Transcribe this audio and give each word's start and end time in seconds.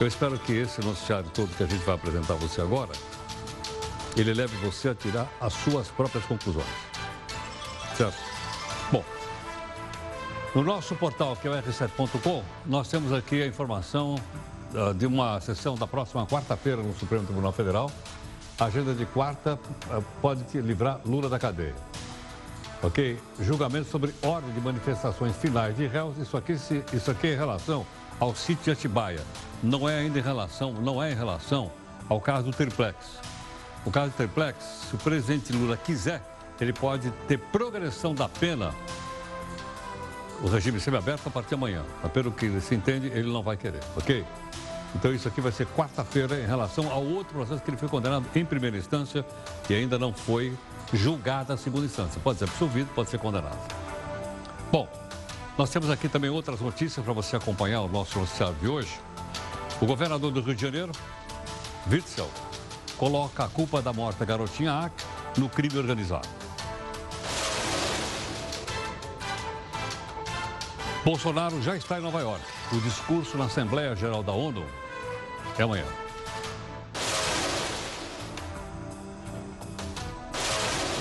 Eu 0.00 0.06
espero 0.06 0.38
que 0.38 0.52
esse 0.52 0.80
noticiário 0.80 1.28
todo 1.28 1.54
que 1.54 1.62
a 1.62 1.66
gente 1.66 1.84
vai 1.84 1.94
apresentar 1.94 2.32
a 2.32 2.36
você 2.38 2.62
agora, 2.62 2.90
ele 4.16 4.32
leve 4.32 4.56
você 4.64 4.88
a 4.88 4.94
tirar 4.94 5.28
as 5.38 5.52
suas 5.52 5.88
próprias 5.88 6.24
conclusões. 6.24 6.64
Certo? 7.94 8.16
Bom, 8.90 9.04
no 10.54 10.62
nosso 10.62 10.94
portal, 10.96 11.36
que 11.36 11.46
é 11.46 11.50
o 11.50 11.54
r7.com, 11.54 12.42
nós 12.64 12.88
temos 12.88 13.12
aqui 13.12 13.42
a 13.42 13.46
informação 13.46 14.14
uh, 14.72 14.94
de 14.94 15.04
uma 15.04 15.38
sessão 15.42 15.74
da 15.74 15.86
próxima 15.86 16.26
quarta-feira 16.26 16.82
no 16.82 16.94
Supremo 16.94 17.26
Tribunal 17.26 17.52
Federal. 17.52 17.92
Agenda 18.58 18.94
de 18.94 19.04
quarta 19.04 19.58
uh, 19.90 20.02
pode 20.22 20.42
livrar 20.62 20.98
Lula 21.04 21.28
da 21.28 21.38
cadeia. 21.38 21.74
Ok? 22.82 23.18
Julgamento 23.38 23.90
sobre 23.90 24.14
ordem 24.22 24.50
de 24.54 24.62
manifestações 24.62 25.36
finais 25.36 25.76
de 25.76 25.86
réus. 25.86 26.16
Isso 26.16 26.38
aqui, 26.38 26.54
isso 26.54 27.10
aqui 27.10 27.26
é 27.26 27.34
em 27.34 27.36
relação 27.36 27.86
ao 28.18 28.34
sítio 28.34 28.64
de 28.64 28.70
Atibaia. 28.70 29.20
Não 29.62 29.88
é 29.88 29.98
ainda 29.98 30.18
em 30.18 30.22
relação, 30.22 30.72
não 30.72 31.02
é 31.02 31.12
em 31.12 31.14
relação 31.14 31.70
ao 32.08 32.20
caso 32.20 32.46
do 32.46 32.52
triplex. 32.52 32.96
O 33.84 33.90
caso 33.90 34.10
do 34.10 34.16
triplex, 34.16 34.64
se 34.88 34.94
o 34.94 34.98
presidente 34.98 35.52
Lula 35.52 35.76
quiser, 35.76 36.22
ele 36.60 36.72
pode 36.72 37.10
ter 37.26 37.38
progressão 37.38 38.14
da 38.14 38.28
pena 38.28 38.74
o 40.42 40.48
regime 40.48 40.80
semiaberto 40.80 41.28
a 41.28 41.30
partir 41.30 41.50
de 41.50 41.54
amanhã. 41.54 41.84
Mas 42.02 42.12
pelo 42.12 42.32
que 42.32 42.60
se 42.60 42.74
entende, 42.74 43.08
ele 43.08 43.30
não 43.30 43.42
vai 43.42 43.56
querer, 43.56 43.80
ok? 43.96 44.24
Então 44.94 45.12
isso 45.12 45.28
aqui 45.28 45.40
vai 45.40 45.52
ser 45.52 45.66
quarta-feira 45.66 46.40
em 46.40 46.46
relação 46.46 46.90
ao 46.90 47.04
outro 47.04 47.34
processo 47.34 47.62
que 47.62 47.70
ele 47.70 47.76
foi 47.76 47.88
condenado 47.88 48.26
em 48.34 48.44
primeira 48.44 48.76
instância 48.76 49.24
e 49.68 49.74
ainda 49.74 49.98
não 49.98 50.12
foi 50.12 50.56
julgado 50.92 51.52
a 51.52 51.56
segunda 51.56 51.86
instância. 51.86 52.20
Pode 52.22 52.38
ser 52.38 52.44
absolvido, 52.44 52.88
pode 52.94 53.10
ser 53.10 53.18
condenado. 53.18 53.58
Bom, 54.72 54.88
nós 55.56 55.70
temos 55.70 55.90
aqui 55.90 56.08
também 56.08 56.30
outras 56.30 56.60
notícias 56.60 57.04
para 57.04 57.14
você 57.14 57.36
acompanhar 57.36 57.82
o 57.82 57.88
nosso 57.88 58.18
noticiário 58.18 58.56
de 58.56 58.66
hoje. 58.66 58.98
O 59.80 59.86
governador 59.86 60.30
do 60.30 60.42
Rio 60.42 60.54
de 60.54 60.60
Janeiro, 60.60 60.92
Witzel, 61.90 62.30
coloca 62.98 63.44
a 63.44 63.48
culpa 63.48 63.80
da 63.80 63.94
morte 63.94 64.18
da 64.18 64.26
garotinha 64.26 64.72
Ack 64.72 64.94
no 65.38 65.48
crime 65.48 65.78
organizado. 65.78 66.28
Bolsonaro 71.02 71.62
já 71.62 71.74
está 71.76 71.98
em 71.98 72.02
Nova 72.02 72.20
York. 72.20 72.44
O 72.72 72.80
discurso 72.82 73.38
na 73.38 73.46
Assembleia 73.46 73.96
Geral 73.96 74.22
da 74.22 74.32
ONU 74.32 74.62
é 75.58 75.62
amanhã. 75.62 75.86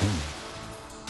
Hum. 0.01 0.19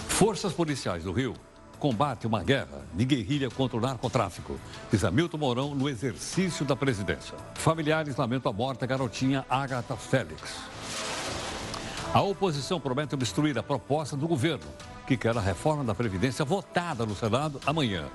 Forças 0.08 0.54
policiais 0.54 1.04
do 1.04 1.12
Rio 1.12 1.36
combate 1.80 2.28
uma 2.28 2.44
guerra 2.44 2.86
de 2.94 3.06
guerrilha 3.06 3.50
contra 3.50 3.78
o 3.78 3.82
narcotráfico, 3.82 4.60
diz 4.92 5.04
Hamilton 5.04 5.38
Mourão 5.38 5.74
no 5.74 5.90
exercício 5.90 6.66
da 6.66 6.76
presidência. 6.76 7.36
Familiares 7.56 8.18
lamentam 8.18 8.52
a 8.52 8.54
morte 8.54 8.82
da 8.82 8.88
garotinha 8.88 9.46
Agatha 9.50 9.96
Félix. 9.96 10.58
A 12.14 12.22
oposição 12.22 12.80
promete 12.80 13.16
obstruir 13.16 13.58
a 13.58 13.64
proposta 13.64 14.18
do 14.18 14.28
governo, 14.28 14.66
que 15.08 15.16
quer 15.16 15.38
a 15.38 15.42
reforma 15.42 15.84
da 15.84 15.96
Previdência 15.96 16.44
votada 16.44 17.06
no 17.06 17.16
Senado 17.16 17.60
amanhã. 17.66 18.06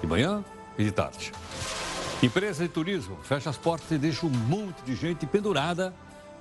De 0.00 0.06
manhã 0.06 0.44
e 0.78 0.84
de 0.84 0.90
tarde. 0.90 1.32
Empresa 2.22 2.62
de 2.62 2.68
turismo 2.68 3.16
fecha 3.22 3.50
as 3.50 3.56
portas 3.56 3.90
e 3.90 3.98
deixa 3.98 4.24
um 4.26 4.30
monte 4.30 4.82
de 4.84 4.94
gente 4.94 5.26
pendurada 5.26 5.94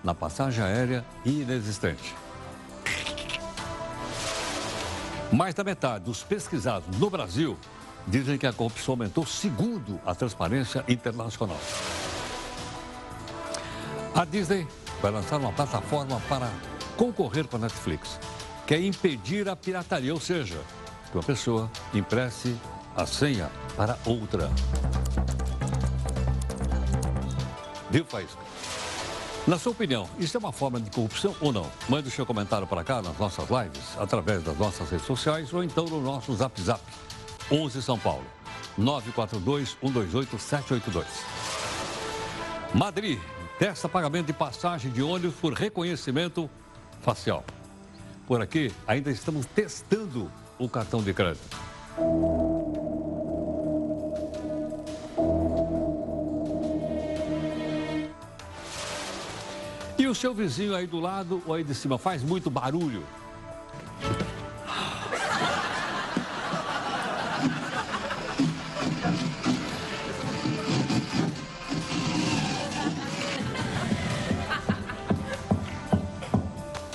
na 0.04 0.14
passagem 0.14 0.64
aérea 0.64 1.04
inexistente. 1.26 2.14
Mais 5.32 5.54
da 5.54 5.64
metade 5.64 6.06
dos 6.06 6.24
pesquisados 6.24 6.98
no 6.98 7.10
Brasil 7.10 7.58
dizem 8.08 8.38
que 8.38 8.46
a 8.46 8.54
corrupção 8.54 8.94
aumentou 8.94 9.26
segundo 9.26 10.00
a 10.06 10.14
Transparência 10.14 10.84
Internacional. 10.88 11.60
A 14.14 14.24
Disney 14.24 14.68
vai 15.02 15.12
lançar 15.12 15.38
uma 15.38 15.52
plataforma 15.52 16.22
para 16.30 16.50
concorrer 16.96 17.48
com 17.48 17.58
a 17.58 17.60
Netflix, 17.60 18.20
que 18.66 18.74
é 18.74 18.82
impedir 18.82 19.50
a 19.50 19.56
pirataria, 19.56 20.14
ou 20.14 20.20
seja, 20.20 20.60
que 21.12 21.18
uma 21.18 21.24
pessoa 21.24 21.70
empreste 21.94 22.56
a 22.96 23.06
senha 23.06 23.50
para 23.76 23.98
outra. 24.06 24.50
Deu 27.90 28.06
faísca. 28.06 28.40
Na 29.48 29.60
sua 29.60 29.74
opinião, 29.74 30.10
isso 30.18 30.36
é 30.36 30.40
uma 30.40 30.52
forma 30.52 30.82
de 30.82 30.90
corrupção 30.90 31.36
ou 31.40 31.54
não? 31.54 31.70
Mande 31.88 32.08
o 32.08 32.12
seu 32.12 32.26
comentário 32.26 32.66
para 32.66 32.84
cá 32.84 33.00
nas 33.00 33.16
nossas 33.20 33.48
lives, 33.48 33.96
através 34.00 34.42
das 34.42 34.58
nossas 34.58 34.90
redes 34.90 35.06
sociais 35.06 35.54
ou 35.54 35.64
então 35.64 35.86
no 35.86 36.02
nosso 36.02 36.36
Zap 36.36 36.60
Zap. 36.60 36.82
11 37.52 37.84
São 37.84 38.00
Paulo, 38.00 38.26
942-128-782. 38.80 41.06
Madrid, 42.74 43.20
testa 43.60 43.88
pagamento 43.88 44.26
de 44.26 44.34
passagem 44.34 44.92
de 44.92 45.04
ônibus 45.04 45.36
por 45.36 45.54
reconhecimento 45.54 46.50
facial. 47.02 47.46
Por 48.26 48.42
aqui, 48.42 48.74
ainda 48.88 49.12
estamos 49.12 49.46
testando 49.46 50.32
o 50.58 50.68
cartão 50.68 51.04
de 51.04 51.14
crédito. 51.14 51.56
O 60.16 60.18
seu 60.18 60.34
vizinho 60.34 60.74
aí 60.74 60.88
do 60.88 60.98
lado 60.98 61.44
ou 61.46 61.54
aí 61.54 61.62
de 61.62 61.76
cima 61.76 61.98
faz 61.98 62.24
muito 62.24 62.50
barulho? 62.50 63.04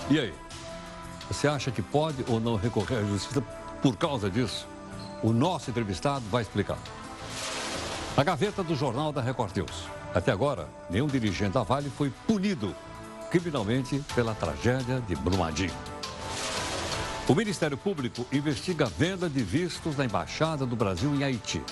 E 0.08 0.18
aí? 0.18 0.34
Você 1.30 1.46
acha 1.46 1.70
que 1.70 1.82
pode 1.82 2.24
ou 2.26 2.40
não 2.40 2.56
recorrer 2.56 2.96
à 2.96 3.02
justiça 3.04 3.42
por 3.82 3.96
causa 3.98 4.30
disso? 4.30 4.66
O 5.22 5.30
nosso 5.30 5.68
entrevistado 5.68 6.24
vai 6.30 6.40
explicar. 6.40 6.78
A 8.16 8.24
gaveta 8.24 8.64
do 8.64 8.74
Jornal 8.74 9.12
da 9.12 9.20
Record 9.20 9.54
News. 9.54 9.84
Até 10.14 10.32
agora, 10.32 10.66
nenhum 10.88 11.06
dirigente 11.06 11.52
da 11.52 11.62
Vale 11.62 11.90
foi 11.90 12.10
punido 12.26 12.74
criminalmente 13.30 14.02
pela 14.14 14.34
tragédia 14.34 15.00
de 15.00 15.14
Brumadinho. 15.14 15.72
O 17.28 17.34
Ministério 17.34 17.76
Público 17.76 18.26
investiga 18.32 18.86
a 18.86 18.88
venda 18.88 19.28
de 19.28 19.42
vistos 19.42 19.96
na 19.96 20.04
Embaixada 20.04 20.66
do 20.66 20.74
Brasil 20.74 21.14
em 21.14 21.22
Haiti. 21.22 21.62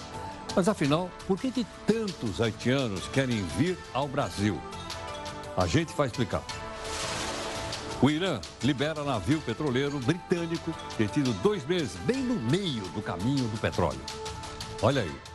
Mas 0.54 0.68
afinal, 0.68 1.10
por 1.26 1.38
que, 1.38 1.50
que 1.50 1.66
tantos 1.86 2.40
haitianos 2.40 3.08
querem 3.08 3.42
vir 3.56 3.76
ao 3.92 4.06
Brasil? 4.06 4.58
A 5.56 5.66
gente 5.66 5.92
vai 5.96 6.06
explicar. 6.06 6.42
O 8.00 8.08
Irã 8.08 8.40
libera 8.62 9.02
navio 9.02 9.40
petroleiro 9.40 9.98
britânico 9.98 10.72
detido 10.96 11.32
dois 11.42 11.66
meses, 11.66 11.96
bem 12.06 12.18
no 12.18 12.36
meio 12.36 12.84
do 12.90 13.02
caminho 13.02 13.48
do 13.48 13.58
petróleo. 13.58 14.00
Olha 14.80 15.02
aí. 15.02 15.27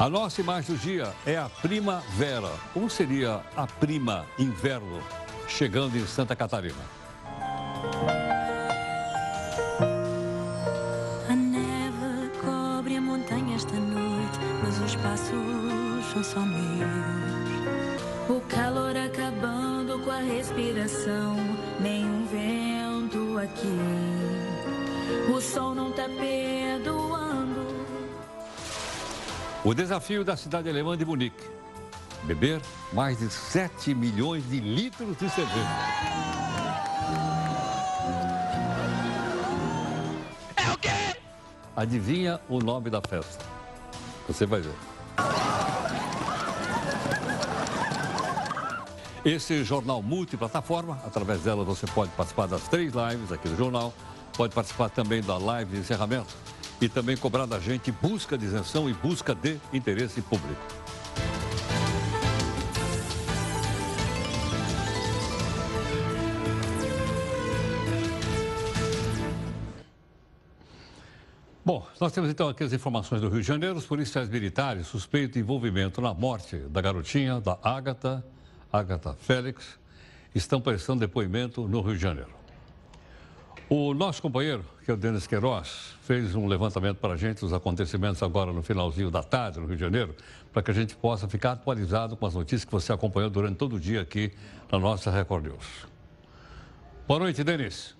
A 0.00 0.08
nossa 0.08 0.40
imagem 0.40 0.74
do 0.74 0.80
dia 0.80 1.12
é 1.26 1.36
a 1.36 1.50
primavera, 1.60 2.50
ou 2.74 2.88
seria 2.88 3.42
a 3.54 3.66
prima 3.66 4.24
inverno, 4.38 5.02
chegando 5.46 5.94
em 5.94 6.06
Santa 6.06 6.34
Catarina. 6.34 6.82
A 11.28 11.36
neve 11.36 12.30
cobre 12.40 12.96
a 12.96 13.00
montanha 13.02 13.54
esta 13.54 13.74
noite, 13.74 14.38
mas 14.62 14.80
os 14.80 14.96
passos 14.96 16.06
são 16.14 16.24
só 16.24 16.40
meus. 16.40 16.70
O 18.30 18.40
calor 18.48 18.96
acabando 18.96 19.98
com 20.02 20.10
a 20.10 20.20
respiração, 20.20 21.36
nenhum 21.78 22.24
vento 22.24 23.36
aqui. 23.36 23.78
O 25.30 25.38
sol 25.42 25.74
não 25.74 25.92
tá 25.92 26.08
perdoando. 26.08 27.19
O 29.62 29.74
desafio 29.74 30.24
da 30.24 30.38
cidade 30.38 30.70
alemã 30.70 30.96
de 30.96 31.04
Munique. 31.04 31.44
Beber 32.22 32.62
mais 32.94 33.18
de 33.18 33.28
7 33.28 33.94
milhões 33.94 34.48
de 34.48 34.58
litros 34.58 35.14
de 35.18 35.28
cerveja. 35.28 35.68
É 40.56 40.72
o 40.72 40.78
quê? 40.78 41.20
Adivinha 41.76 42.40
o 42.48 42.58
nome 42.58 42.88
da 42.88 43.02
festa? 43.02 43.44
Você 44.26 44.46
vai 44.46 44.62
ver. 44.62 44.74
Esse 49.22 49.62
jornal 49.62 50.00
multiplataforma, 50.00 50.98
através 51.04 51.42
dela 51.42 51.64
você 51.64 51.86
pode 51.86 52.10
participar 52.12 52.46
das 52.46 52.66
três 52.68 52.94
lives 52.94 53.30
aqui 53.30 53.46
do 53.46 53.56
jornal, 53.56 53.92
pode 54.34 54.54
participar 54.54 54.88
também 54.88 55.22
da 55.22 55.36
live 55.36 55.72
de 55.72 55.80
encerramento 55.80 56.34
e 56.80 56.88
também 56.88 57.16
cobrar 57.16 57.46
da 57.46 57.58
gente 57.58 57.92
busca 57.92 58.38
de 58.38 58.46
isenção 58.46 58.88
e 58.88 58.94
busca 58.94 59.34
de 59.34 59.58
interesse 59.72 60.22
público. 60.22 60.60
Bom, 71.62 71.86
nós 72.00 72.10
temos 72.10 72.30
então 72.30 72.48
aqui 72.48 72.64
as 72.64 72.72
informações 72.72 73.20
do 73.20 73.28
Rio 73.28 73.42
de 73.42 73.46
Janeiro. 73.46 73.76
Os 73.76 73.84
policiais 73.86 74.28
militares 74.28 74.86
suspeitos 74.86 75.34
de 75.34 75.40
envolvimento 75.40 76.00
na 76.00 76.12
morte 76.14 76.56
da 76.56 76.80
garotinha, 76.80 77.38
da 77.40 77.58
Ágata, 77.62 78.24
Ágata 78.72 79.14
Félix, 79.20 79.78
estão 80.34 80.60
prestando 80.60 81.00
depoimento 81.00 81.68
no 81.68 81.80
Rio 81.82 81.94
de 81.94 82.02
Janeiro. 82.02 82.39
O 83.72 83.94
nosso 83.94 84.20
companheiro, 84.20 84.64
que 84.84 84.90
é 84.90 84.94
o 84.94 84.96
Denis 84.96 85.28
Queiroz, 85.28 85.94
fez 86.02 86.34
um 86.34 86.48
levantamento 86.48 86.96
para 86.96 87.14
a 87.14 87.16
gente 87.16 87.42
dos 87.42 87.52
acontecimentos 87.52 88.20
agora 88.20 88.52
no 88.52 88.64
finalzinho 88.64 89.12
da 89.12 89.22
tarde 89.22 89.60
no 89.60 89.66
Rio 89.66 89.76
de 89.76 89.80
Janeiro, 89.80 90.12
para 90.52 90.60
que 90.60 90.72
a 90.72 90.74
gente 90.74 90.96
possa 90.96 91.28
ficar 91.28 91.52
atualizado 91.52 92.16
com 92.16 92.26
as 92.26 92.34
notícias 92.34 92.64
que 92.64 92.72
você 92.72 92.92
acompanhou 92.92 93.30
durante 93.30 93.58
todo 93.58 93.76
o 93.76 93.80
dia 93.80 94.00
aqui 94.00 94.32
na 94.72 94.76
nossa 94.76 95.08
Record 95.08 95.44
News. 95.44 95.86
Boa 97.06 97.20
noite, 97.20 97.44
Denis. 97.44 97.94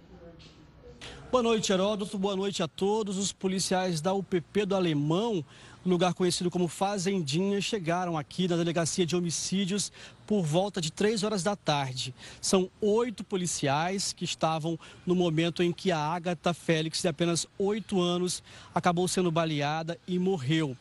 Boa 1.30 1.44
noite, 1.44 1.72
Heródoto. 1.72 2.18
Boa 2.18 2.34
noite 2.34 2.60
a 2.64 2.66
todos. 2.66 3.16
Os 3.16 3.32
policiais 3.32 4.00
da 4.00 4.12
UPP 4.12 4.66
do 4.66 4.74
Alemão, 4.74 5.44
lugar 5.88 6.12
conhecido 6.12 6.50
como 6.50 6.68
Fazendinha, 6.68 7.60
chegaram 7.60 8.18
aqui 8.18 8.46
na 8.46 8.56
delegacia 8.56 9.06
de 9.06 9.16
homicídios 9.16 9.90
por 10.26 10.42
volta 10.42 10.80
de 10.80 10.92
três 10.92 11.22
horas 11.22 11.42
da 11.42 11.56
tarde. 11.56 12.14
São 12.40 12.70
oito 12.80 13.24
policiais 13.24 14.12
que 14.12 14.24
estavam 14.24 14.78
no 15.06 15.14
momento 15.14 15.62
em 15.62 15.72
que 15.72 15.90
a 15.90 15.98
Agatha 15.98 16.52
Félix, 16.52 17.00
de 17.00 17.08
apenas 17.08 17.46
oito 17.58 18.00
anos, 18.00 18.42
acabou 18.74 19.08
sendo 19.08 19.30
baleada 19.30 19.98
e 20.06 20.18
morreu. 20.18 20.76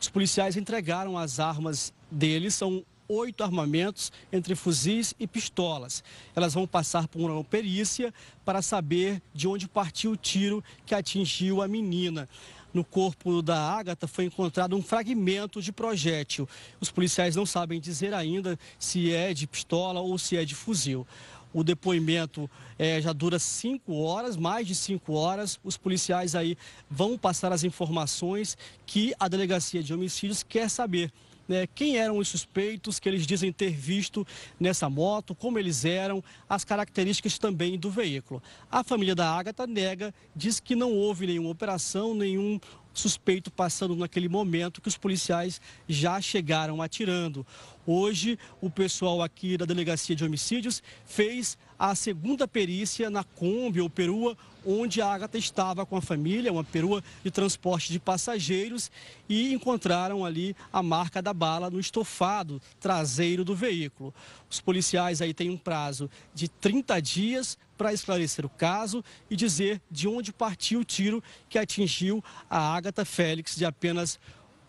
Os 0.00 0.08
policiais 0.08 0.56
entregaram 0.56 1.18
as 1.18 1.40
armas 1.40 1.92
deles, 2.10 2.54
são 2.54 2.84
oito 3.08 3.42
armamentos 3.44 4.12
entre 4.32 4.54
fuzis 4.54 5.14
e 5.18 5.26
pistolas. 5.26 6.02
Elas 6.34 6.54
vão 6.54 6.66
passar 6.66 7.08
por 7.08 7.30
uma 7.30 7.44
perícia 7.44 8.12
para 8.44 8.62
saber 8.62 9.22
de 9.34 9.48
onde 9.48 9.68
partiu 9.68 10.12
o 10.12 10.16
tiro 10.16 10.62
que 10.84 10.94
atingiu 10.94 11.62
a 11.62 11.68
menina. 11.68 12.28
No 12.76 12.84
corpo 12.84 13.40
da 13.40 13.58
Ágata 13.58 14.06
foi 14.06 14.26
encontrado 14.26 14.76
um 14.76 14.82
fragmento 14.82 15.62
de 15.62 15.72
projétil. 15.72 16.46
Os 16.78 16.90
policiais 16.90 17.34
não 17.34 17.46
sabem 17.46 17.80
dizer 17.80 18.12
ainda 18.12 18.58
se 18.78 19.14
é 19.14 19.32
de 19.32 19.46
pistola 19.46 19.98
ou 20.00 20.18
se 20.18 20.36
é 20.36 20.44
de 20.44 20.54
fuzil. 20.54 21.06
O 21.54 21.64
depoimento 21.64 22.50
é, 22.78 23.00
já 23.00 23.14
dura 23.14 23.38
cinco 23.38 23.94
horas, 23.94 24.36
mais 24.36 24.66
de 24.66 24.74
cinco 24.74 25.14
horas. 25.14 25.58
Os 25.64 25.78
policiais 25.78 26.34
aí 26.34 26.54
vão 26.90 27.16
passar 27.16 27.50
as 27.50 27.64
informações 27.64 28.58
que 28.84 29.14
a 29.18 29.26
delegacia 29.26 29.82
de 29.82 29.94
homicídios 29.94 30.42
quer 30.42 30.68
saber 30.68 31.10
né, 31.48 31.66
quem 31.74 31.98
eram 31.98 32.18
os 32.18 32.28
suspeitos 32.28 32.98
que 32.98 33.08
eles 33.08 33.26
dizem 33.26 33.52
ter 33.52 33.70
visto 33.70 34.26
nessa 34.58 34.88
moto, 34.88 35.34
como 35.34 35.58
eles 35.58 35.84
eram, 35.84 36.22
as 36.48 36.64
características 36.64 37.38
também 37.38 37.78
do 37.78 37.90
veículo. 37.90 38.42
A 38.70 38.82
família 38.82 39.14
da 39.14 39.30
Ágata 39.30 39.66
nega, 39.66 40.14
diz 40.34 40.60
que 40.60 40.74
não 40.74 40.92
houve 40.92 41.26
nenhuma 41.26 41.50
operação, 41.50 42.14
nenhum 42.14 42.58
suspeito 42.92 43.50
passando 43.50 43.94
naquele 43.94 44.28
momento 44.28 44.80
que 44.80 44.88
os 44.88 44.96
policiais 44.96 45.60
já 45.86 46.20
chegaram 46.20 46.80
atirando. 46.80 47.46
Hoje, 47.86 48.38
o 48.60 48.70
pessoal 48.70 49.22
aqui 49.22 49.56
da 49.56 49.64
Delegacia 49.64 50.16
de 50.16 50.24
Homicídios 50.24 50.82
fez 51.04 51.58
a 51.78 51.94
segunda 51.94 52.48
perícia 52.48 53.10
na 53.10 53.22
Kombi 53.22 53.80
ou 53.80 53.90
perua, 53.90 54.36
onde 54.64 55.00
a 55.00 55.12
Agatha 55.12 55.38
estava 55.38 55.86
com 55.86 55.96
a 55.96 56.02
família, 56.02 56.52
uma 56.52 56.64
perua 56.64 57.02
de 57.22 57.30
transporte 57.30 57.92
de 57.92 58.00
passageiros, 58.00 58.90
e 59.28 59.52
encontraram 59.52 60.24
ali 60.24 60.56
a 60.72 60.82
marca 60.82 61.22
da 61.22 61.32
bala 61.32 61.70
no 61.70 61.78
estofado 61.78 62.60
traseiro 62.80 63.44
do 63.44 63.54
veículo. 63.54 64.12
Os 64.50 64.60
policiais 64.60 65.22
aí 65.22 65.32
têm 65.32 65.50
um 65.50 65.56
prazo 65.56 66.10
de 66.34 66.48
30 66.48 67.00
dias 67.00 67.58
para 67.76 67.92
esclarecer 67.92 68.44
o 68.44 68.48
caso 68.48 69.04
e 69.30 69.36
dizer 69.36 69.80
de 69.90 70.08
onde 70.08 70.32
partiu 70.32 70.80
o 70.80 70.84
tiro 70.84 71.22
que 71.48 71.58
atingiu 71.58 72.24
a 72.48 72.74
Agatha 72.74 73.04
Félix, 73.04 73.54
de 73.54 73.64
apenas 73.64 74.18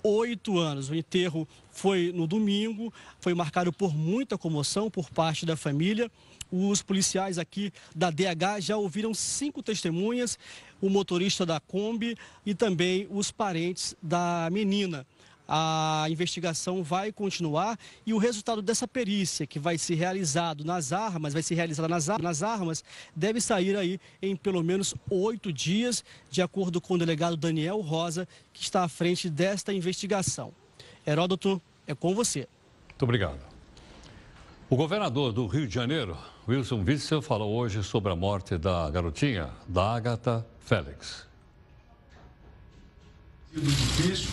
oito 0.03 0.57
anos. 0.57 0.89
O 0.89 0.95
enterro 0.95 1.47
foi 1.71 2.11
no 2.13 2.27
domingo, 2.27 2.93
foi 3.19 3.33
marcado 3.33 3.71
por 3.73 3.95
muita 3.95 4.37
comoção 4.37 4.89
por 4.89 5.09
parte 5.09 5.45
da 5.45 5.55
família. 5.55 6.11
Os 6.51 6.81
policiais 6.81 7.37
aqui 7.37 7.71
da 7.95 8.09
DH 8.09 8.59
já 8.59 8.77
ouviram 8.77 9.13
cinco 9.13 9.61
testemunhas, 9.61 10.37
o 10.81 10.89
motorista 10.89 11.45
da 11.45 11.59
Kombi 11.59 12.17
e 12.45 12.55
também 12.55 13.07
os 13.09 13.31
parentes 13.31 13.95
da 14.01 14.47
menina 14.51 15.05
a 15.47 16.05
investigação 16.09 16.83
vai 16.83 17.11
continuar 17.11 17.79
e 18.05 18.13
o 18.13 18.17
resultado 18.17 18.61
dessa 18.61 18.87
perícia 18.87 19.47
que 19.47 19.57
vai 19.57 19.77
ser 19.77 19.95
realizado 19.95 20.65
nas 20.65 20.91
armas, 20.91 21.33
vai 21.33 21.41
ser 21.41 21.55
realizada 21.55 21.87
nas, 21.87 22.07
nas 22.07 22.43
armas, 22.43 22.83
deve 23.15 23.39
sair 23.39 23.77
aí 23.77 23.99
em 24.21 24.35
pelo 24.35 24.61
menos 24.61 24.93
oito 25.09 25.53
dias, 25.53 26.03
de 26.29 26.41
acordo 26.41 26.81
com 26.81 26.95
o 26.95 26.97
delegado 26.97 27.37
Daniel 27.37 27.79
Rosa, 27.79 28.27
que 28.51 28.61
está 28.61 28.83
à 28.83 28.89
frente 28.89 29.29
desta 29.29 29.71
investigação. 29.71 30.51
Heródoto, 31.05 31.61
é 31.85 31.95
com 31.95 32.13
você. 32.13 32.47
Muito 32.89 33.03
obrigado. 33.03 33.39
O 34.69 34.75
governador 34.75 35.31
do 35.31 35.47
Rio 35.47 35.65
de 35.65 35.73
Janeiro, 35.73 36.17
Wilson 36.47 36.81
Witzel, 36.87 37.21
falou 37.21 37.53
hoje 37.57 37.83
sobre 37.83 38.09
a 38.09 38.15
morte 38.15 38.57
da 38.57 38.89
garotinha, 38.89 39.49
da 39.67 39.95
Agatha 39.95 40.47
Félix. 40.61 41.27
Difícil 43.53 44.29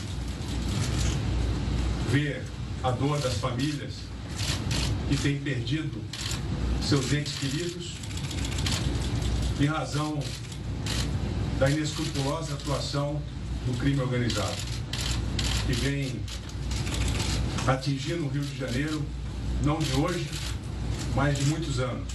ver 2.11 2.45
a 2.85 2.93
dor 2.93 3.19
das 3.19 3.35
famílias 3.39 3.95
que 5.09 5.17
têm 5.17 5.41
perdido 5.41 6.01
seus 6.81 7.13
entes 7.13 7.37
queridos 7.37 7.97
em 9.61 9.67
razão 9.67 10.21
da 11.59 11.69
inescrupulosa 11.69 12.55
atuação 12.55 13.21
do 13.67 13.77
crime 13.77 14.01
organizado, 14.01 14.55
que 15.67 15.73
vem 15.73 16.21
atingindo 17.67 18.27
o 18.27 18.29
Rio 18.29 18.45
de 18.45 18.57
Janeiro, 18.57 19.05
não 19.65 19.79
de 19.81 19.93
hoje, 19.95 20.31
mas 21.15 21.39
de 21.39 21.45
muitos 21.47 21.79
anos. 21.79 22.09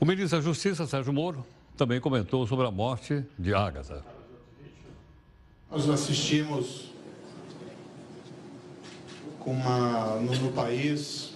O 0.00 0.04
ministro 0.04 0.38
da 0.38 0.44
Justiça, 0.44 0.86
Sérgio 0.86 1.12
Moro, 1.12 1.44
também 1.76 2.00
comentou 2.00 2.46
sobre 2.46 2.66
a 2.66 2.70
morte 2.70 3.24
de 3.38 3.52
Ágata. 3.52 4.04
Nós 5.70 5.88
assistimos 5.88 6.92
com 9.40 9.50
uma, 9.50 10.16
no, 10.16 10.32
no 10.34 10.52
país 10.52 11.34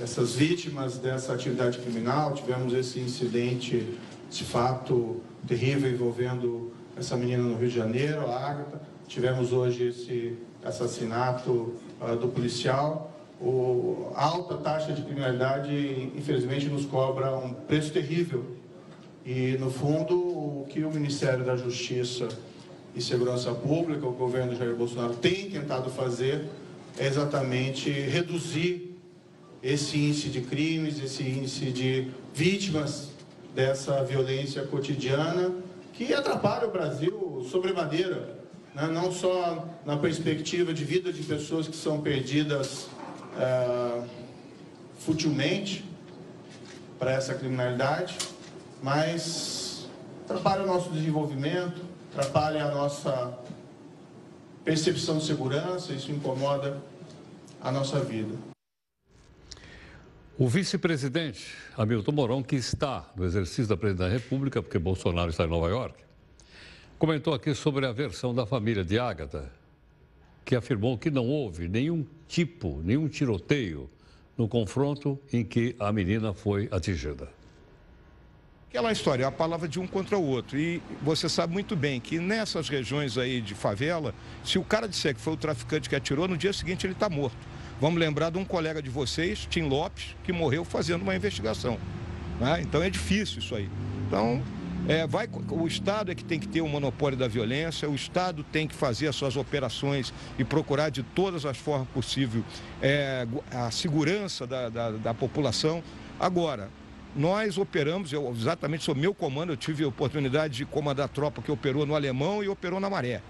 essas 0.00 0.34
vítimas 0.34 0.98
dessa 0.98 1.32
atividade 1.34 1.78
criminal. 1.78 2.34
Tivemos 2.34 2.72
esse 2.72 3.00
incidente, 3.00 3.98
esse 4.30 4.44
fato 4.44 5.20
terrível 5.46 5.90
envolvendo 5.90 6.72
essa 6.96 7.16
menina 7.16 7.42
no 7.42 7.56
Rio 7.56 7.68
de 7.68 7.74
Janeiro, 7.74 8.30
a 8.30 8.48
Ágata. 8.48 8.80
Tivemos 9.08 9.52
hoje 9.52 9.88
esse 9.88 10.38
assassinato 10.64 11.74
uh, 12.00 12.16
do 12.16 12.28
policial. 12.28 13.17
O, 13.40 14.10
a 14.14 14.24
alta 14.24 14.56
taxa 14.56 14.92
de 14.92 15.02
criminalidade, 15.02 16.10
infelizmente, 16.16 16.66
nos 16.66 16.84
cobra 16.84 17.36
um 17.36 17.52
preço 17.52 17.92
terrível. 17.92 18.44
E, 19.24 19.56
no 19.58 19.70
fundo, 19.70 20.16
o 20.16 20.66
que 20.68 20.84
o 20.84 20.90
Ministério 20.90 21.44
da 21.44 21.56
Justiça 21.56 22.28
e 22.94 23.02
Segurança 23.02 23.52
Pública, 23.52 24.06
o 24.06 24.12
governo 24.12 24.56
Jair 24.56 24.74
Bolsonaro 24.74 25.14
tem 25.14 25.50
tentado 25.50 25.90
fazer 25.90 26.46
é 26.98 27.06
exatamente 27.06 27.90
reduzir 27.90 28.96
esse 29.62 29.96
índice 29.96 30.28
de 30.28 30.40
crimes, 30.40 31.02
esse 31.02 31.22
índice 31.22 31.66
de 31.66 32.08
vítimas 32.34 33.10
dessa 33.54 34.02
violência 34.04 34.62
cotidiana 34.64 35.52
que 35.92 36.12
atrapalha 36.12 36.66
o 36.66 36.70
Brasil 36.70 37.46
sobremaneira, 37.50 38.38
né? 38.74 38.86
não 38.86 39.10
só 39.10 39.66
na 39.84 39.96
perspectiva 39.96 40.72
de 40.72 40.84
vida 40.84 41.12
de 41.12 41.22
pessoas 41.22 41.66
que 41.66 41.76
são 41.76 42.00
perdidas 42.00 42.88
é, 43.38 44.04
futilmente 44.98 45.84
para 46.98 47.12
essa 47.12 47.34
criminalidade, 47.34 48.18
mas 48.82 49.88
atrapalha 50.24 50.64
o 50.64 50.66
nosso 50.66 50.90
desenvolvimento, 50.90 51.80
atrapalha 52.12 52.64
a 52.64 52.74
nossa 52.74 53.38
percepção 54.64 55.18
de 55.18 55.24
segurança, 55.24 55.92
isso 55.92 56.10
incomoda 56.10 56.82
a 57.60 57.70
nossa 57.70 58.00
vida. 58.00 58.34
O 60.36 60.46
vice-presidente 60.46 61.54
Hamilton 61.76 62.12
Mourão, 62.12 62.42
que 62.42 62.56
está 62.56 63.10
no 63.16 63.24
exercício 63.24 63.66
da 63.66 63.76
presidência 63.76 64.08
da 64.08 64.14
República, 64.14 64.62
porque 64.62 64.78
Bolsonaro 64.78 65.30
está 65.30 65.44
em 65.44 65.48
Nova 65.48 65.68
York, 65.68 65.96
comentou 66.98 67.34
aqui 67.34 67.54
sobre 67.54 67.86
a 67.86 67.92
versão 67.92 68.34
da 68.34 68.46
família 68.46 68.84
de 68.84 68.98
Ágata, 68.98 69.50
que 70.48 70.56
afirmou 70.56 70.96
que 70.96 71.10
não 71.10 71.26
houve 71.26 71.68
nenhum 71.68 72.06
tipo, 72.26 72.80
nenhum 72.82 73.06
tiroteio 73.06 73.90
no 74.34 74.48
confronto 74.48 75.20
em 75.30 75.44
que 75.44 75.76
a 75.78 75.92
menina 75.92 76.32
foi 76.32 76.70
atingida. 76.70 77.28
Aquela 78.70 78.90
história, 78.90 79.26
a 79.26 79.30
palavra 79.30 79.68
de 79.68 79.78
um 79.78 79.86
contra 79.86 80.16
o 80.16 80.24
outro. 80.24 80.58
E 80.58 80.80
você 81.02 81.28
sabe 81.28 81.52
muito 81.52 81.76
bem 81.76 82.00
que 82.00 82.18
nessas 82.18 82.70
regiões 82.70 83.18
aí 83.18 83.42
de 83.42 83.54
favela, 83.54 84.14
se 84.42 84.58
o 84.58 84.64
cara 84.64 84.88
disser 84.88 85.14
que 85.14 85.20
foi 85.20 85.34
o 85.34 85.36
traficante 85.36 85.86
que 85.86 85.94
atirou, 85.94 86.26
no 86.26 86.36
dia 86.36 86.54
seguinte 86.54 86.86
ele 86.86 86.94
está 86.94 87.10
morto. 87.10 87.36
Vamos 87.78 88.00
lembrar 88.00 88.30
de 88.30 88.38
um 88.38 88.44
colega 88.44 88.80
de 88.80 88.88
vocês, 88.88 89.46
Tim 89.50 89.68
Lopes, 89.68 90.16
que 90.24 90.32
morreu 90.32 90.64
fazendo 90.64 91.02
uma 91.02 91.14
investigação. 91.14 91.78
Né? 92.40 92.62
Então 92.62 92.82
é 92.82 92.88
difícil 92.88 93.40
isso 93.40 93.54
aí. 93.54 93.68
Então, 94.06 94.42
É, 94.86 95.06
vai, 95.06 95.28
o 95.50 95.66
Estado 95.66 96.12
é 96.12 96.14
que 96.14 96.24
tem 96.24 96.38
que 96.38 96.46
ter 96.46 96.60
o 96.60 96.68
monopólio 96.68 97.18
da 97.18 97.26
violência, 97.26 97.88
o 97.88 97.94
Estado 97.94 98.44
tem 98.44 98.66
que 98.66 98.74
fazer 98.74 99.08
as 99.08 99.16
suas 99.16 99.36
operações 99.36 100.14
e 100.38 100.44
procurar 100.44 100.90
de 100.90 101.02
todas 101.02 101.44
as 101.44 101.56
formas 101.56 101.88
possíveis 101.88 102.44
é, 102.80 103.26
a 103.50 103.70
segurança 103.70 104.46
da, 104.46 104.68
da, 104.68 104.90
da 104.92 105.14
população. 105.14 105.82
Agora, 106.18 106.70
nós 107.14 107.58
operamos, 107.58 108.12
eu, 108.12 108.30
exatamente 108.30 108.84
sob 108.84 109.00
meu 109.00 109.12
comando, 109.12 109.52
eu 109.52 109.56
tive 109.56 109.84
a 109.84 109.88
oportunidade 109.88 110.58
de 110.58 110.64
comandar 110.64 111.06
a 111.06 111.08
tropa 111.08 111.42
que 111.42 111.50
operou 111.50 111.84
no 111.84 111.94
Alemão 111.94 112.42
e 112.44 112.48
operou 112.48 112.78
na 112.78 112.88
Maré. 112.88 113.20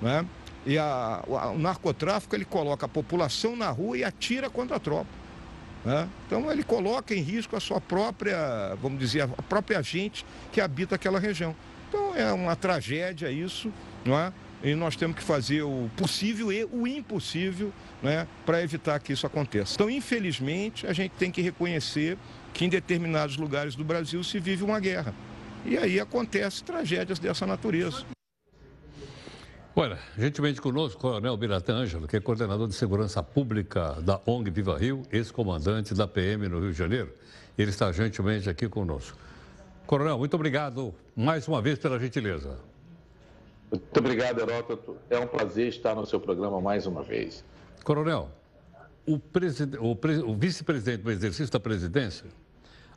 Né? 0.00 0.26
E 0.66 0.76
a, 0.76 1.24
o 1.26 1.58
narcotráfico 1.58 2.36
ele 2.36 2.44
coloca 2.44 2.86
a 2.86 2.88
população 2.88 3.56
na 3.56 3.70
rua 3.70 3.98
e 3.98 4.04
atira 4.04 4.50
contra 4.50 4.76
a 4.76 4.80
tropa. 4.80 5.19
Né? 5.84 6.08
Então 6.26 6.50
ele 6.50 6.62
coloca 6.62 7.14
em 7.14 7.20
risco 7.20 7.56
a 7.56 7.60
sua 7.60 7.80
própria, 7.80 8.74
vamos 8.80 8.98
dizer, 8.98 9.22
a 9.22 9.42
própria 9.42 9.82
gente 9.82 10.26
que 10.52 10.60
habita 10.60 10.94
aquela 10.94 11.18
região. 11.18 11.54
Então 11.88 12.14
é 12.14 12.32
uma 12.32 12.54
tragédia 12.54 13.30
isso, 13.30 13.72
não 14.04 14.18
é? 14.18 14.32
E 14.62 14.74
nós 14.74 14.94
temos 14.94 15.16
que 15.16 15.22
fazer 15.22 15.62
o 15.62 15.90
possível 15.96 16.52
e 16.52 16.64
o 16.66 16.86
impossível 16.86 17.72
né, 18.02 18.28
para 18.44 18.62
evitar 18.62 18.98
que 19.00 19.12
isso 19.12 19.26
aconteça. 19.26 19.74
Então, 19.74 19.88
infelizmente, 19.88 20.86
a 20.86 20.92
gente 20.92 21.12
tem 21.12 21.30
que 21.30 21.40
reconhecer 21.40 22.18
que 22.52 22.66
em 22.66 22.68
determinados 22.68 23.38
lugares 23.38 23.74
do 23.74 23.82
Brasil 23.82 24.22
se 24.22 24.38
vive 24.38 24.62
uma 24.62 24.78
guerra. 24.78 25.14
E 25.64 25.78
aí 25.78 25.98
acontecem 25.98 26.64
tragédias 26.64 27.18
dessa 27.18 27.46
natureza. 27.46 28.04
Olha, 29.80 29.98
gentilmente 30.18 30.60
conosco, 30.60 30.98
o 30.98 31.00
Coronel 31.00 31.34
Biratã 31.38 31.72
Ângelo, 31.72 32.06
que 32.06 32.14
é 32.14 32.20
coordenador 32.20 32.68
de 32.68 32.74
segurança 32.74 33.22
pública 33.22 33.96
da 34.02 34.20
ONG 34.26 34.50
Viva 34.50 34.76
Rio, 34.76 35.04
ex-comandante 35.10 35.94
da 35.94 36.06
PM 36.06 36.48
no 36.48 36.60
Rio 36.60 36.70
de 36.70 36.76
Janeiro. 36.76 37.10
Ele 37.56 37.70
está 37.70 37.90
gentilmente 37.90 38.50
aqui 38.50 38.68
conosco. 38.68 39.16
Coronel, 39.86 40.18
muito 40.18 40.34
obrigado 40.34 40.94
mais 41.16 41.48
uma 41.48 41.62
vez 41.62 41.78
pela 41.78 41.98
gentileza. 41.98 42.58
Muito 43.70 43.98
obrigado, 43.98 44.40
Heródoto. 44.40 44.98
É 45.08 45.18
um 45.18 45.26
prazer 45.26 45.68
estar 45.68 45.94
no 45.94 46.04
seu 46.04 46.20
programa 46.20 46.60
mais 46.60 46.84
uma 46.86 47.02
vez. 47.02 47.42
Coronel, 47.82 48.30
o, 49.06 49.14
o, 49.14 50.30
o 50.30 50.36
vice-presidente 50.36 51.04
do 51.04 51.10
exercício 51.10 51.50
da 51.50 51.58
presidência 51.58 52.26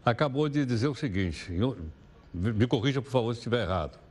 acabou 0.03 0.49
de 0.49 0.65
dizer 0.65 0.89
o 0.89 0.95
seguinte: 0.95 1.49
me 2.33 2.67
corrija, 2.67 3.01
por 3.01 3.09
favor, 3.09 3.33
se 3.33 3.39
estiver 3.39 3.61
errado 3.61 4.02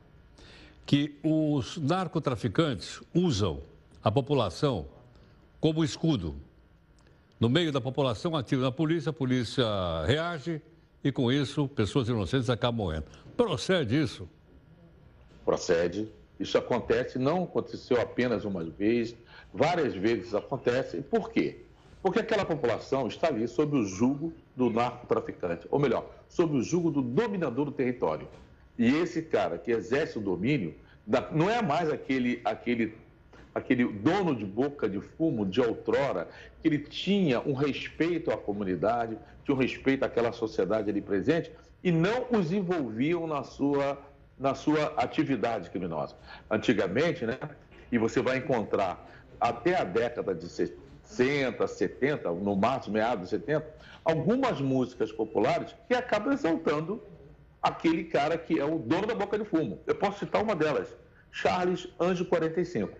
que 0.85 1.17
os 1.23 1.77
narcotraficantes 1.77 3.01
usam 3.13 3.61
a 4.03 4.11
população 4.11 4.85
como 5.59 5.83
escudo. 5.83 6.35
No 7.39 7.49
meio 7.49 7.71
da 7.71 7.79
população, 7.79 8.35
atiram 8.35 8.63
na 8.63 8.71
polícia, 8.71 9.09
a 9.09 9.13
polícia 9.13 9.65
reage 10.05 10.61
e, 11.03 11.11
com 11.11 11.31
isso, 11.31 11.67
pessoas 11.67 12.07
inocentes 12.07 12.49
acabam 12.49 12.85
morrendo. 12.85 13.05
Procede 13.35 14.01
isso? 14.01 14.27
Procede. 15.45 16.09
Isso 16.39 16.57
acontece, 16.57 17.19
não 17.19 17.43
aconteceu 17.43 18.01
apenas 18.01 18.43
uma 18.43 18.63
vez, 18.63 19.15
várias 19.53 19.93
vezes 19.93 20.33
acontece. 20.33 21.01
Por 21.01 21.29
quê? 21.31 21.61
Porque 22.01 22.19
aquela 22.19 22.43
população 22.43 23.07
está 23.07 23.27
ali 23.27 23.47
sob 23.47 23.77
o 23.77 23.85
jugo 23.85 24.33
do 24.55 24.69
narcotraficante, 24.69 25.65
ou 25.71 25.79
melhor, 25.79 26.09
sob 26.27 26.57
o 26.57 26.61
jugo 26.61 26.91
do 26.91 27.01
dominador 27.01 27.65
do 27.65 27.71
território. 27.71 28.27
E 28.77 28.87
esse 28.97 29.21
cara 29.21 29.57
que 29.57 29.71
exerce 29.71 30.17
o 30.17 30.21
domínio 30.21 30.75
não 31.31 31.49
é 31.49 31.61
mais 31.61 31.91
aquele, 31.91 32.41
aquele, 32.43 32.95
aquele 33.53 33.85
dono 33.85 34.35
de 34.35 34.45
boca 34.45 34.89
de 34.89 34.99
fumo 34.99 35.45
de 35.45 35.61
outrora, 35.61 36.27
que 36.61 36.67
ele 36.67 36.79
tinha 36.79 37.41
um 37.41 37.53
respeito 37.53 38.31
à 38.31 38.37
comunidade, 38.37 39.17
tinha 39.43 39.55
um 39.55 39.59
respeito 39.59 40.03
àquela 40.03 40.31
sociedade 40.31 40.89
ali 40.89 41.01
presente 41.01 41.51
e 41.83 41.91
não 41.91 42.27
os 42.31 42.51
envolviam 42.51 43.27
na 43.27 43.43
sua, 43.43 43.99
na 44.39 44.55
sua 44.55 44.93
atividade 44.97 45.69
criminosa. 45.69 46.15
Antigamente, 46.49 47.25
né? 47.25 47.37
E 47.91 47.97
você 47.97 48.21
vai 48.21 48.37
encontrar 48.37 49.09
até 49.39 49.75
a 49.75 49.83
década 49.83 50.33
de 50.33 50.47
60, 50.47 51.67
70, 51.67 52.31
no 52.31 52.55
máximo 52.55 52.93
meados 52.93 53.25
de 53.25 53.29
70, 53.31 53.67
algumas 54.05 54.61
músicas 54.61 55.11
populares 55.11 55.75
que 55.87 55.93
acabam 55.93 56.33
exaltando 56.33 57.03
aquele 57.63 58.03
cara 58.03 58.37
que 58.37 58.59
é 58.59 58.65
o 58.65 58.77
dono 58.77 59.07
da 59.07 59.15
boca 59.15 59.39
de 59.39 59.45
fumo. 59.45 59.79
Eu 59.87 59.95
posso 59.95 60.19
citar 60.19 60.43
uma 60.43 60.53
delas, 60.53 60.89
Charles 61.31 61.87
Anjo 61.97 62.25
45. 62.25 62.91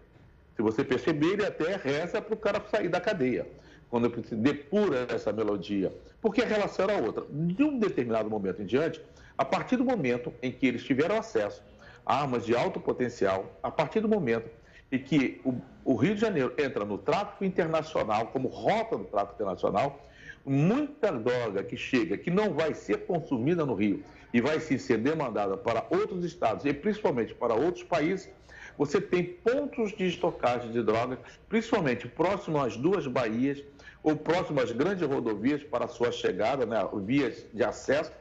Se 0.56 0.62
você 0.62 0.86
perceber, 0.86 1.34
ele 1.34 1.46
até 1.46 1.76
reza 1.76 2.22
para 2.22 2.34
o 2.34 2.38
cara 2.38 2.64
sair 2.72 2.88
da 2.88 3.02
cadeia, 3.02 3.46
quando 3.90 4.10
depura 4.10 5.06
essa 5.10 5.34
melodia, 5.34 5.94
porque 6.22 6.42
a 6.42 6.46
relação 6.46 6.90
era 6.90 7.04
outra. 7.04 7.26
De 7.30 7.62
um 7.62 7.78
determinado 7.78 8.30
momento 8.30 8.62
em 8.62 8.66
diante, 8.66 9.02
a 9.38 9.44
partir 9.44 9.76
do 9.76 9.84
momento 9.84 10.34
em 10.42 10.52
que 10.52 10.66
eles 10.66 10.84
tiveram 10.84 11.18
acesso 11.18 11.62
a 12.06 12.22
armas 12.22 12.46
de 12.46 12.56
alto 12.56 12.80
potencial, 12.80 13.58
a 13.62 13.70
partir 13.70 14.00
do 14.00 14.08
momento 14.08 14.50
em 14.92 15.00
que 15.00 15.42
o, 15.44 15.56
o 15.84 15.96
Rio 15.96 16.16
de 16.16 16.22
Janeiro 16.22 16.54
entra 16.58 16.86
no 16.86 16.98
tráfico 16.98 17.44
internacional, 17.44 18.28
como 18.28 18.48
rota 18.48 18.98
do 18.98 19.06
tráfico 19.06 19.36
internacional, 19.36 20.00
muita 20.46 21.12
droga 21.12 21.64
que 21.64 21.76
chega, 21.76 22.18
que 22.18 22.30
não 22.30 22.54
vai 22.54 22.74
ser 22.74 23.06
consumida 23.06 23.66
no 23.66 23.74
Rio 23.74 24.04
e 24.34 24.42
vai 24.42 24.60
sim 24.60 24.78
ser 24.78 24.98
demandada 24.98 25.56
para 25.56 25.86
outros 25.90 26.26
estados 26.26 26.66
e 26.66 26.74
principalmente 26.74 27.34
para 27.34 27.54
outros 27.54 27.84
países, 27.84 28.30
você 28.78 29.00
tem 29.00 29.24
pontos 29.24 29.96
de 29.96 30.08
estocagem 30.08 30.72
de 30.72 30.82
drogas, 30.82 31.20
principalmente 31.48 32.08
próximo 32.08 32.60
às 32.60 32.76
duas 32.76 33.06
baías 33.06 33.64
ou 34.02 34.16
próximo 34.16 34.60
às 34.60 34.72
grandes 34.72 35.08
rodovias 35.08 35.62
para 35.64 35.88
sua 35.88 36.12
chegada, 36.12 36.66
né, 36.66 36.78
vias 37.06 37.46
de 37.54 37.64
acesso, 37.64 38.12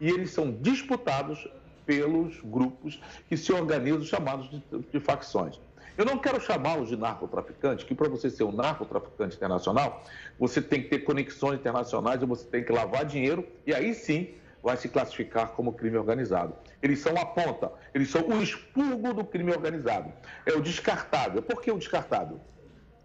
e 0.00 0.08
eles 0.08 0.30
são 0.30 0.52
disputados 0.52 1.48
pelos 1.84 2.40
grupos 2.42 3.00
que 3.28 3.36
se 3.36 3.52
organizam, 3.52 4.04
chamados 4.04 4.48
de, 4.50 4.62
de 4.92 5.00
facções. 5.00 5.60
Eu 5.96 6.04
não 6.04 6.18
quero 6.18 6.40
chamá-los 6.40 6.88
de 6.88 6.96
narcotraficantes, 6.96 7.84
que 7.84 7.94
para 7.94 8.08
você 8.08 8.28
ser 8.28 8.44
um 8.44 8.52
narcotraficante 8.52 9.36
internacional, 9.36 10.04
você 10.38 10.60
tem 10.60 10.82
que 10.82 10.88
ter 10.88 10.98
conexões 11.00 11.58
internacionais, 11.58 12.20
você 12.20 12.46
tem 12.46 12.62
que 12.62 12.70
lavar 12.70 13.04
dinheiro, 13.04 13.46
e 13.66 13.74
aí 13.74 13.94
sim 13.94 14.34
vai 14.66 14.76
se 14.76 14.88
classificar 14.88 15.50
como 15.50 15.72
crime 15.72 15.96
organizado. 15.96 16.52
Eles 16.82 16.98
são 16.98 17.16
a 17.16 17.24
ponta, 17.24 17.70
eles 17.94 18.10
são 18.10 18.22
o 18.22 18.42
expurgo 18.42 19.14
do 19.14 19.24
crime 19.24 19.52
organizado. 19.52 20.12
É 20.44 20.52
o 20.54 20.60
descartável. 20.60 21.40
Por 21.40 21.62
que 21.62 21.70
o 21.70 21.78
descartável? 21.78 22.40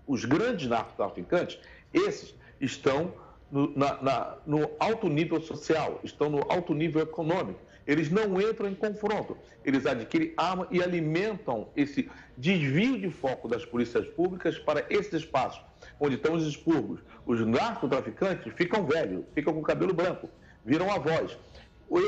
Os 0.07 0.25
grandes 0.25 0.67
narcotraficantes, 0.67 1.59
esses 1.93 2.33
estão 2.59 3.13
no, 3.51 3.77
na, 3.77 4.01
na, 4.01 4.37
no 4.43 4.71
alto 4.79 5.07
nível 5.07 5.39
social, 5.39 5.99
estão 6.03 6.31
no 6.31 6.39
alto 6.51 6.73
nível 6.73 7.03
econômico. 7.03 7.59
Eles 7.85 8.09
não 8.09 8.41
entram 8.41 8.67
em 8.67 8.73
confronto, 8.73 9.37
eles 9.63 9.85
adquirem 9.85 10.33
arma 10.37 10.67
e 10.71 10.81
alimentam 10.81 11.69
esse 11.75 12.09
desvio 12.35 12.99
de 12.99 13.11
foco 13.11 13.47
das 13.47 13.63
polícias 13.63 14.07
públicas 14.07 14.57
para 14.57 14.83
esses 14.89 15.13
espaços, 15.13 15.63
onde 15.99 16.15
estão 16.15 16.33
os 16.33 16.47
expurgos. 16.47 17.01
Os 17.23 17.45
narcotraficantes 17.45 18.51
ficam 18.53 18.83
velhos, 18.83 19.23
ficam 19.35 19.53
com 19.53 19.61
cabelo 19.61 19.93
branco, 19.93 20.27
viram 20.65 20.91
avós. 20.91 21.37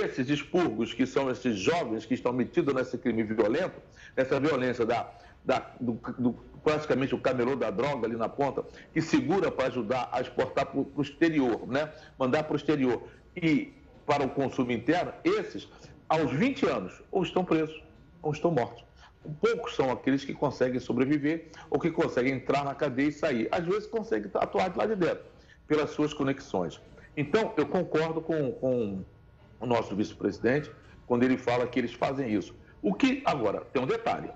Esses 0.04 0.30
expurgos, 0.30 0.94
que 0.94 1.06
são 1.06 1.30
esses 1.30 1.58
jovens 1.58 2.06
que 2.06 2.14
estão 2.14 2.32
metidos 2.32 2.74
nesse 2.74 2.98
crime 2.98 3.24
violento, 3.24 3.82
nessa 4.16 4.40
violência 4.40 4.86
da, 4.86 5.12
da, 5.44 5.72
do, 5.80 6.00
do, 6.18 6.34
praticamente 6.64 7.14
o 7.14 7.20
camelô 7.20 7.56
da 7.56 7.70
droga 7.70 8.08
ali 8.08 8.16
na 8.16 8.30
ponta, 8.30 8.64
que 8.94 9.02
segura 9.02 9.52
para 9.52 9.68
ajudar 9.68 10.10
a 10.12 10.22
exportar 10.22 10.68
para 10.68 10.80
o 10.80 11.02
exterior, 11.02 11.68
né? 11.68 11.92
mandar 12.18 12.44
para 12.44 12.54
o 12.54 12.56
exterior 12.56 13.04
e 13.36 13.74
para 14.06 14.24
o 14.24 14.30
consumo 14.30 14.72
interno, 14.72 15.14
esses, 15.24 15.68
aos 16.08 16.32
20 16.32 16.66
anos, 16.66 17.02
ou 17.12 17.24
estão 17.24 17.44
presos 17.44 17.84
ou 18.22 18.32
estão 18.32 18.52
mortos. 18.52 18.84
Poucos 19.42 19.76
são 19.76 19.92
aqueles 19.92 20.26
que 20.26 20.34
conseguem 20.34 20.80
sobreviver 20.80 21.50
ou 21.70 21.80
que 21.80 21.90
conseguem 21.92 22.34
entrar 22.34 22.64
na 22.66 22.76
cadeia 22.76 23.08
e 23.08 23.12
sair. 23.12 23.48
Às 23.52 23.66
vezes 23.66 23.88
conseguem 23.88 24.30
atuar 24.34 24.70
de 24.70 24.78
lá 24.78 24.86
de 24.86 24.96
dentro, 24.96 25.24
pelas 25.68 25.92
suas 25.92 26.14
conexões. 26.14 26.82
Então, 27.16 27.54
eu 27.56 27.66
concordo 27.66 28.22
com, 28.22 28.52
com 28.54 29.04
o 29.64 29.66
nosso 29.66 29.96
vice-presidente 29.96 30.70
quando 31.08 31.24
ele 31.24 31.38
fala 31.38 31.66
que 31.66 31.80
eles 31.80 31.94
fazem 31.94 32.32
isso. 32.32 32.54
O 32.82 32.94
que, 32.94 33.24
agora, 33.26 33.62
tem 33.72 33.82
um 33.82 33.88
detalhe. 33.88 34.30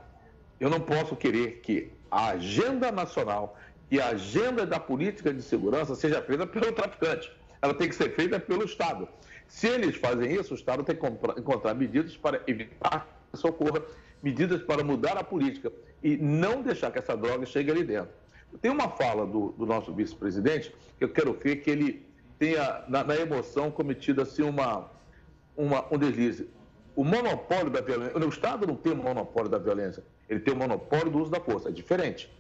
Eu 0.59 0.69
não 0.69 0.79
posso 0.79 1.15
querer 1.15 1.59
que 1.61 1.91
a 2.09 2.29
agenda 2.29 2.91
nacional 2.91 3.57
e 3.91 3.99
a 3.99 4.07
agenda 4.09 4.65
da 4.65 4.79
política 4.79 5.33
de 5.33 5.41
segurança 5.41 5.95
seja 5.95 6.21
feita 6.21 6.47
pelo 6.47 6.71
traficante. 6.71 7.31
Ela 7.61 7.73
tem 7.73 7.89
que 7.89 7.95
ser 7.95 8.15
feita 8.15 8.39
pelo 8.39 8.63
Estado. 8.63 9.07
Se 9.47 9.67
eles 9.67 9.95
fazem 9.97 10.33
isso, 10.33 10.53
o 10.53 10.57
Estado 10.57 10.83
tem 10.83 10.95
que 10.95 11.05
encontrar 11.39 11.73
medidas 11.73 12.15
para 12.15 12.41
evitar 12.47 13.05
que 13.29 13.37
isso 13.37 13.47
ocorra, 13.47 13.81
medidas 14.23 14.61
para 14.61 14.83
mudar 14.83 15.17
a 15.17 15.23
política 15.23 15.71
e 16.01 16.15
não 16.17 16.61
deixar 16.61 16.91
que 16.91 16.99
essa 16.99 17.15
droga 17.17 17.45
chegue 17.45 17.71
ali 17.71 17.83
dentro. 17.83 18.11
Tem 18.61 18.71
uma 18.71 18.89
fala 18.89 19.25
do, 19.25 19.51
do 19.51 19.65
nosso 19.65 19.93
vice-presidente 19.93 20.73
que 20.97 21.03
eu 21.03 21.09
quero 21.09 21.33
ver 21.33 21.57
que 21.57 21.69
ele 21.69 22.05
tenha, 22.39 22.83
na, 22.87 23.03
na 23.03 23.15
emoção, 23.15 23.69
cometido 23.69 24.21
assim 24.21 24.43
uma, 24.43 24.89
uma, 25.57 25.85
um 25.91 25.97
deslize. 25.97 26.49
O 26.95 27.03
monopólio 27.03 27.69
da 27.69 27.81
violência, 27.81 28.17
o 28.17 28.29
Estado 28.29 28.65
não 28.65 28.75
tem 28.75 28.93
o 28.93 28.95
monopólio 28.95 29.49
da 29.49 29.57
violência, 29.57 30.03
ele 30.29 30.39
tem 30.39 30.53
o 30.53 30.57
monopólio 30.57 31.11
do 31.11 31.19
uso 31.19 31.31
da 31.31 31.39
força, 31.39 31.69
é 31.69 31.71
diferente. 31.71 32.31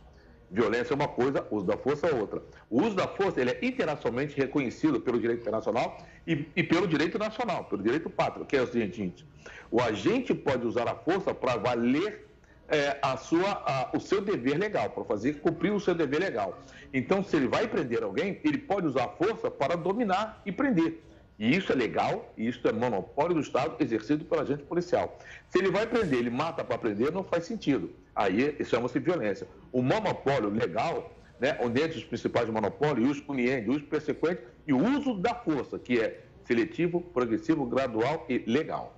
Violência 0.49 0.93
é 0.93 0.95
uma 0.95 1.09
coisa, 1.09 1.45
uso 1.51 1.65
da 1.65 1.77
força 1.77 2.07
é 2.07 2.13
outra. 2.13 2.41
O 2.69 2.81
uso 2.81 2.95
da 2.95 3.07
força 3.07 3.41
ele 3.41 3.51
é 3.51 3.59
internacionalmente 3.61 4.35
reconhecido 4.37 5.01
pelo 5.01 5.19
direito 5.19 5.41
internacional 5.41 5.97
e, 6.25 6.47
e 6.55 6.63
pelo 6.63 6.87
direito 6.87 7.19
nacional, 7.19 7.65
pelo 7.65 7.83
direito 7.83 8.09
pátrio, 8.09 8.45
que 8.45 8.55
é 8.55 8.61
o 8.61 8.67
seguinte: 8.67 9.27
o 9.69 9.81
agente 9.81 10.33
pode 10.33 10.65
usar 10.65 10.87
a 10.87 10.95
força 10.95 11.33
para 11.33 11.57
valer 11.57 12.25
é, 12.69 12.97
a 13.01 13.17
sua, 13.17 13.63
a, 13.65 13.89
o 13.93 13.99
seu 13.99 14.21
dever 14.21 14.57
legal, 14.57 14.89
para 14.89 15.03
fazer 15.03 15.39
cumprir 15.39 15.71
o 15.71 15.79
seu 15.79 15.93
dever 15.93 16.19
legal. 16.19 16.59
Então, 16.93 17.23
se 17.23 17.35
ele 17.35 17.47
vai 17.47 17.67
prender 17.67 18.03
alguém, 18.03 18.39
ele 18.43 18.57
pode 18.57 18.87
usar 18.87 19.05
a 19.05 19.09
força 19.09 19.51
para 19.51 19.75
dominar 19.75 20.41
e 20.45 20.51
prender. 20.51 21.03
E 21.39 21.55
isso 21.55 21.71
é 21.71 21.75
legal, 21.75 22.33
e 22.35 22.47
isso 22.47 22.67
é 22.67 22.71
monopólio 22.71 23.35
do 23.35 23.41
Estado 23.41 23.75
exercido 23.79 24.25
pelo 24.25 24.41
agente 24.41 24.63
policial. 24.63 25.19
Se 25.49 25.59
ele 25.59 25.69
vai 25.69 25.85
prender, 25.85 26.19
ele 26.19 26.31
mata 26.31 26.63
para 26.63 26.77
prender, 26.77 27.11
não 27.11 27.23
faz 27.23 27.45
sentido. 27.45 27.91
Aí 28.15 28.57
chama-se 28.65 28.97
violência. 28.99 29.47
O 29.71 29.83
monopólio 29.83 30.49
legal, 30.49 31.11
né, 31.39 31.55
onde 31.61 31.79
entre 31.81 31.99
os 31.99 32.03
principais 32.03 32.49
monopólios, 32.49 33.11
os 33.11 33.21
punientes, 33.21 33.75
os 33.75 33.83
persequentes, 33.83 34.43
e 34.65 34.73
o 34.73 34.83
uso 34.97 35.13
da 35.13 35.35
força, 35.35 35.77
que 35.77 35.99
é 35.99 36.23
seletivo, 36.43 37.01
progressivo, 37.01 37.65
gradual 37.65 38.25
e 38.27 38.39
legal. 38.39 38.97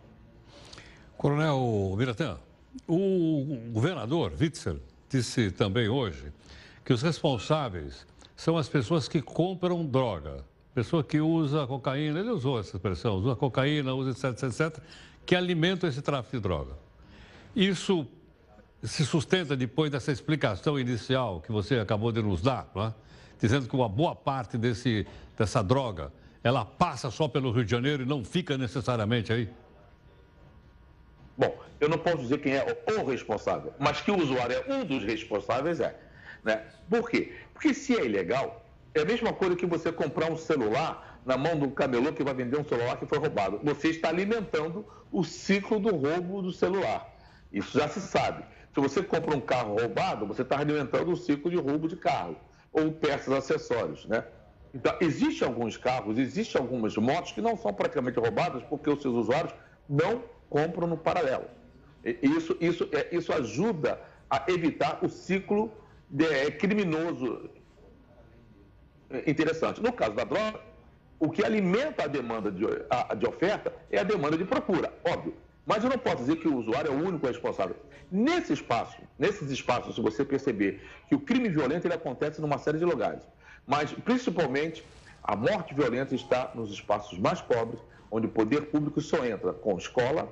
Coronel 1.18 1.94
Miratã, 1.98 2.40
o 2.88 3.58
governador 3.72 4.32
Witzel 4.40 4.80
disse 5.10 5.52
também 5.52 5.90
hoje 5.90 6.32
que 6.86 6.94
os 6.94 7.02
responsáveis 7.02 8.08
são 8.36 8.58
as 8.58 8.70
pessoas 8.70 9.10
que 9.10 9.22
compram 9.22 9.86
droga 9.86 10.46
pessoa 10.80 11.04
que 11.04 11.20
usa 11.20 11.68
cocaína, 11.68 12.22
ele 12.22 12.30
usou 12.30 12.58
essa 12.58 12.78
expressão, 12.78 13.16
usa 13.16 13.36
cocaína, 13.36 13.94
usa 13.94 14.12
etc, 14.12 14.44
etc, 14.44 14.82
que 15.26 15.36
alimentam 15.36 15.90
esse 15.90 16.02
tráfico 16.02 16.38
de 16.38 16.42
droga. 16.42 16.72
Isso 17.54 18.08
se 18.82 19.06
sustenta 19.06 19.58
depois 19.58 19.92
dessa 19.92 20.10
explicação 20.10 20.80
inicial 20.80 21.42
que 21.42 21.52
você 21.52 21.80
acabou 21.80 22.14
de 22.14 22.22
nos 22.22 22.42
dar, 22.42 22.72
é? 22.78 22.94
dizendo 23.42 23.68
que 23.68 23.76
uma 23.76 23.90
boa 23.90 24.16
parte 24.16 24.58
desse, 24.58 25.06
dessa 25.38 25.62
droga, 25.62 26.14
ela 26.42 26.64
passa 26.64 27.12
só 27.12 27.28
pelo 27.28 27.52
Rio 27.52 27.66
de 27.66 27.72
Janeiro 27.72 28.04
e 28.04 28.06
não 28.06 28.24
fica 28.24 28.58
necessariamente 28.58 29.34
aí? 29.34 29.50
Bom, 31.38 31.60
eu 31.82 31.90
não 31.90 31.98
posso 31.98 32.20
dizer 32.20 32.40
quem 32.40 32.54
é 32.54 32.84
o 32.98 33.06
responsável, 33.06 33.74
mas 33.78 34.00
que 34.00 34.12
o 34.12 34.18
usuário 34.18 34.56
é 34.56 34.74
um 34.74 34.86
dos 34.86 35.04
responsáveis 35.04 35.82
é. 35.82 36.00
Né? 36.42 36.64
Por 36.90 37.10
quê? 37.10 37.34
Porque 37.54 37.74
se 37.74 37.98
é 37.98 38.06
ilegal, 38.06 38.66
é 38.94 39.02
a 39.02 39.06
mesma 39.06 39.34
coisa 39.34 39.56
que 39.56 39.66
você 39.66 39.92
comprar 39.92 40.32
um 40.32 40.38
celular 40.38 41.22
na 41.26 41.38
mão 41.38 41.58
do 41.58 41.70
camelô 41.72 42.12
que 42.12 42.24
vai 42.24 42.34
vender 42.34 42.60
um 42.60 42.64
celular 42.64 42.98
que 42.98 43.06
foi 43.06 43.18
roubado. 43.18 43.60
Você 43.64 43.90
está 43.90 44.10
alimentando 44.10 44.86
o 45.12 45.24
ciclo 45.24 45.80
do 45.80 45.96
roubo 45.96 46.42
do 46.42 46.52
celular. 46.52 47.08
Isso 47.52 47.78
já 47.78 47.88
se 47.88 48.00
sabe. 48.00 48.44
Se 48.74 48.80
você 48.80 49.02
compra 49.02 49.36
um 49.36 49.42
carro 49.42 49.76
roubado, 49.76 50.26
você 50.26 50.42
está 50.42 50.60
alimentando 50.60 51.12
o 51.12 51.16
ciclo 51.16 51.50
de 51.50 51.58
roubo 51.58 51.88
de 51.88 51.96
carro 51.96 52.36
ou 52.72 52.92
peças, 52.92 53.34
acessórios, 53.34 54.06
né? 54.06 54.24
Então, 54.74 54.96
existem 55.02 55.48
alguns 55.48 55.78
carros, 55.78 56.18
existem 56.20 56.62
algumas 56.62 56.96
motos 56.96 57.32
que 57.32 57.42
não 57.42 57.58
são 57.58 57.74
praticamente 57.74 58.20
roubadas 58.20 58.62
porque 58.64 58.90
os 58.90 59.02
seus 59.02 59.16
usuários 59.16 59.54
não 59.88 60.24
compram 60.50 60.88
no 60.88 60.98
paralelo. 60.98 61.46
Isso, 62.04 62.56
isso, 62.62 62.88
é, 62.92 63.16
isso 63.16 63.34
ajuda 63.34 64.00
a 64.30 64.46
evitar 64.48 65.04
o 65.04 65.10
ciclo 65.10 65.72
de, 66.10 66.26
é, 66.26 66.52
criminoso 66.52 67.50
interessante. 69.26 69.82
No 69.82 69.92
caso 69.92 70.14
da 70.14 70.24
droga, 70.24 70.60
o 71.20 71.30
que 71.30 71.44
alimenta 71.44 72.04
a 72.04 72.08
demanda 72.08 72.52
de, 72.52 72.66
a, 72.90 73.14
de 73.14 73.28
oferta 73.28 73.74
é 73.92 74.00
a 74.00 74.04
demanda 74.04 74.38
de 74.38 74.46
procura, 74.46 74.94
óbvio. 75.04 75.34
Mas 75.66 75.84
eu 75.84 75.90
não 75.90 75.98
posso 75.98 76.18
dizer 76.18 76.38
que 76.38 76.48
o 76.48 76.58
usuário 76.58 76.92
é 76.92 76.96
o 76.96 76.98
único 76.98 77.28
responsável. 77.28 77.76
Nesse 78.12 78.54
espaço, 78.54 78.98
nesses 79.20 79.52
espaços, 79.52 79.96
se 79.96 80.02
você 80.02 80.26
perceber 80.26 80.82
que 81.08 81.16
o 81.16 81.20
crime 81.20 81.50
violento 81.50 81.86
ele 81.86 81.94
acontece 81.94 82.42
numa 82.42 82.58
série 82.58 82.80
de 82.80 82.86
lugares, 82.86 83.22
mas 83.68 83.92
principalmente 83.92 84.84
a 85.24 85.36
morte 85.36 85.76
violenta 85.76 86.16
está 86.16 86.52
nos 86.56 86.72
espaços 86.72 87.20
mais 87.20 87.42
pobres, 87.42 87.80
onde 88.10 88.26
o 88.26 88.30
poder 88.30 88.68
público 88.68 89.00
só 89.00 89.24
entra 89.26 89.54
com 89.54 89.78
escola, 89.78 90.28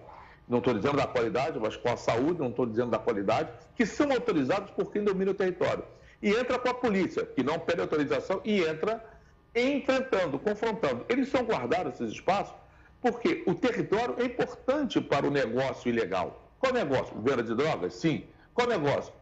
não 0.48 0.58
estou 0.60 0.74
dizendo 0.74 0.98
da 0.98 1.06
qualidade, 1.06 1.60
mas 1.60 1.76
com 1.76 1.90
a 1.90 1.98
saúde, 1.98 2.40
não 2.40 2.50
estou 2.50 2.66
dizendo 2.66 2.90
da 2.90 2.98
qualidade, 2.98 3.52
que 3.76 3.86
são 3.86 4.12
autorizados 4.12 4.72
por 4.72 4.92
quem 4.92 5.04
domina 5.04 5.32
o 5.32 5.36
território 5.36 5.84
e 6.22 6.32
entra 6.32 6.58
com 6.60 6.70
a 6.70 6.74
polícia, 6.74 7.26
que 7.26 7.44
não 7.44 7.60
pede 7.60 7.82
autorização, 7.82 8.42
e 8.44 8.62
entra 8.62 9.04
enfrentando, 9.56 10.38
confrontando. 10.40 11.06
Eles 11.10 11.30
são 11.30 11.44
guardados, 11.44 11.96
esses 11.96 12.14
espaços, 12.14 12.56
porque 13.02 13.44
o 13.46 13.54
território 13.54 14.16
é 14.20 14.26
importante 14.26 15.00
para 15.00 15.28
o 15.28 15.32
negócio 15.32 15.90
ilegal. 15.90 16.52
Qual 16.60 16.74
negócio? 16.74 17.20
Venda 17.22 17.44
de 17.44 17.56
drogas? 17.56 17.94
Sim. 17.94 18.26
Qual 18.54 18.68
negócio? 18.68 19.14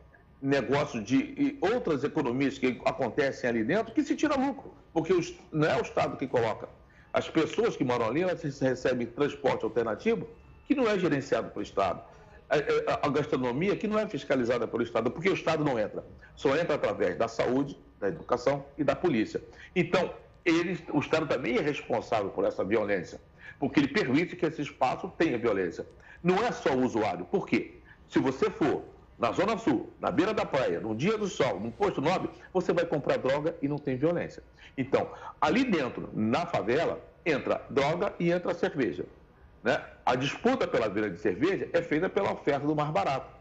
Negócio 0.42 1.02
de 1.02 1.58
outras 1.62 2.04
economias 2.04 2.58
que 2.58 2.82
acontecem 2.86 3.50
ali 3.50 3.64
dentro 3.64 3.94
que 3.94 4.04
se 4.04 4.16
tira 4.16 4.36
lucro, 4.36 4.74
porque 4.94 5.14
não 5.52 5.68
é 5.68 5.78
o 5.78 5.82
Estado 5.82 6.18
que 6.18 6.28
coloca. 6.28 6.70
As 7.12 7.30
pessoas 7.30 7.76
que 7.76 7.84
moram 7.84 8.08
ali, 8.08 8.22
elas 8.22 8.42
recebem 8.42 9.08
transporte 9.08 9.64
alternativo 9.64 10.28
que 10.68 10.76
não 10.76 10.90
é 10.90 10.98
gerenciado 10.98 11.50
pelo 11.50 11.64
Estado. 11.64 12.02
É, 12.50 12.60
é, 12.60 13.00
a 13.02 13.10
gastronomia 13.10 13.76
que 13.76 13.88
não 13.88 13.98
é 13.98 14.08
fiscalizada 14.08 14.68
pelo 14.68 14.84
Estado, 14.84 15.10
porque 15.10 15.30
o 15.30 15.34
Estado 15.34 15.64
não 15.64 15.80
entra. 15.80 16.04
Só 16.36 16.56
entra 16.56 16.76
através 16.76 17.18
da 17.18 17.28
saúde, 17.28 17.78
da 18.00 18.08
educação 18.08 18.66
e 18.78 18.84
da 18.84 18.96
polícia. 18.96 19.42
Então, 19.76 20.14
eles, 20.44 20.80
o 20.94 21.00
Estado 21.00 21.28
também 21.28 21.58
é 21.58 21.62
responsável 21.62 22.30
por 22.30 22.46
essa 22.46 22.64
violência, 22.64 23.20
porque 23.60 23.80
ele 23.80 23.88
permite 23.88 24.36
que 24.36 24.46
esse 24.46 24.62
espaço 24.62 25.12
tenha 25.18 25.38
violência. 25.38 25.86
Não 26.22 26.38
é 26.38 26.52
só 26.52 26.72
o 26.72 26.84
usuário. 26.84 27.26
Por 27.26 27.48
quê? 27.48 27.80
Se 28.08 28.20
você 28.20 28.50
for 28.50 28.84
na 29.18 29.32
Zona 29.32 29.58
Sul, 29.58 29.92
na 30.00 30.12
beira 30.12 30.34
da 30.34 30.46
praia, 30.46 30.80
num 30.80 30.96
dia 30.96 31.18
do 31.18 31.28
sol, 31.28 31.60
num 31.60 31.72
posto 31.72 32.02
nobre, 32.02 32.30
você 32.54 32.74
vai 32.74 32.86
comprar 32.86 33.18
droga 33.18 33.56
e 33.62 33.68
não 33.68 33.78
tem 33.78 33.96
violência. 33.96 34.44
Então, 34.78 35.10
ali 35.42 35.64
dentro, 35.64 36.10
na 36.14 36.46
favela, 36.46 37.02
entra 37.26 37.62
droga 37.70 38.14
e 38.20 38.32
entra 38.32 38.54
cerveja. 38.54 39.06
Né? 39.66 39.82
A 40.06 40.16
disputa 40.16 40.68
pela 40.68 40.88
venda 40.88 41.10
de 41.10 41.18
cerveja 41.18 41.68
é 41.74 41.82
feita 41.82 42.08
pela 42.08 42.32
oferta 42.32 42.68
do 42.68 42.76
mais 42.76 42.92
barato. 42.92 43.34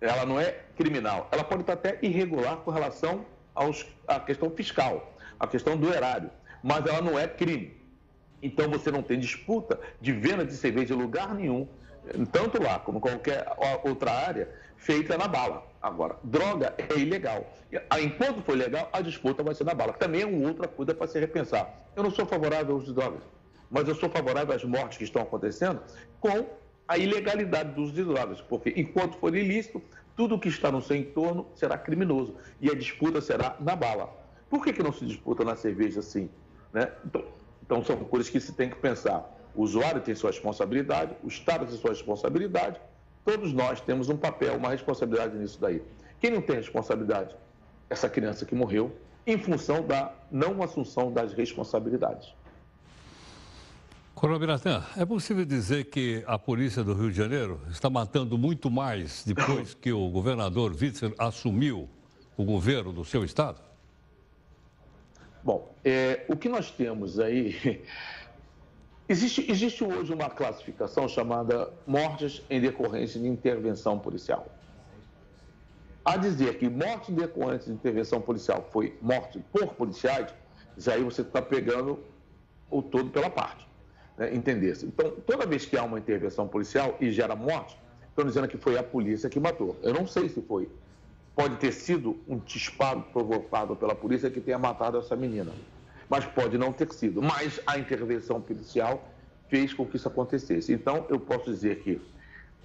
Ela 0.00 0.24
não 0.24 0.40
é 0.40 0.60
criminal. 0.74 1.28
Ela 1.30 1.44
pode 1.44 1.60
estar 1.60 1.74
até 1.74 1.98
irregular 2.00 2.56
com 2.56 2.70
relação 2.70 3.26
aos, 3.54 3.86
à 4.06 4.18
questão 4.18 4.48
fiscal, 4.48 5.12
à 5.38 5.46
questão 5.46 5.76
do 5.76 5.92
erário, 5.92 6.30
mas 6.62 6.86
ela 6.86 7.02
não 7.02 7.18
é 7.18 7.28
crime. 7.28 7.76
Então 8.42 8.70
você 8.70 8.90
não 8.90 9.02
tem 9.02 9.18
disputa 9.18 9.78
de 10.00 10.10
venda 10.10 10.42
de 10.42 10.54
cerveja 10.56 10.94
em 10.94 10.96
lugar 10.96 11.34
nenhum, 11.34 11.68
tanto 12.32 12.62
lá 12.62 12.78
como 12.78 12.98
qualquer 12.98 13.46
outra 13.84 14.10
área, 14.10 14.48
feita 14.78 15.18
na 15.18 15.28
bala. 15.28 15.66
Agora, 15.82 16.16
droga 16.24 16.72
é 16.78 16.98
ilegal. 16.98 17.44
Enquanto 18.00 18.40
for 18.40 18.56
legal, 18.56 18.88
a 18.90 19.02
disputa 19.02 19.42
vai 19.42 19.54
ser 19.54 19.64
na 19.64 19.74
bala. 19.74 19.92
Também 19.92 20.22
é 20.22 20.26
uma 20.26 20.48
outra 20.48 20.66
coisa 20.66 20.94
para 20.94 21.06
se 21.08 21.20
repensar. 21.20 21.68
Eu 21.94 22.02
não 22.02 22.10
sou 22.10 22.24
favorável 22.24 22.72
ao 22.72 22.78
uso 22.78 22.86
de 22.86 22.94
drogas 22.94 23.20
mas 23.70 23.88
eu 23.88 23.94
sou 23.94 24.08
favorável 24.08 24.54
às 24.54 24.64
mortes 24.64 24.98
que 24.98 25.04
estão 25.04 25.22
acontecendo 25.22 25.80
com 26.20 26.46
a 26.86 26.96
ilegalidade 26.96 27.72
dos 27.74 27.92
drogas, 27.92 28.40
porque 28.40 28.72
enquanto 28.76 29.18
for 29.18 29.34
ilícito, 29.34 29.82
tudo 30.16 30.38
que 30.38 30.48
está 30.48 30.72
no 30.72 30.80
seu 30.80 30.96
entorno 30.96 31.46
será 31.54 31.76
criminoso 31.76 32.34
e 32.60 32.70
a 32.70 32.74
disputa 32.74 33.20
será 33.20 33.56
na 33.60 33.76
bala. 33.76 34.10
Por 34.48 34.64
que, 34.64 34.72
que 34.72 34.82
não 34.82 34.92
se 34.92 35.04
disputa 35.04 35.44
na 35.44 35.54
cerveja 35.54 36.00
assim? 36.00 36.30
Né? 36.72 36.90
Então, 37.04 37.24
então, 37.68 37.84
são 37.84 37.96
coisas 37.98 38.30
que 38.30 38.40
se 38.40 38.54
tem 38.54 38.70
que 38.70 38.76
pensar. 38.76 39.30
O 39.54 39.62
usuário 39.62 40.00
tem 40.00 40.14
sua 40.14 40.30
responsabilidade, 40.30 41.14
o 41.22 41.28
Estado 41.28 41.66
tem 41.66 41.76
sua 41.76 41.90
responsabilidade, 41.90 42.80
todos 43.26 43.52
nós 43.52 43.78
temos 43.78 44.08
um 44.08 44.16
papel, 44.16 44.56
uma 44.56 44.70
responsabilidade 44.70 45.36
nisso 45.36 45.60
daí. 45.60 45.82
Quem 46.18 46.30
não 46.30 46.40
tem 46.40 46.56
responsabilidade? 46.56 47.36
Essa 47.90 48.08
criança 48.08 48.46
que 48.46 48.54
morreu 48.54 48.96
em 49.26 49.36
função 49.36 49.86
da 49.86 50.14
não 50.30 50.62
assunção 50.62 51.12
das 51.12 51.34
responsabilidades. 51.34 52.34
Coronel 54.18 54.40
Biratã, 54.40 54.82
é 54.96 55.06
possível 55.06 55.44
dizer 55.44 55.84
que 55.84 56.24
a 56.26 56.36
polícia 56.36 56.82
do 56.82 56.92
Rio 56.92 57.08
de 57.08 57.16
Janeiro 57.16 57.60
está 57.70 57.88
matando 57.88 58.36
muito 58.36 58.68
mais 58.68 59.22
depois 59.24 59.74
que 59.74 59.92
o 59.92 60.10
governador 60.10 60.72
Witzel 60.72 61.14
assumiu 61.16 61.88
o 62.36 62.44
governo 62.44 62.92
do 62.92 63.04
seu 63.04 63.24
estado? 63.24 63.60
Bom, 65.40 65.72
é, 65.84 66.24
o 66.26 66.36
que 66.36 66.48
nós 66.48 66.68
temos 66.68 67.20
aí. 67.20 67.84
Existe, 69.10 69.50
existe 69.50 69.82
hoje 69.82 70.12
uma 70.12 70.28
classificação 70.28 71.08
chamada 71.08 71.72
mortes 71.86 72.42
em 72.50 72.60
decorrência 72.60 73.18
de 73.18 73.26
intervenção 73.26 73.98
policial. 73.98 74.46
A 76.04 76.18
dizer 76.18 76.58
que 76.58 76.68
morte 76.68 77.10
em 77.10 77.14
decorrência 77.14 77.68
de 77.68 77.72
intervenção 77.72 78.20
policial 78.20 78.68
foi 78.70 78.98
morte 79.00 79.42
por 79.50 79.68
policiais, 79.68 80.34
já 80.76 80.92
aí 80.92 81.02
você 81.02 81.22
está 81.22 81.40
pegando 81.40 81.98
o 82.70 82.82
todo 82.82 83.08
pela 83.08 83.30
parte 83.30 83.67
né, 84.18 84.34
entendesse. 84.34 84.84
Então, 84.84 85.12
toda 85.26 85.46
vez 85.46 85.64
que 85.64 85.76
há 85.76 85.84
uma 85.84 85.98
intervenção 85.98 86.48
policial 86.48 86.96
e 87.00 87.10
gera 87.12 87.36
morte, 87.36 87.78
estão 88.08 88.24
dizendo 88.24 88.48
que 88.48 88.58
foi 88.58 88.76
a 88.76 88.82
polícia 88.82 89.30
que 89.30 89.38
matou. 89.38 89.76
Eu 89.82 89.94
não 89.94 90.06
sei 90.06 90.28
se 90.28 90.42
foi. 90.42 90.68
Pode 91.36 91.56
ter 91.56 91.72
sido 91.72 92.18
um 92.26 92.38
disparo 92.38 93.02
provocado 93.12 93.76
pela 93.76 93.94
polícia 93.94 94.28
que 94.28 94.40
tenha 94.40 94.58
matado 94.58 94.98
essa 94.98 95.14
menina. 95.14 95.52
Mas 96.10 96.24
pode 96.24 96.58
não 96.58 96.72
ter 96.72 96.92
sido. 96.92 97.22
Mas 97.22 97.60
a 97.64 97.78
intervenção 97.78 98.40
policial 98.40 99.08
fez 99.48 99.72
com 99.72 99.86
que 99.86 99.96
isso 99.96 100.08
acontecesse. 100.08 100.72
Então, 100.72 101.06
eu 101.08 101.20
posso 101.20 101.44
dizer 101.44 101.78
que, 101.80 102.00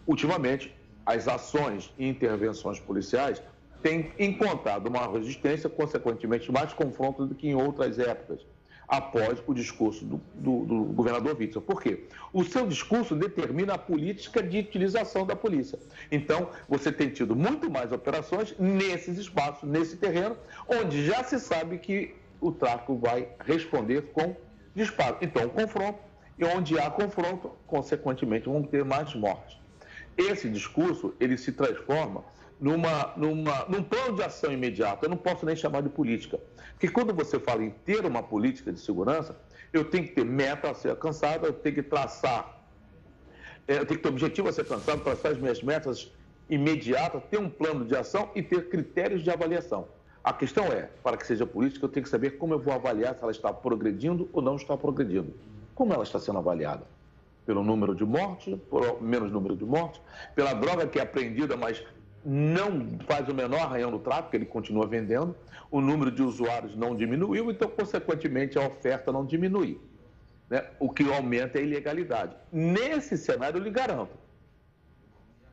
ultimamente, 0.07 0.75
as 1.05 1.27
ações 1.27 1.93
e 1.99 2.07
intervenções 2.07 2.79
policiais 2.79 3.41
tem 3.83 4.11
encontrado 4.17 4.87
uma 4.87 5.05
resistência, 5.11 5.69
consequentemente, 5.69 6.51
mais 6.51 6.73
confronto 6.73 7.27
do 7.27 7.35
que 7.35 7.49
em 7.49 7.53
outras 7.53 7.99
épocas, 7.99 8.39
após 8.93 9.41
o 9.47 9.55
discurso 9.55 10.05
do, 10.05 10.21
do, 10.35 10.65
do 10.65 10.83
governador 10.93 11.35
Witzel. 11.35 11.63
Por 11.63 11.81
quê? 11.81 12.03
O 12.31 12.43
seu 12.43 12.67
discurso 12.67 13.15
determina 13.15 13.73
a 13.73 13.77
política 13.77 14.43
de 14.43 14.59
utilização 14.59 15.25
da 15.25 15.35
polícia. 15.35 15.79
Então, 16.11 16.49
você 16.69 16.91
tem 16.91 17.09
tido 17.09 17.35
muito 17.35 17.71
mais 17.71 17.91
operações 17.91 18.53
nesses 18.59 19.17
espaços, 19.17 19.67
nesse 19.67 19.97
terreno, 19.97 20.37
onde 20.67 21.03
já 21.07 21.23
se 21.23 21.39
sabe 21.39 21.79
que 21.79 22.13
o 22.39 22.51
tráfico 22.51 22.95
vai 22.95 23.29
responder 23.43 24.03
com 24.13 24.35
disparo. 24.75 25.17
Então, 25.21 25.49
confronto, 25.49 25.97
e 26.37 26.45
onde 26.45 26.77
há 26.77 26.91
confronto, 26.91 27.51
consequentemente, 27.65 28.45
vão 28.45 28.61
ter 28.61 28.85
mais 28.85 29.15
mortes. 29.15 29.57
Esse 30.15 30.47
discurso, 30.47 31.15
ele 31.19 31.35
se 31.35 31.51
transforma 31.51 32.23
numa, 32.63 33.11
numa, 33.17 33.65
num 33.65 33.83
plano 33.83 34.15
de 34.15 34.23
ação 34.23 34.49
imediato. 34.49 35.03
Eu 35.03 35.09
não 35.09 35.17
posso 35.17 35.45
nem 35.45 35.53
chamar 35.53 35.81
de 35.81 35.89
política. 35.89 36.39
Porque 36.71 36.87
quando 36.87 37.13
você 37.13 37.37
fala 37.37 37.61
em 37.61 37.69
ter 37.69 38.05
uma 38.05 38.23
política 38.23 38.71
de 38.71 38.79
segurança, 38.79 39.35
eu 39.73 39.83
tenho 39.83 40.05
que 40.07 40.13
ter 40.13 40.23
meta 40.23 40.71
a 40.71 40.73
ser 40.73 40.91
alcançada, 40.91 41.45
eu 41.45 41.51
tenho 41.51 41.75
que 41.75 41.83
traçar, 41.83 42.63
é, 43.67 43.79
eu 43.79 43.85
tenho 43.85 43.99
que 43.99 44.03
ter 44.03 44.07
objetivo 44.07 44.47
a 44.47 44.53
ser 44.53 44.61
alcançado, 44.61 45.03
traçar 45.03 45.33
as 45.33 45.37
minhas 45.37 45.61
metas 45.61 46.09
imediatas, 46.49 47.21
ter 47.29 47.37
um 47.37 47.49
plano 47.49 47.83
de 47.83 47.97
ação 47.97 48.29
e 48.33 48.41
ter 48.41 48.69
critérios 48.69 49.23
de 49.23 49.29
avaliação. 49.29 49.89
A 50.23 50.31
questão 50.31 50.63
é, 50.67 50.89
para 51.03 51.17
que 51.17 51.27
seja 51.27 51.45
política, 51.45 51.83
eu 51.83 51.89
tenho 51.89 52.05
que 52.05 52.09
saber 52.09 52.37
como 52.37 52.53
eu 52.53 52.59
vou 52.59 52.73
avaliar 52.73 53.13
se 53.13 53.21
ela 53.21 53.31
está 53.33 53.51
progredindo 53.51 54.29
ou 54.31 54.41
não 54.41 54.55
está 54.55 54.77
progredindo. 54.77 55.33
Como 55.75 55.93
ela 55.93 56.03
está 56.03 56.17
sendo 56.17 56.37
avaliada? 56.37 56.85
Pelo 57.45 57.61
número 57.61 57.93
de 57.93 58.05
mortes, 58.05 58.57
por 58.69 59.01
menos 59.01 59.33
número 59.33 59.53
de 59.53 59.65
mortes, 59.65 59.99
pela 60.33 60.53
droga 60.53 60.87
que 60.87 60.97
é 60.97 61.01
apreendida, 61.01 61.57
mas 61.57 61.83
não 62.25 62.97
faz 63.07 63.27
o 63.27 63.33
menor 63.33 63.61
arranhão 63.61 63.91
no 63.91 63.99
tráfico, 63.99 64.35
ele 64.35 64.45
continua 64.45 64.87
vendendo, 64.87 65.35
o 65.69 65.81
número 65.81 66.11
de 66.11 66.21
usuários 66.21 66.75
não 66.75 66.95
diminuiu, 66.95 67.51
então, 67.51 67.69
consequentemente, 67.69 68.57
a 68.57 68.65
oferta 68.65 69.11
não 69.11 69.25
diminui. 69.25 69.79
Né? 70.49 70.63
O 70.79 70.89
que 70.89 71.03
aumenta 71.11 71.57
é 71.57 71.61
a 71.61 71.63
ilegalidade. 71.65 72.35
Nesse 72.51 73.17
cenário, 73.17 73.57
eu 73.59 73.63
lhe 73.63 73.69
garanto, 73.69 74.11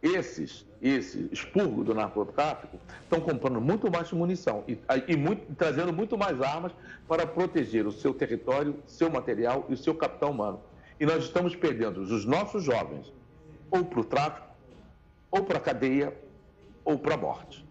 esses, 0.03 0.67
esse 0.81 1.29
expurgo 1.31 1.85
do 1.85 1.95
narcotráfico 1.95 2.79
estão 3.03 3.21
comprando 3.21 3.61
muito 3.61 3.91
mais 3.91 4.11
munição 4.13 4.65
e, 4.67 4.79
e 5.07 5.17
muito, 5.17 5.55
trazendo 5.57 5.93
muito 5.93 6.17
mais 6.17 6.41
armas 6.41 6.73
para 7.07 7.27
proteger 7.27 7.87
o 7.87 7.93
seu 7.93 8.15
território, 8.15 8.77
seu 8.87 9.11
material 9.11 9.67
e 9.69 9.75
o 9.75 9.77
seu 9.77 9.95
capital 9.95 10.31
humano. 10.31 10.61
E 10.99 11.05
nós 11.05 11.25
estamos 11.25 11.55
perdendo 11.55 12.01
os 12.01 12.25
nossos 12.25 12.63
jovens 12.65 13.13
ou 13.71 13.85
para 13.85 14.01
o 14.01 14.05
tráfico, 14.05 14.49
ou 15.31 15.45
para 15.45 15.59
a 15.59 15.61
cadeia, 15.61 16.15
ou 16.85 16.99
para 16.99 17.15
a 17.15 17.19
morte. 17.19 17.65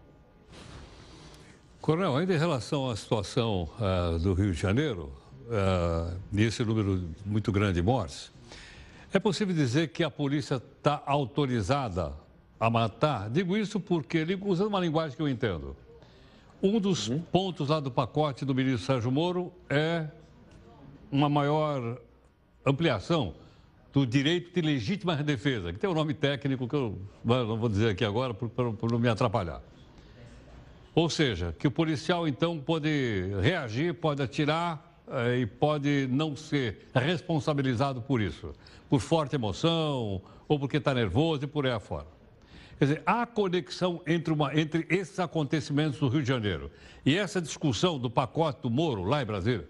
Coronel, 1.81 2.17
ainda 2.17 2.33
em 2.33 2.37
relação 2.37 2.89
à 2.89 2.95
situação 2.95 3.69
uh, 3.79 4.19
do 4.19 4.33
Rio 4.33 4.51
de 4.51 4.59
Janeiro, 4.59 5.11
uh, 5.47 6.15
nesse 6.31 6.63
número 6.63 7.09
muito 7.25 7.51
grande 7.51 7.73
de 7.75 7.81
mortes, 7.81 8.31
é 9.11 9.19
possível 9.19 9.55
dizer 9.55 9.87
que 9.87 10.03
a 10.03 10.11
polícia 10.11 10.55
está 10.55 11.01
autorizada 11.05 12.13
a 12.59 12.69
matar? 12.69 13.29
Digo 13.29 13.57
isso 13.57 13.79
porque, 13.79 14.23
usando 14.41 14.67
uma 14.67 14.79
linguagem 14.79 15.15
que 15.15 15.21
eu 15.21 15.27
entendo, 15.27 15.75
um 16.61 16.79
dos 16.79 17.07
uhum. 17.07 17.19
pontos 17.19 17.69
lá 17.69 17.79
do 17.79 17.89
pacote 17.89 18.43
do 18.43 18.53
ministro 18.53 18.85
Sérgio 18.85 19.11
Moro 19.11 19.51
é 19.69 20.07
uma 21.11 21.29
maior 21.29 21.99
ampliação 22.65 23.33
do 23.91 24.05
direito 24.05 24.53
de 24.53 24.61
legítima 24.61 25.15
defesa, 25.15 25.73
que 25.73 25.79
tem 25.79 25.89
um 25.89 25.93
nome 25.93 26.13
técnico 26.13 26.67
que 26.67 26.75
eu 26.75 26.99
não 27.23 27.57
vou 27.57 27.69
dizer 27.69 27.89
aqui 27.89 28.05
agora 28.05 28.33
por 28.33 28.91
não 28.91 28.99
me 28.99 29.09
atrapalhar. 29.09 29.61
Ou 30.93 31.09
seja, 31.09 31.55
que 31.57 31.67
o 31.67 31.71
policial 31.71 32.27
então 32.27 32.59
pode 32.59 32.89
reagir, 33.41 33.93
pode 33.93 34.21
atirar 34.21 35.01
eh, 35.07 35.39
e 35.39 35.45
pode 35.45 36.07
não 36.11 36.35
ser 36.35 36.87
responsabilizado 36.93 38.01
por 38.01 38.21
isso 38.21 38.53
por 38.89 38.99
forte 38.99 39.35
emoção 39.35 40.21
ou 40.47 40.59
porque 40.59 40.77
está 40.77 40.93
nervoso 40.93 41.43
e 41.43 41.47
por 41.47 41.65
aí 41.65 41.71
afora. 41.71 42.07
Quer 42.77 42.85
dizer, 42.85 43.03
há 43.05 43.25
conexão 43.25 44.01
entre, 44.07 44.33
uma, 44.33 44.57
entre 44.57 44.85
esses 44.89 45.19
acontecimentos 45.19 45.99
do 45.99 46.07
Rio 46.07 46.21
de 46.21 46.27
Janeiro 46.27 46.71
e 47.05 47.15
essa 47.15 47.41
discussão 47.41 47.99
do 47.99 48.09
pacote 48.09 48.61
do 48.61 48.69
Moro 48.69 49.03
lá 49.03 49.21
em 49.21 49.25
Brasília? 49.25 49.67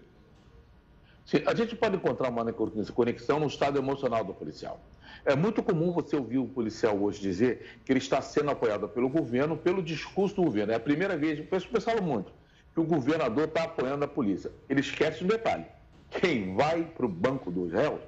A 1.46 1.54
gente 1.54 1.76
pode 1.76 1.96
encontrar 1.96 2.28
uma 2.28 2.52
conexão 2.52 3.38
no 3.38 3.46
estado 3.46 3.78
emocional 3.78 4.24
do 4.24 4.34
policial. 4.34 4.80
É 5.24 5.36
muito 5.36 5.62
comum 5.62 5.92
você 5.92 6.16
ouvir 6.16 6.38
o 6.38 6.46
policial 6.46 6.98
hoje 7.00 7.20
dizer 7.20 7.80
que 7.84 7.92
ele 7.92 7.98
está 7.98 8.20
sendo 8.20 8.50
apoiado 8.50 8.88
pelo 8.88 9.08
governo, 9.08 9.56
pelo 9.56 9.82
discurso 9.82 10.36
do 10.36 10.42
governo. 10.42 10.72
É 10.72 10.76
a 10.76 10.80
primeira 10.80 11.16
vez, 11.16 11.38
o 11.38 11.44
pessoal 11.44 11.96
fala 11.96 12.00
muito, 12.00 12.32
que 12.74 12.80
o 12.80 12.84
governador 12.84 13.44
está 13.44 13.64
apoiando 13.64 14.04
a 14.04 14.08
polícia. 14.08 14.50
Ele 14.68 14.80
esquece 14.80 15.22
um 15.22 15.26
detalhe. 15.26 15.66
Quem 16.10 16.54
vai 16.54 16.84
para 16.84 17.06
o 17.06 17.08
banco 17.08 17.50
dos 17.50 17.72
réus 17.72 18.00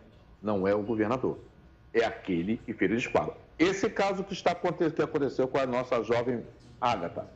não 0.43 0.67
é 0.67 0.75
o 0.75 0.83
governador, 0.83 1.39
é 1.95 2.05
aquele 2.05 2.57
que 2.57 2.73
fez 2.73 2.91
o 2.91 2.97
disparo. 2.97 3.35
Esse 3.59 3.89
caso 3.89 4.25
que, 4.25 4.33
está, 4.33 4.55
que 4.55 5.03
aconteceu 5.03 5.47
com 5.47 5.59
a 5.59 5.67
nossa 5.67 6.03
jovem 6.03 6.43
Ágata. 6.81 7.29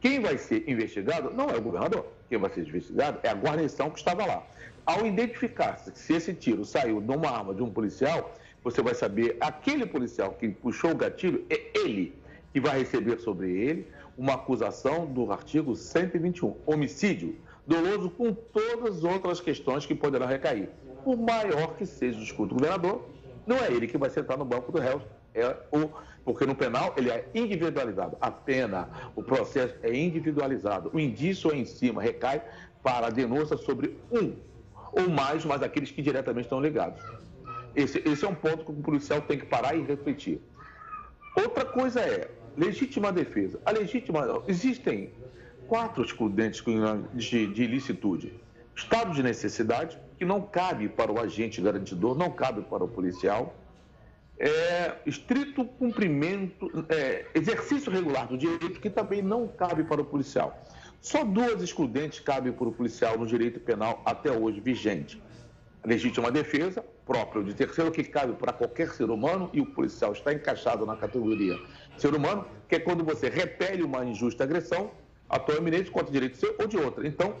Quem 0.00 0.20
vai 0.20 0.38
ser 0.38 0.68
investigado 0.68 1.30
não 1.30 1.50
é 1.50 1.56
o 1.56 1.60
governador. 1.60 2.06
Quem 2.28 2.38
vai 2.38 2.50
ser 2.50 2.62
investigado 2.62 3.20
é 3.22 3.28
a 3.28 3.34
guarnição 3.34 3.90
que 3.90 3.98
estava 3.98 4.24
lá. 4.24 4.42
Ao 4.86 5.06
identificar 5.06 5.78
se 5.78 6.12
esse 6.12 6.34
tiro 6.34 6.64
saiu 6.64 7.00
de 7.00 7.10
uma 7.10 7.30
arma 7.30 7.54
de 7.54 7.62
um 7.62 7.70
policial, 7.70 8.34
você 8.62 8.82
vai 8.82 8.94
saber 8.94 9.36
aquele 9.40 9.86
policial 9.86 10.32
que 10.32 10.48
puxou 10.48 10.90
o 10.90 10.96
gatilho 10.96 11.44
é 11.48 11.70
ele 11.74 12.14
que 12.52 12.60
vai 12.60 12.78
receber 12.78 13.18
sobre 13.18 13.50
ele 13.50 13.86
uma 14.16 14.34
acusação 14.34 15.06
do 15.06 15.32
artigo 15.32 15.74
121, 15.74 16.56
homicídio 16.66 17.36
doloso 17.66 18.10
com 18.10 18.32
todas 18.32 18.98
as 18.98 19.04
outras 19.04 19.40
questões 19.40 19.86
que 19.86 19.94
poderão 19.94 20.26
recair 20.26 20.68
por 21.02 21.16
maior 21.16 21.76
que 21.76 21.84
seja 21.84 22.18
o 22.18 22.20
discurso 22.20 22.54
do 22.54 22.60
governador, 22.60 23.06
não 23.46 23.56
é 23.56 23.70
ele 23.70 23.86
que 23.86 23.98
vai 23.98 24.08
sentar 24.08 24.38
no 24.38 24.44
banco 24.44 24.72
do 24.72 24.78
réu, 24.78 25.02
é 25.34 25.56
o, 25.70 25.90
porque 26.24 26.46
no 26.46 26.54
penal 26.54 26.94
ele 26.96 27.10
é 27.10 27.28
individualizado. 27.34 28.16
A 28.20 28.30
pena, 28.30 28.88
o 29.14 29.22
processo 29.22 29.74
é 29.82 29.94
individualizado. 29.94 30.90
O 30.94 30.98
indício 30.98 31.54
em 31.54 31.64
cima 31.64 32.00
recai 32.00 32.42
para 32.82 33.08
a 33.08 33.10
denúncia 33.10 33.56
sobre 33.56 33.98
um 34.10 34.34
ou 34.96 35.08
mais, 35.08 35.44
mas 35.44 35.62
aqueles 35.62 35.90
que 35.90 36.00
diretamente 36.00 36.46
estão 36.46 36.60
ligados. 36.60 37.02
Esse, 37.74 38.02
esse 38.06 38.24
é 38.24 38.28
um 38.28 38.34
ponto 38.34 38.64
que 38.64 38.70
o 38.70 38.74
policial 38.74 39.20
tem 39.20 39.38
que 39.38 39.46
parar 39.46 39.74
e 39.74 39.82
refletir. 39.82 40.40
Outra 41.36 41.64
coisa 41.64 42.00
é 42.00 42.30
legítima 42.56 43.12
defesa. 43.12 43.60
A 43.64 43.72
legítima. 43.72 44.42
Existem 44.46 45.10
quatro 45.66 46.04
excludentes 46.04 46.62
de, 47.12 47.46
de 47.48 47.62
ilicitude: 47.64 48.32
estado 48.74 49.12
de 49.12 49.22
necessidade, 49.22 49.98
que 50.16 50.24
não 50.24 50.40
cabe 50.40 50.88
para 50.88 51.10
o 51.10 51.20
agente 51.20 51.60
garantidor, 51.60 52.16
não 52.16 52.30
cabe 52.30 52.62
para 52.62 52.84
o 52.84 52.88
policial. 52.88 53.54
É, 54.36 54.96
estrito 55.06 55.64
cumprimento, 55.64 56.68
é, 56.88 57.26
exercício 57.34 57.90
regular 57.90 58.26
do 58.26 58.36
direito, 58.36 58.80
que 58.80 58.90
também 58.90 59.22
não 59.22 59.46
cabe 59.46 59.84
para 59.84 60.00
o 60.00 60.04
policial. 60.04 60.60
Só 61.04 61.22
duas 61.22 61.60
excludentes 61.62 62.18
cabem 62.18 62.50
para 62.50 62.66
o 62.66 62.72
policial 62.72 63.18
no 63.18 63.26
direito 63.26 63.60
penal 63.60 64.00
até 64.06 64.32
hoje 64.32 64.58
vigente. 64.58 65.22
Legítima 65.84 66.30
defesa, 66.30 66.82
próprio 67.04 67.44
de 67.44 67.52
terceiro, 67.52 67.92
que 67.92 68.02
cabe 68.02 68.32
para 68.32 68.54
qualquer 68.54 68.88
ser 68.88 69.10
humano, 69.10 69.50
e 69.52 69.60
o 69.60 69.66
policial 69.66 70.14
está 70.14 70.32
encaixado 70.32 70.86
na 70.86 70.96
categoria 70.96 71.58
ser 71.98 72.14
humano, 72.14 72.46
que 72.66 72.76
é 72.76 72.78
quando 72.78 73.04
você 73.04 73.28
repele 73.28 73.82
uma 73.82 74.02
injusta 74.02 74.44
agressão, 74.44 74.92
atua 75.28 75.56
eminente 75.56 75.90
contra 75.90 76.08
o 76.08 76.12
direito 76.12 76.38
seu 76.38 76.56
ou 76.58 76.66
de 76.66 76.78
outra. 76.78 77.06
Então, 77.06 77.36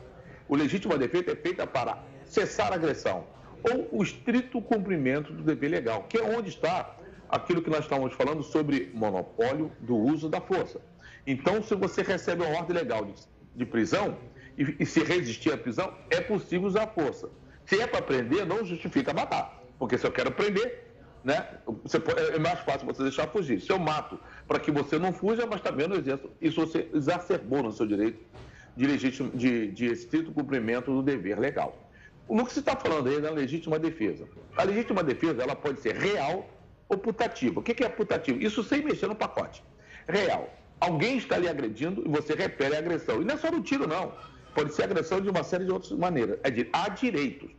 o 0.46 0.54
legítima 0.54 0.98
defesa 0.98 1.32
é 1.32 1.34
feita 1.34 1.66
para 1.66 2.04
cessar 2.26 2.70
a 2.70 2.74
agressão, 2.74 3.24
ou 3.72 3.88
o 3.98 4.02
estrito 4.02 4.60
cumprimento 4.60 5.32
do 5.32 5.42
dever 5.42 5.70
legal, 5.70 6.02
que 6.02 6.18
é 6.18 6.36
onde 6.36 6.50
está 6.50 6.98
aquilo 7.30 7.62
que 7.62 7.70
nós 7.70 7.80
estávamos 7.80 8.12
falando 8.12 8.42
sobre 8.42 8.90
monopólio 8.92 9.72
do 9.80 9.96
uso 9.96 10.28
da 10.28 10.38
força. 10.38 10.82
Então, 11.26 11.62
se 11.62 11.74
você 11.74 12.02
recebe 12.02 12.42
uma 12.42 12.58
ordem 12.58 12.76
legal 12.76 13.06
de, 13.06 13.14
de 13.54 13.64
prisão 13.64 14.16
e, 14.56 14.76
e, 14.80 14.86
se 14.86 15.02
resistir 15.02 15.52
à 15.52 15.56
prisão, 15.56 15.92
é 16.10 16.20
possível 16.20 16.66
usar 16.68 16.86
força. 16.88 17.28
Se 17.66 17.80
é 17.80 17.86
para 17.86 18.02
prender, 18.02 18.46
não 18.46 18.64
justifica 18.64 19.12
matar, 19.12 19.62
porque 19.78 19.96
se 19.98 20.06
eu 20.06 20.12
quero 20.12 20.30
prender, 20.30 20.84
né, 21.24 21.46
você, 21.82 21.98
é 22.34 22.38
mais 22.38 22.60
fácil 22.60 22.86
você 22.86 23.02
deixar 23.02 23.26
fugir. 23.28 23.60
Se 23.60 23.72
eu 23.72 23.78
mato 23.78 24.20
para 24.46 24.60
que 24.60 24.70
você 24.70 24.98
não 24.98 25.12
fuja, 25.12 25.46
mas 25.46 25.60
também 25.62 25.88
no 25.88 25.96
exército, 25.96 26.30
isso 26.40 26.60
você 26.60 26.88
exacerbou 26.92 27.62
no 27.62 27.72
seu 27.72 27.86
direito 27.86 28.20
de, 28.76 28.86
legítimo, 28.86 29.30
de, 29.30 29.68
de 29.68 29.86
estrito 29.86 30.32
cumprimento 30.32 30.92
do 30.92 31.02
dever 31.02 31.38
legal. 31.38 31.78
No 32.28 32.44
que 32.44 32.52
se 32.52 32.60
está 32.60 32.76
falando 32.76 33.08
aí 33.08 33.20
da 33.20 33.30
legítima 33.30 33.78
defesa. 33.78 34.26
A 34.56 34.64
legítima 34.64 35.02
defesa 35.02 35.42
ela 35.42 35.54
pode 35.54 35.80
ser 35.80 35.94
real 35.94 36.48
ou 36.88 36.98
putativa. 36.98 37.60
O 37.60 37.62
que 37.62 37.84
é 37.84 37.88
putativo? 37.88 38.40
Isso 38.40 38.62
sem 38.62 38.82
mexer 38.82 39.06
no 39.06 39.14
pacote. 39.14 39.62
Real. 40.06 40.50
Alguém 40.86 41.16
está 41.16 41.38
lhe 41.38 41.48
agredindo 41.48 42.02
e 42.06 42.08
você 42.08 42.34
repele 42.34 42.76
a 42.76 42.78
agressão. 42.78 43.22
E 43.22 43.24
não 43.24 43.34
é 43.34 43.38
só 43.38 43.50
no 43.50 43.62
tiro, 43.62 43.86
não. 43.86 44.12
Pode 44.54 44.74
ser 44.74 44.84
agressão 44.84 45.18
de 45.20 45.30
uma 45.30 45.42
série 45.42 45.64
de 45.64 45.72
outras 45.72 45.92
maneiras. 45.92 46.38
É 46.42 46.50
de, 46.50 46.68
há 46.72 46.88
direitos. 46.90 47.50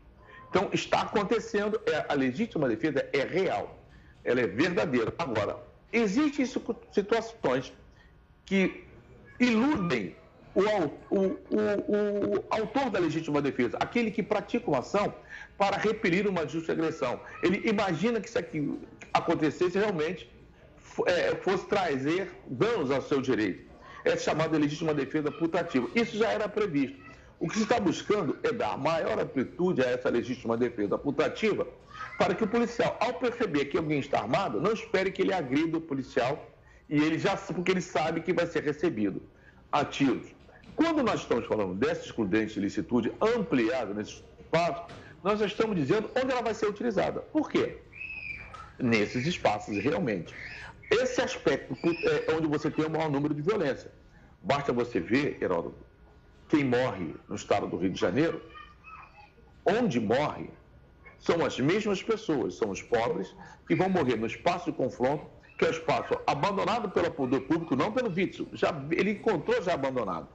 Então, 0.49 0.69
está 0.71 1.01
acontecendo, 1.01 1.81
é, 1.87 2.05
a 2.07 2.13
legítima 2.13 2.69
defesa 2.69 2.99
é 3.11 3.23
real. 3.23 3.79
Ela 4.23 4.41
é 4.41 4.47
verdadeira. 4.47 5.11
Agora, 5.17 5.57
existem 5.91 6.45
situações 6.91 7.73
que 8.45 8.83
iludem 9.39 10.15
o, 10.53 10.61
o, 10.61 11.19
o, 11.19 12.37
o, 12.37 12.45
autor 12.51 12.89
da 12.91 12.99
legítima 12.99 13.41
defesa, 13.41 13.75
aquele 13.79 14.11
que 14.11 14.23
pratica 14.23 14.69
uma 14.69 14.79
ação 14.79 15.13
para 15.57 15.77
repelir 15.77 16.27
uma 16.27 16.47
justa 16.47 16.71
agressão. 16.73 17.19
Ele 17.41 17.67
imagina 17.67 18.21
que 18.21 18.29
isso 18.29 18.39
aqui 18.39 18.79
acontecesse 19.13 19.77
realmente 19.77 20.29
é, 21.07 21.35
fosse 21.35 21.65
trazer 21.65 22.31
danos 22.47 22.91
ao 22.91 23.01
seu 23.01 23.21
direito. 23.21 23.65
É 24.03 24.15
chamado 24.17 24.51
de 24.51 24.59
legítima 24.59 24.93
defesa 24.93 25.31
putativa. 25.31 25.89
Isso 25.95 26.17
já 26.17 26.31
era 26.31 26.47
previsto. 26.47 27.03
O 27.39 27.47
que 27.47 27.57
se 27.57 27.63
está 27.63 27.79
buscando 27.79 28.37
é 28.43 28.51
dar 28.51 28.77
maior 28.77 29.19
amplitude 29.19 29.81
a 29.81 29.89
essa 29.89 30.09
legítima 30.09 30.55
defesa 30.55 30.97
putativa 30.97 31.67
para 32.17 32.33
que 32.33 32.43
o 32.43 32.47
policial, 32.47 32.97
ao 32.99 33.13
perceber 33.15 33.65
que 33.65 33.77
alguém 33.77 33.99
está 33.99 34.19
armado, 34.19 34.61
não 34.61 34.71
espere 34.71 35.11
que 35.11 35.21
ele 35.21 35.33
agrida 35.33 35.77
o 35.77 35.81
policial 35.81 36.49
e 36.89 37.01
ele 37.01 37.17
já 37.17 37.35
porque 37.35 37.71
ele 37.71 37.81
sabe 37.81 38.21
que 38.21 38.31
vai 38.31 38.47
ser 38.47 38.63
recebido 38.63 39.21
a 39.71 39.83
tiros. 39.83 40.27
Quando 40.75 41.03
nós 41.03 41.21
estamos 41.21 41.45
falando 41.45 41.73
dessa 41.73 42.05
excludente 42.05 42.53
de 42.53 42.59
licitude 42.61 43.11
ampliada 43.21 43.93
nesse 43.93 44.23
espaço, 44.39 44.83
nós 45.23 45.39
já 45.39 45.45
estamos 45.45 45.75
dizendo 45.75 46.09
onde 46.15 46.31
ela 46.31 46.41
vai 46.41 46.53
ser 46.53 46.67
utilizada. 46.67 47.21
Por 47.21 47.49
quê? 47.49 47.77
Nesses 48.77 49.25
espaços, 49.25 49.77
realmente. 49.77 50.33
Esse 50.89 51.21
aspecto 51.21 51.75
é 51.83 52.33
onde 52.35 52.47
você 52.47 52.69
tem 52.69 52.85
o 52.85 52.89
maior 52.89 53.09
número 53.09 53.33
de 53.33 53.41
violência. 53.41 53.91
Basta 54.41 54.71
você 54.71 54.99
ver, 54.99 55.37
Heródoto, 55.41 55.83
quem 56.47 56.63
morre 56.63 57.15
no 57.27 57.35
estado 57.35 57.67
do 57.67 57.77
Rio 57.77 57.89
de 57.89 57.99
Janeiro, 57.99 58.41
onde 59.65 59.99
morre, 59.99 60.49
são 61.19 61.43
as 61.43 61.59
mesmas 61.59 62.03
pessoas, 62.03 62.55
são 62.55 62.69
os 62.69 62.81
pobres, 62.81 63.33
que 63.67 63.75
vão 63.75 63.89
morrer 63.89 64.15
no 64.15 64.27
espaço 64.27 64.71
de 64.71 64.77
confronto, 64.77 65.25
que 65.57 65.65
é 65.65 65.69
o 65.69 65.71
espaço 65.71 66.19
abandonado 66.27 66.89
pelo 66.89 67.09
poder 67.09 67.41
público, 67.41 67.75
não 67.75 67.91
pelo 67.91 68.09
vítima, 68.09 68.47
já, 68.53 68.69
ele 68.91 69.11
encontrou 69.11 69.61
já 69.63 69.73
abandonado. 69.73 70.27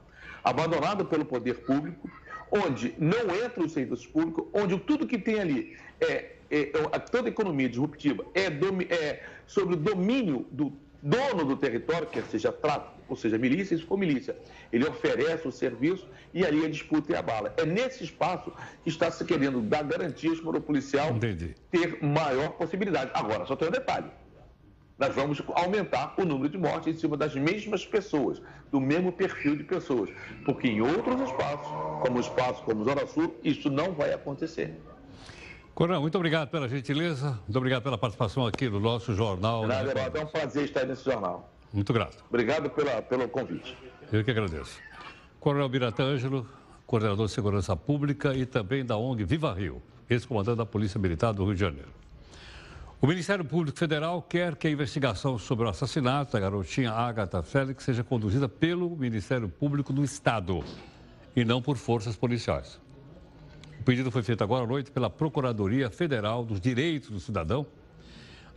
Abandonado 0.43 1.05
pelo 1.05 1.23
poder 1.23 1.59
público, 1.59 2.09
onde 2.51 2.93
não 2.97 3.33
entra 3.33 3.63
o 3.63 3.69
serviço 3.69 4.09
público, 4.09 4.49
onde 4.51 4.77
tudo 4.79 5.07
que 5.07 5.17
tem 5.17 5.39
ali 5.39 5.77
é, 6.01 6.35
é, 6.49 6.71
é 6.91 6.99
toda 6.99 7.29
a 7.29 7.31
economia 7.31 7.69
disruptiva 7.69 8.25
é, 8.33 8.47
é 8.93 9.23
sobre 9.51 9.73
o 9.73 9.77
domínio 9.77 10.47
do 10.49 10.71
dono 11.03 11.43
do 11.43 11.57
território, 11.57 12.07
quer 12.07 12.23
seja 12.23 12.51
trato, 12.53 12.89
ou 13.09 13.17
seja, 13.17 13.37
milícia, 13.37 13.75
isso 13.75 13.85
for 13.85 13.97
milícia. 13.97 14.35
Ele 14.71 14.87
oferece 14.87 15.45
o 15.45 15.51
serviço 15.51 16.07
e 16.33 16.45
ali 16.45 16.65
a 16.65 16.69
disputa 16.69 17.11
e 17.11 17.15
a 17.15 17.21
bala. 17.21 17.53
É 17.57 17.65
nesse 17.65 18.03
espaço 18.03 18.53
que 18.81 18.89
está 18.89 19.11
se 19.11 19.25
querendo 19.25 19.59
dar 19.61 19.83
garantias 19.83 20.39
para 20.39 20.57
o 20.57 20.61
policial 20.61 21.09
Entendi. 21.09 21.53
ter 21.69 22.01
maior 22.01 22.51
possibilidade. 22.51 23.11
Agora, 23.13 23.45
só 23.45 23.55
tem 23.57 23.67
um 23.67 23.71
detalhe. 23.71 24.09
Nós 24.97 25.13
vamos 25.15 25.41
aumentar 25.55 26.13
o 26.17 26.23
número 26.23 26.47
de 26.47 26.57
mortes 26.57 26.95
em 26.95 26.97
cima 26.97 27.17
das 27.17 27.35
mesmas 27.35 27.85
pessoas, 27.85 28.41
do 28.71 28.79
mesmo 28.79 29.11
perfil 29.11 29.57
de 29.57 29.63
pessoas. 29.63 30.09
Porque 30.45 30.67
em 30.67 30.79
outros 30.79 31.19
espaços, 31.19 31.67
como 32.01 32.17
o 32.17 32.21
espaço 32.21 32.63
como 32.63 32.85
Zona 32.85 33.05
Sul, 33.07 33.35
isso 33.43 33.69
não 33.69 33.91
vai 33.93 34.13
acontecer. 34.13 34.79
Coronel, 35.73 36.01
muito 36.01 36.15
obrigado 36.15 36.49
pela 36.49 36.67
gentileza, 36.67 37.39
muito 37.43 37.57
obrigado 37.57 37.81
pela 37.81 37.97
participação 37.97 38.45
aqui 38.45 38.69
no 38.69 38.79
nosso 38.79 39.13
jornal. 39.13 39.65
Nada, 39.65 39.93
né? 39.93 40.11
é 40.13 40.23
um 40.23 40.27
prazer 40.27 40.65
estar 40.65 40.85
nesse 40.85 41.05
jornal. 41.05 41.49
Muito 41.71 41.93
grato. 41.93 42.23
Obrigado 42.29 42.69
pela, 42.69 43.01
pelo 43.01 43.27
convite. 43.29 43.77
Eu 44.11 44.23
que 44.23 44.31
agradeço. 44.31 44.77
Coronel 45.39 45.69
Biratângelo, 45.69 46.47
coordenador 46.85 47.27
de 47.27 47.31
Segurança 47.31 47.75
Pública 47.75 48.35
e 48.35 48.45
também 48.45 48.85
da 48.85 48.97
ONG 48.97 49.23
Viva 49.23 49.53
Rio, 49.53 49.81
ex-comandante 50.09 50.57
da 50.57 50.65
Polícia 50.65 50.99
Militar 50.99 51.33
do 51.33 51.45
Rio 51.45 51.53
de 51.53 51.61
Janeiro. 51.61 51.89
O 53.01 53.07
Ministério 53.07 53.43
Público 53.43 53.79
Federal 53.79 54.21
quer 54.21 54.55
que 54.55 54.67
a 54.67 54.69
investigação 54.69 55.39
sobre 55.39 55.65
o 55.65 55.69
assassinato 55.69 56.33
da 56.33 56.39
garotinha 56.39 56.91
Agatha 56.91 57.41
Félix 57.41 57.85
seja 57.85 58.03
conduzida 58.03 58.47
pelo 58.47 58.95
Ministério 58.95 59.49
Público 59.49 59.91
do 59.91 60.03
Estado 60.03 60.63
e 61.35 61.43
não 61.43 61.61
por 61.61 61.77
forças 61.77 62.15
policiais. 62.15 62.79
O 63.81 63.83
pedido 63.83 64.11
foi 64.11 64.21
feito 64.21 64.43
agora 64.43 64.63
à 64.63 64.67
noite 64.67 64.91
pela 64.91 65.09
Procuradoria 65.09 65.89
Federal 65.89 66.45
dos 66.45 66.61
Direitos 66.61 67.09
do 67.09 67.19
Cidadão 67.19 67.65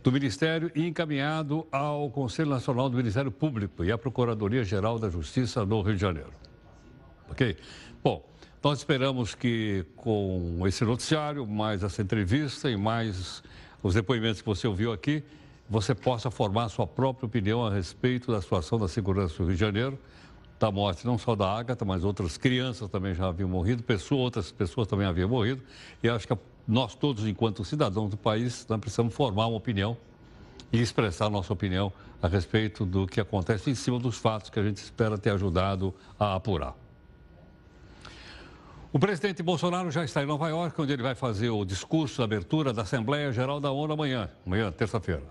do 0.03 0.11
Ministério 0.11 0.71
e 0.75 0.85
encaminhado 0.85 1.65
ao 1.71 2.11
Conselho 2.11 2.51
Nacional 2.51 2.91
do 2.91 2.97
Ministério 2.97 3.31
Público 3.31 3.83
e 3.83 3.91
à 3.91 3.97
Procuradoria-Geral 3.97 4.99
da 4.99 5.09
Justiça 5.09 5.65
do 5.65 5.81
Rio 5.81 5.95
de 5.95 6.01
Janeiro. 6.01 6.29
Ok? 7.27 7.57
Bom, 8.03 8.23
nós 8.63 8.77
esperamos 8.77 9.33
que 9.33 9.83
com 9.95 10.61
esse 10.67 10.85
noticiário, 10.85 11.47
mais 11.47 11.81
essa 11.81 12.03
entrevista 12.03 12.69
e 12.69 12.77
mais 12.77 13.41
os 13.81 13.95
depoimentos 13.95 14.41
que 14.41 14.47
você 14.47 14.67
ouviu 14.67 14.93
aqui, 14.93 15.23
você 15.67 15.95
possa 15.95 16.29
formar 16.29 16.69
sua 16.69 16.85
própria 16.85 17.25
opinião 17.25 17.65
a 17.65 17.71
respeito 17.71 18.31
da 18.31 18.39
situação 18.43 18.77
da 18.77 18.87
segurança 18.87 19.35
do 19.37 19.45
Rio 19.45 19.55
de 19.55 19.59
Janeiro 19.59 19.97
da 20.59 20.71
morte 20.71 21.05
não 21.05 21.17
só 21.17 21.35
da 21.35 21.51
Ágata, 21.51 21.83
mas 21.83 22.03
outras 22.03 22.37
crianças 22.37 22.89
também 22.89 23.13
já 23.13 23.27
haviam 23.27 23.49
morrido, 23.49 23.83
pessoas, 23.83 24.21
outras 24.21 24.51
pessoas 24.51 24.87
também 24.87 25.05
haviam 25.05 25.27
morrido. 25.27 25.61
E 26.01 26.09
acho 26.09 26.27
que 26.27 26.37
nós 26.67 26.95
todos, 26.95 27.27
enquanto 27.27 27.63
cidadãos 27.65 28.09
do 28.09 28.17
país, 28.17 28.65
nós 28.67 28.79
precisamos 28.79 29.13
formar 29.13 29.47
uma 29.47 29.57
opinião 29.57 29.97
e 30.71 30.81
expressar 30.81 31.29
nossa 31.29 31.53
opinião 31.53 31.91
a 32.21 32.27
respeito 32.27 32.85
do 32.85 33.05
que 33.05 33.19
acontece 33.19 33.69
em 33.69 33.75
cima 33.75 33.99
dos 33.99 34.17
fatos 34.17 34.49
que 34.49 34.59
a 34.59 34.63
gente 34.63 34.77
espera 34.77 35.17
ter 35.17 35.31
ajudado 35.31 35.93
a 36.19 36.35
apurar. 36.35 36.75
O 38.91 38.97
presidente 38.97 39.43
Bolsonaro 39.43 39.91
já 39.91 40.05
está 40.05 40.23
em 40.23 40.25
Nova 40.25 40.47
York, 40.47 40.81
onde 40.81 40.93
ele 40.93 41.03
vai 41.03 41.13
fazer 41.13 41.49
o 41.49 41.65
discurso 41.65 42.15
de 42.15 42.23
abertura 42.23 42.71
da 42.71 42.83
Assembleia 42.83 43.31
Geral 43.31 43.59
da 43.59 43.69
ONU 43.69 43.93
amanhã, 43.93 44.29
amanhã, 44.45 44.71
terça-feira. 44.71 45.23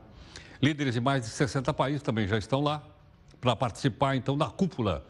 Líderes 0.63 0.95
de 0.95 1.01
mais 1.01 1.25
de 1.25 1.31
60 1.31 1.73
países 1.73 2.03
também 2.03 2.29
já 2.29 2.37
estão 2.37 2.61
lá 2.61 2.83
para 3.41 3.57
participar, 3.57 4.17
então, 4.17 4.37
da 4.37 4.47
cúpula 4.47 5.05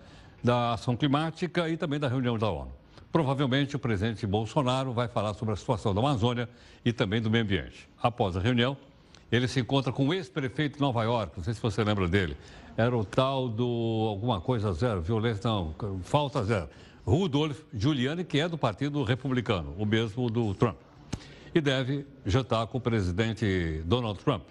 da 0.45 0.75
ação 0.75 0.95
climática 0.95 1.71
e 1.71 1.77
também 1.79 1.99
da 1.99 2.07
reunião 2.07 2.37
da 2.37 2.51
ONU. 2.51 2.71
Provavelmente 3.11 3.75
o 3.75 3.79
presidente 3.79 4.27
Bolsonaro 4.27 4.93
vai 4.93 5.09
falar 5.09 5.33
sobre 5.33 5.55
a 5.55 5.57
situação 5.57 5.95
da 5.95 6.01
Amazônia 6.01 6.49
e 6.85 6.93
também 6.93 7.23
do 7.23 7.31
meio 7.31 7.45
ambiente. 7.45 7.89
Após 8.03 8.37
a 8.37 8.41
reunião, 8.41 8.77
ele 9.33 9.49
se 9.49 9.61
encontra 9.61 9.91
com 9.91 10.07
o 10.07 10.13
ex-prefeito 10.13 10.75
de 10.75 10.81
Nova 10.83 11.03
York, 11.03 11.33
não 11.37 11.43
sei 11.43 11.55
se 11.55 11.63
você 11.63 11.83
lembra 11.83 12.07
dele, 12.07 12.37
era 12.77 12.95
o 12.95 13.05
tal 13.05 13.49
do 13.49 14.07
alguma 14.09 14.39
coisa 14.41 14.73
zero, 14.75 15.01
violência 15.01 15.49
não, 15.49 15.75
falta 16.03 16.45
zero. 16.45 16.69
Rudolf 17.07 17.61
Giuliani, 17.73 18.25
que 18.25 18.39
é 18.41 18.49
do 18.49 18.59
Partido 18.59 19.03
Republicano, 19.03 19.75
o 19.79 19.87
mesmo 19.87 20.29
do 20.29 20.55
Trump. 20.55 20.77
E 21.55 21.61
deve 21.61 22.07
jantar 22.27 22.67
com 22.67 22.79
o 22.79 22.81
presidente 22.81 23.83
Donald 23.87 24.19
Trump. 24.19 24.43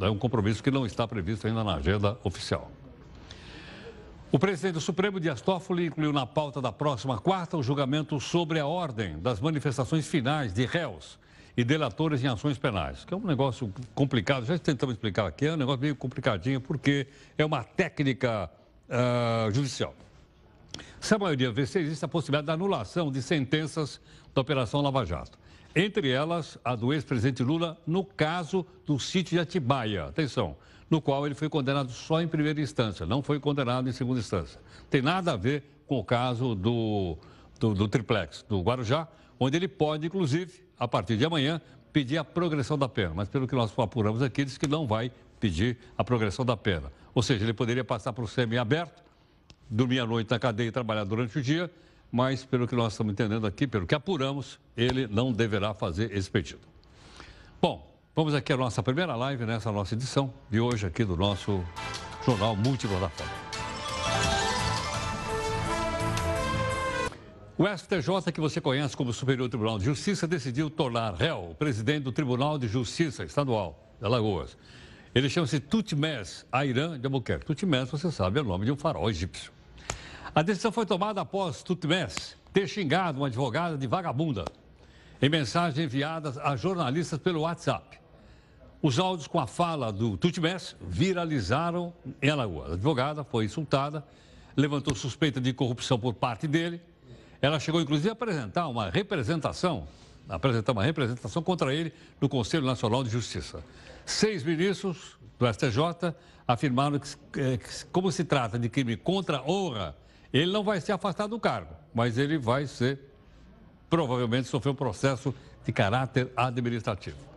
É 0.00 0.08
um 0.08 0.18
compromisso 0.18 0.62
que 0.62 0.70
não 0.70 0.86
está 0.86 1.06
previsto 1.06 1.46
ainda 1.46 1.64
na 1.64 1.74
agenda 1.74 2.16
oficial. 2.22 2.70
O 4.34 4.38
presidente 4.40 4.72
do 4.74 4.80
Supremo, 4.80 5.20
Dias 5.20 5.40
Toffoli, 5.40 5.86
incluiu 5.86 6.12
na 6.12 6.26
pauta 6.26 6.60
da 6.60 6.72
próxima 6.72 7.16
quarta 7.20 7.56
o 7.56 7.62
julgamento 7.62 8.18
sobre 8.18 8.58
a 8.58 8.66
ordem 8.66 9.16
das 9.20 9.38
manifestações 9.38 10.08
finais 10.08 10.52
de 10.52 10.66
réus 10.66 11.20
e 11.56 11.62
delatores 11.62 12.24
em 12.24 12.26
ações 12.26 12.58
penais, 12.58 13.04
que 13.04 13.14
é 13.14 13.16
um 13.16 13.24
negócio 13.24 13.72
complicado. 13.94 14.44
Já 14.44 14.58
tentamos 14.58 14.96
explicar 14.96 15.28
aqui, 15.28 15.46
é 15.46 15.52
um 15.52 15.56
negócio 15.56 15.80
meio 15.80 15.94
complicadinho, 15.94 16.60
porque 16.60 17.06
é 17.38 17.44
uma 17.44 17.62
técnica 17.62 18.50
uh, 18.88 19.52
judicial. 19.52 19.94
Se 21.00 21.14
a 21.14 21.18
maioria 21.20 21.52
vencer, 21.52 21.82
existe 21.82 22.04
a 22.04 22.08
possibilidade 22.08 22.48
da 22.48 22.54
anulação 22.54 23.12
de 23.12 23.22
sentenças 23.22 24.00
da 24.34 24.40
Operação 24.40 24.80
Lava 24.80 25.06
Jato. 25.06 25.38
Entre 25.76 26.10
elas, 26.10 26.58
a 26.64 26.74
do 26.74 26.92
ex-presidente 26.92 27.44
Lula, 27.44 27.78
no 27.86 28.04
caso 28.04 28.66
do 28.84 28.98
sítio 28.98 29.36
de 29.36 29.38
Atibaia. 29.38 30.06
Atenção, 30.06 30.56
no 30.90 31.00
qual 31.00 31.26
ele 31.26 31.34
foi 31.34 31.48
condenado 31.48 31.90
só 31.90 32.20
em 32.20 32.28
primeira 32.28 32.60
instância, 32.60 33.06
não 33.06 33.22
foi 33.22 33.40
condenado 33.40 33.88
em 33.88 33.92
segunda 33.92 34.20
instância. 34.20 34.60
Tem 34.90 35.02
nada 35.02 35.32
a 35.32 35.36
ver 35.36 35.62
com 35.86 35.98
o 35.98 36.04
caso 36.04 36.54
do, 36.54 37.16
do, 37.58 37.74
do 37.74 37.88
triplex, 37.88 38.44
do 38.48 38.60
Guarujá, 38.60 39.08
onde 39.38 39.56
ele 39.56 39.68
pode, 39.68 40.06
inclusive, 40.06 40.64
a 40.78 40.86
partir 40.86 41.16
de 41.16 41.24
amanhã, 41.24 41.60
pedir 41.92 42.18
a 42.18 42.24
progressão 42.24 42.76
da 42.76 42.88
pena. 42.88 43.12
Mas 43.14 43.28
pelo 43.28 43.46
que 43.46 43.54
nós 43.54 43.72
apuramos 43.78 44.22
aqui, 44.22 44.44
diz 44.44 44.58
que 44.58 44.66
não 44.66 44.86
vai 44.86 45.10
pedir 45.38 45.78
a 45.96 46.04
progressão 46.04 46.44
da 46.44 46.56
pena. 46.56 46.90
Ou 47.14 47.22
seja, 47.22 47.44
ele 47.44 47.52
poderia 47.52 47.84
passar 47.84 48.12
para 48.12 48.24
o 48.24 48.28
semi-aberto, 48.28 49.02
dormir 49.70 50.00
à 50.00 50.06
noite 50.06 50.30
na 50.30 50.38
cadeia 50.38 50.68
e 50.68 50.72
trabalhar 50.72 51.04
durante 51.04 51.38
o 51.38 51.42
dia, 51.42 51.70
mas 52.10 52.44
pelo 52.44 52.66
que 52.66 52.74
nós 52.74 52.92
estamos 52.92 53.12
entendendo 53.12 53.46
aqui, 53.46 53.66
pelo 53.66 53.86
que 53.86 53.94
apuramos, 53.94 54.58
ele 54.76 55.06
não 55.06 55.32
deverá 55.32 55.74
fazer 55.74 56.12
esse 56.16 56.30
pedido. 56.30 56.60
Bom, 57.60 57.93
Vamos 58.16 58.32
aqui 58.32 58.52
à 58.52 58.56
nossa 58.56 58.80
primeira 58.80 59.16
live 59.16 59.44
nessa 59.44 59.72
nossa 59.72 59.92
edição 59.92 60.32
de 60.48 60.60
hoje 60.60 60.86
aqui 60.86 61.04
do 61.04 61.16
nosso 61.16 61.64
Jornal 62.24 62.54
Multiplataforma. 62.54 63.32
O 67.58 67.66
STJ, 67.66 68.30
que 68.32 68.40
você 68.40 68.60
conhece 68.60 68.96
como 68.96 69.12
Superior 69.12 69.48
Tribunal 69.48 69.80
de 69.80 69.86
Justiça, 69.86 70.28
decidiu 70.28 70.70
tornar 70.70 71.14
réu 71.14 71.50
o 71.50 71.54
presidente 71.56 72.04
do 72.04 72.12
Tribunal 72.12 72.56
de 72.56 72.68
Justiça 72.68 73.24
Estadual 73.24 73.96
de 73.98 74.06
Alagoas. 74.06 74.56
Ele 75.12 75.28
chama-se 75.28 75.58
Tutmés 75.58 76.46
Airan 76.52 77.00
de 77.00 77.06
Albuquerque. 77.06 77.44
Tutmés, 77.44 77.90
você 77.90 78.12
sabe, 78.12 78.38
é 78.38 78.42
o 78.42 78.44
nome 78.44 78.64
de 78.64 78.70
um 78.70 78.76
farol 78.76 79.10
egípcio. 79.10 79.50
A 80.32 80.40
decisão 80.40 80.70
foi 80.70 80.86
tomada 80.86 81.20
após 81.20 81.64
Tutmés 81.64 82.36
ter 82.52 82.68
xingado 82.68 83.18
uma 83.18 83.26
advogada 83.26 83.76
de 83.76 83.88
vagabunda 83.88 84.44
em 85.20 85.28
mensagens 85.28 85.84
enviadas 85.84 86.38
a 86.38 86.54
jornalistas 86.54 87.18
pelo 87.18 87.40
WhatsApp. 87.40 88.03
Os 88.84 88.98
áudios 88.98 89.26
com 89.26 89.40
a 89.40 89.46
fala 89.46 89.90
do 89.90 90.14
Tutmés 90.14 90.76
viralizaram 90.78 91.90
em 92.20 92.28
Alagoas. 92.28 92.72
A 92.72 92.74
advogada 92.74 93.24
foi 93.24 93.46
insultada 93.46 94.04
levantou 94.54 94.94
suspeita 94.94 95.40
de 95.40 95.54
corrupção 95.54 95.98
por 95.98 96.12
parte 96.12 96.46
dele. 96.46 96.82
Ela 97.40 97.58
chegou, 97.58 97.80
inclusive, 97.80 98.10
a 98.10 98.12
apresentar 98.12 98.68
uma 98.68 98.90
representação, 98.90 99.88
apresentar 100.28 100.72
uma 100.72 100.84
representação 100.84 101.42
contra 101.42 101.72
ele 101.74 101.94
no 102.20 102.28
Conselho 102.28 102.66
Nacional 102.66 103.02
de 103.02 103.08
Justiça. 103.08 103.64
Seis 104.04 104.42
ministros 104.44 105.16
do 105.38 105.50
STJ 105.50 106.14
afirmaram 106.46 106.98
que, 106.98 107.08
que 107.56 107.86
como 107.90 108.12
se 108.12 108.22
trata 108.22 108.58
de 108.58 108.68
crime 108.68 108.98
contra 108.98 109.38
a 109.38 109.50
honra, 109.50 109.96
ele 110.30 110.52
não 110.52 110.62
vai 110.62 110.78
ser 110.78 110.92
afastado 110.92 111.30
do 111.30 111.40
cargo, 111.40 111.74
mas 111.94 112.18
ele 112.18 112.36
vai 112.36 112.66
ser, 112.66 113.00
provavelmente, 113.88 114.46
sofrer 114.46 114.72
um 114.72 114.74
processo 114.74 115.34
de 115.64 115.72
caráter 115.72 116.30
administrativo. 116.36 117.33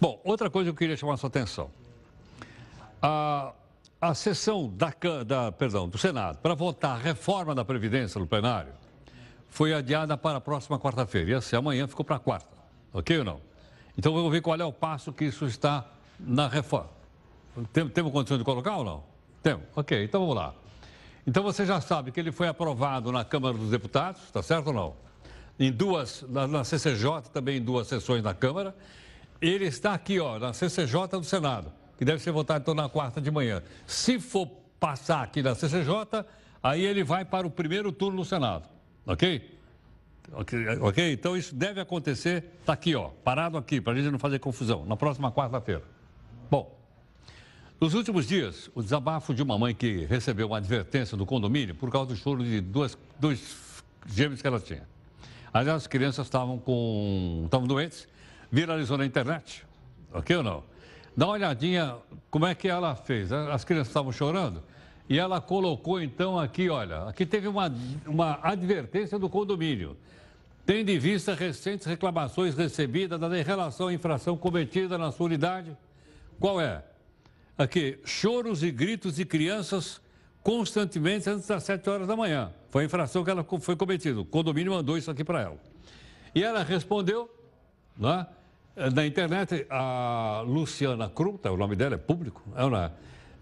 Bom, 0.00 0.20
outra 0.24 0.50
coisa 0.50 0.70
que 0.70 0.74
eu 0.74 0.78
queria 0.78 0.96
chamar 0.96 1.14
a 1.14 1.16
sua 1.16 1.28
atenção. 1.28 1.70
A, 3.00 3.52
a 4.00 4.14
sessão 4.14 4.68
da, 4.68 4.92
da, 5.26 5.52
perdão, 5.52 5.88
do 5.88 5.96
Senado 5.96 6.38
para 6.38 6.54
votar 6.54 6.96
a 6.96 7.02
reforma 7.02 7.54
da 7.54 7.64
Previdência 7.64 8.18
no 8.18 8.26
plenário 8.26 8.72
foi 9.48 9.72
adiada 9.72 10.16
para 10.16 10.36
a 10.36 10.40
próxima 10.40 10.78
quarta-feira. 10.78 11.30
Ia 11.30 11.40
ser 11.40 11.56
amanhã, 11.56 11.86
ficou 11.86 12.04
para 12.04 12.18
quarta. 12.18 12.48
Ok 12.92 13.18
ou 13.18 13.24
não? 13.24 13.40
Então 13.96 14.12
vamos 14.12 14.30
ver 14.30 14.42
qual 14.42 14.58
é 14.60 14.64
o 14.64 14.72
passo 14.72 15.12
que 15.12 15.24
isso 15.24 15.46
está 15.46 15.86
na 16.20 16.46
reforma. 16.46 16.90
Tem, 17.72 17.88
temos 17.88 18.12
condição 18.12 18.36
de 18.36 18.44
colocar 18.44 18.76
ou 18.76 18.84
não? 18.84 19.04
Temos. 19.42 19.64
Ok, 19.74 20.04
então 20.04 20.20
vamos 20.20 20.36
lá. 20.36 20.54
Então 21.26 21.42
você 21.42 21.64
já 21.64 21.80
sabe 21.80 22.12
que 22.12 22.20
ele 22.20 22.30
foi 22.30 22.48
aprovado 22.48 23.10
na 23.10 23.24
Câmara 23.24 23.56
dos 23.56 23.70
Deputados, 23.70 24.22
está 24.24 24.42
certo 24.42 24.68
ou 24.68 24.72
não? 24.74 24.94
Em 25.58 25.72
duas, 25.72 26.22
na, 26.28 26.46
na 26.46 26.64
CCJ, 26.64 27.30
também 27.32 27.56
em 27.56 27.62
duas 27.62 27.86
sessões 27.86 28.22
na 28.22 28.34
Câmara. 28.34 28.76
Ele 29.40 29.66
está 29.66 29.94
aqui, 29.94 30.18
ó, 30.18 30.38
na 30.38 30.52
CCJ 30.52 31.08
do 31.08 31.24
Senado 31.24 31.72
que 31.96 32.04
deve 32.04 32.22
ser 32.22 32.30
votado 32.30 32.60
então 32.60 32.74
na 32.74 32.88
quarta 32.88 33.20
de 33.20 33.30
manhã. 33.30 33.62
Se 33.86 34.20
for 34.20 34.46
passar 34.78 35.22
aqui 35.22 35.42
na 35.42 35.54
CCJ, 35.54 36.24
aí 36.62 36.84
ele 36.84 37.02
vai 37.02 37.24
para 37.24 37.46
o 37.46 37.50
primeiro 37.50 37.90
turno 37.90 38.18
no 38.18 38.24
Senado. 38.24 38.68
Ok? 39.06 39.56
Ok, 40.32 40.58
okay? 40.80 41.12
então 41.12 41.36
isso 41.36 41.54
deve 41.54 41.80
acontecer, 41.80 42.44
está 42.60 42.72
aqui, 42.72 42.96
ó, 42.96 43.10
parado 43.22 43.56
aqui, 43.56 43.80
para 43.80 43.92
a 43.92 43.96
gente 43.96 44.10
não 44.10 44.18
fazer 44.18 44.40
confusão, 44.40 44.84
na 44.84 44.96
próxima 44.96 45.30
quarta-feira. 45.30 45.84
Bom, 46.50 46.76
nos 47.80 47.94
últimos 47.94 48.26
dias, 48.26 48.68
o 48.74 48.82
desabafo 48.82 49.32
de 49.32 49.40
uma 49.40 49.56
mãe 49.56 49.72
que 49.72 50.04
recebeu 50.06 50.48
uma 50.48 50.56
advertência 50.56 51.16
do 51.16 51.24
condomínio 51.24 51.76
por 51.76 51.92
causa 51.92 52.08
do 52.08 52.16
choro 52.16 52.42
de 52.42 52.60
duas, 52.60 52.98
dois 53.20 53.56
gêmeos 54.04 54.42
que 54.42 54.48
ela 54.48 54.58
tinha. 54.58 54.82
Aliás, 55.54 55.82
as 55.82 55.86
crianças 55.86 56.26
estavam 56.26 56.58
com. 56.58 57.42
estavam 57.44 57.68
doentes, 57.68 58.08
viralizou 58.50 58.98
na 58.98 59.06
internet, 59.06 59.64
ok 60.12 60.36
ou 60.36 60.42
não? 60.42 60.62
Dá 61.16 61.26
uma 61.26 61.32
olhadinha 61.32 61.96
como 62.30 62.46
é 62.46 62.54
que 62.54 62.68
ela 62.68 62.94
fez. 62.94 63.32
As 63.32 63.64
crianças 63.64 63.88
estavam 63.88 64.12
chorando 64.12 64.62
e 65.08 65.18
ela 65.18 65.40
colocou 65.40 66.00
então 66.00 66.38
aqui, 66.38 66.68
olha, 66.68 67.04
aqui 67.04 67.24
teve 67.24 67.48
uma, 67.48 67.72
uma 68.06 68.38
advertência 68.42 69.18
do 69.18 69.28
condomínio. 69.28 69.96
Tendo 70.66 70.90
em 70.90 70.98
vista 70.98 71.32
recentes 71.32 71.86
reclamações 71.86 72.54
recebidas 72.56 73.20
em 73.32 73.42
relação 73.42 73.88
à 73.88 73.94
infração 73.94 74.36
cometida 74.36 74.98
na 74.98 75.12
sua 75.12 75.26
unidade. 75.26 75.76
Qual 76.40 76.60
é? 76.60 76.84
Aqui, 77.56 77.98
choros 78.04 78.62
e 78.62 78.70
gritos 78.70 79.14
de 79.14 79.24
crianças 79.24 80.00
constantemente 80.42 81.30
antes 81.30 81.46
das 81.46 81.62
7 81.62 81.88
horas 81.88 82.06
da 82.06 82.14
manhã. 82.16 82.52
Foi 82.68 82.82
a 82.82 82.86
infração 82.86 83.24
que 83.24 83.30
ela 83.30 83.44
foi 83.60 83.76
cometida. 83.76 84.20
O 84.20 84.24
condomínio 84.24 84.72
mandou 84.72 84.98
isso 84.98 85.10
aqui 85.10 85.24
para 85.24 85.40
ela. 85.40 85.58
E 86.34 86.42
ela 86.42 86.62
respondeu, 86.62 87.30
né? 87.96 88.26
Na 88.76 89.06
internet, 89.06 89.66
a 89.70 90.42
Luciana 90.46 91.08
Kruta, 91.08 91.50
o 91.50 91.56
nome 91.56 91.74
dela 91.74 91.94
é 91.94 91.98
público, 91.98 92.42
é, 92.54 92.90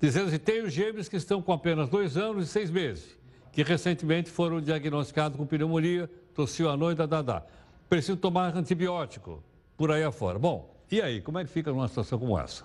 dizendo 0.00 0.30
que 0.30 0.38
tem 0.38 0.62
os 0.62 0.72
gêmeos 0.72 1.08
que 1.08 1.16
estão 1.16 1.42
com 1.42 1.52
apenas 1.52 1.88
dois 1.88 2.16
anos 2.16 2.44
e 2.44 2.48
seis 2.48 2.70
meses, 2.70 3.18
que 3.50 3.64
recentemente 3.64 4.30
foram 4.30 4.60
diagnosticados 4.60 5.36
com 5.36 5.44
pneumonia, 5.44 6.08
tossiu 6.34 6.70
à 6.70 6.76
noite, 6.76 7.04
dadá. 7.04 7.42
Precisam 7.88 8.16
tomar 8.16 8.56
antibiótico, 8.56 9.42
por 9.76 9.90
aí 9.90 10.04
afora. 10.04 10.38
Bom, 10.38 10.72
e 10.90 11.02
aí, 11.02 11.20
como 11.20 11.38
é 11.38 11.44
que 11.44 11.50
fica 11.50 11.72
numa 11.72 11.88
situação 11.88 12.16
como 12.16 12.38
essa? 12.38 12.64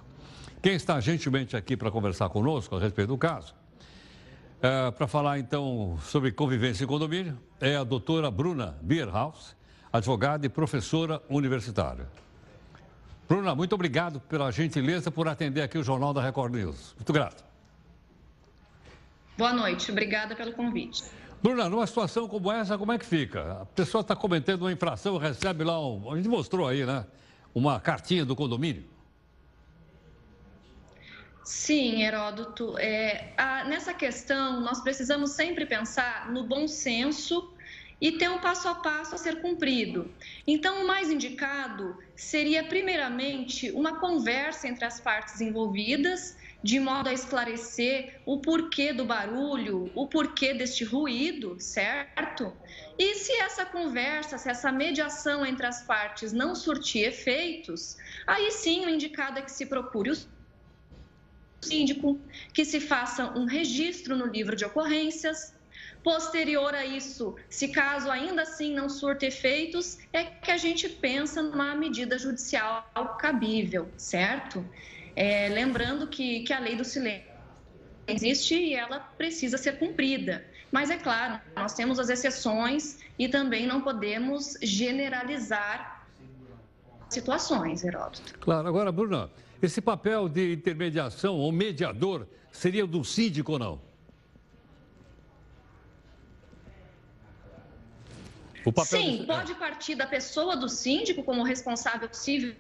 Quem 0.62 0.74
está 0.74 1.00
gentilmente 1.00 1.58
aqui 1.58 1.76
para 1.76 1.90
conversar 1.90 2.30
conosco 2.30 2.76
a 2.76 2.80
respeito 2.80 3.08
do 3.08 3.18
caso, 3.18 3.56
é, 4.62 4.92
para 4.92 5.08
falar 5.08 5.40
então 5.40 5.98
sobre 6.04 6.32
convivência 6.32 6.84
em 6.84 6.88
condomínio, 6.88 7.36
é 7.60 7.76
a 7.76 7.84
doutora 7.84 8.30
Bruna 8.30 8.78
Bierhaus, 8.82 9.56
advogada 9.92 10.46
e 10.46 10.50
professora 10.50 11.20
universitária. 11.30 12.08
Bruna, 13.30 13.54
muito 13.54 13.76
obrigado 13.76 14.20
pela 14.22 14.52
gentileza 14.52 15.12
por 15.12 15.28
atender 15.28 15.62
aqui 15.62 15.78
o 15.78 15.84
Jornal 15.84 16.12
da 16.12 16.20
Record 16.20 16.52
News. 16.52 16.96
Muito 16.96 17.14
grato. 17.14 17.44
Boa 19.38 19.54
noite, 19.54 19.92
obrigada 19.92 20.36
pelo 20.36 20.52
convite. 20.52 21.04
Bruna, 21.40 21.70
numa 21.70 21.86
situação 21.86 22.28
como 22.28 22.52
essa, 22.52 22.76
como 22.76 22.92
é 22.92 22.98
que 22.98 23.06
fica? 23.06 23.62
A 23.62 23.66
pessoa 23.68 24.02
está 24.02 24.16
cometendo 24.16 24.64
uma 24.64 24.72
infração, 24.72 25.16
recebe 25.20 25.64
lá, 25.64 25.80
um, 25.80 26.12
a 26.12 26.18
gente 26.18 26.28
mostrou 26.28 26.68
aí, 26.68 26.84
né? 26.84 27.06
Uma 27.54 27.80
cartinha 27.80 28.26
do 28.26 28.36
condomínio. 28.36 28.84
Sim, 31.44 32.02
Heródoto. 32.02 32.80
É, 32.80 33.34
a, 33.38 33.64
nessa 33.64 33.94
questão, 33.94 34.60
nós 34.60 34.82
precisamos 34.82 35.32
sempre 35.32 35.68
pensar 35.68 36.32
no 36.32 36.46
bom 36.46 36.68
senso 36.68 37.54
e 38.02 38.14
ter 38.14 38.30
um 38.30 38.40
passo 38.40 38.68
a 38.68 38.76
passo 38.76 39.16
a 39.16 39.18
ser 39.18 39.42
cumprido. 39.42 40.14
Então, 40.48 40.84
o 40.84 40.88
mais 40.88 41.10
indicado 41.10 41.98
seria, 42.16 42.64
primeiramente, 42.64 43.72
uma 43.72 44.00
conversa 44.00 44.68
entre 44.68 44.86
as 44.86 45.00
partes 45.00 45.42
envolvidas, 45.42 46.38
de 46.62 46.80
modo 46.80 47.08
a 47.08 47.14
esclarecer 47.14 48.22
o 48.26 48.40
porquê 48.40 48.92
do 48.92 49.06
barulho, 49.06 49.92
o 49.96 50.08
porquê 50.08 50.54
deste 50.54 50.84
ruído, 50.84 51.56
certo? 51.60 52.54
E 52.98 53.16
se 53.16 53.32
essa 53.34 53.66
conversa, 53.66 54.38
se 54.38 54.50
essa 54.50 54.72
mediação 54.72 55.46
entre 55.46 55.66
as 55.66 55.84
partes 55.84 56.34
não 56.34 56.54
surtir 56.54 57.08
efeitos, 57.08 57.98
aí 58.28 58.52
sim 58.52 58.86
o 58.86 58.90
indicado 58.90 59.40
é 59.40 59.42
que 59.42 59.52
se 59.52 59.66
procure 59.66 60.12
o 60.12 60.18
síndico, 61.62 62.20
que 62.54 62.66
se 62.66 62.80
faça 62.80 63.38
um 63.38 63.46
registro 63.46 64.16
no 64.16 64.26
livro 64.26 64.56
de 64.56 64.66
ocorrências, 64.66 65.54
Posterior 66.04 66.74
a 66.74 66.86
isso, 66.86 67.36
se 67.50 67.68
caso 67.68 68.10
ainda 68.10 68.44
assim 68.44 68.74
não 68.74 68.88
surta 68.88 69.26
efeitos, 69.26 69.98
é 70.14 70.24
que 70.24 70.52
a 70.52 70.58
gente 70.58 70.88
pensa 70.88 71.42
numa 71.42 71.76
medida 71.76 72.18
judicial 72.18 72.86
cabível, 73.20 73.90
certo? 73.98 74.66
É, 75.16 75.50
lembrando 75.50 76.08
que, 76.08 76.42
que 76.42 76.54
a 76.54 76.60
lei 76.60 76.76
do 76.76 76.86
silêncio 76.86 77.30
existe 78.08 78.56
e 78.56 78.74
ela 78.74 79.00
precisa 79.00 79.58
ser 79.58 79.78
cumprida. 79.78 80.46
Mas 80.72 80.90
é 80.90 80.98
claro, 80.98 81.40
nós 81.56 81.74
temos 81.74 82.00
as 82.00 82.10
exceções 82.10 83.00
e 83.18 83.28
também 83.28 83.66
não 83.66 83.82
podemos 83.82 84.58
generalizar 84.62 86.08
situações, 87.10 87.84
Heródoto. 87.84 88.38
Claro. 88.40 88.68
Agora, 88.68 88.92
Bruna, 88.92 89.30
esse 89.62 89.82
papel 89.82 90.30
de 90.30 90.54
intermediação 90.54 91.36
ou 91.36 91.52
mediador 91.52 92.28
seria 92.52 92.86
do 92.86 93.04
síndico 93.04 93.54
ou 93.54 93.60
não? 93.60 93.89
Sim, 98.86 99.26
pode 99.26 99.56
partir 99.56 99.96
da 99.96 100.06
pessoa 100.06 100.56
do 100.56 100.68
síndico 100.68 101.24
como 101.24 101.44
responsável 101.44 102.10
civil 102.12 102.56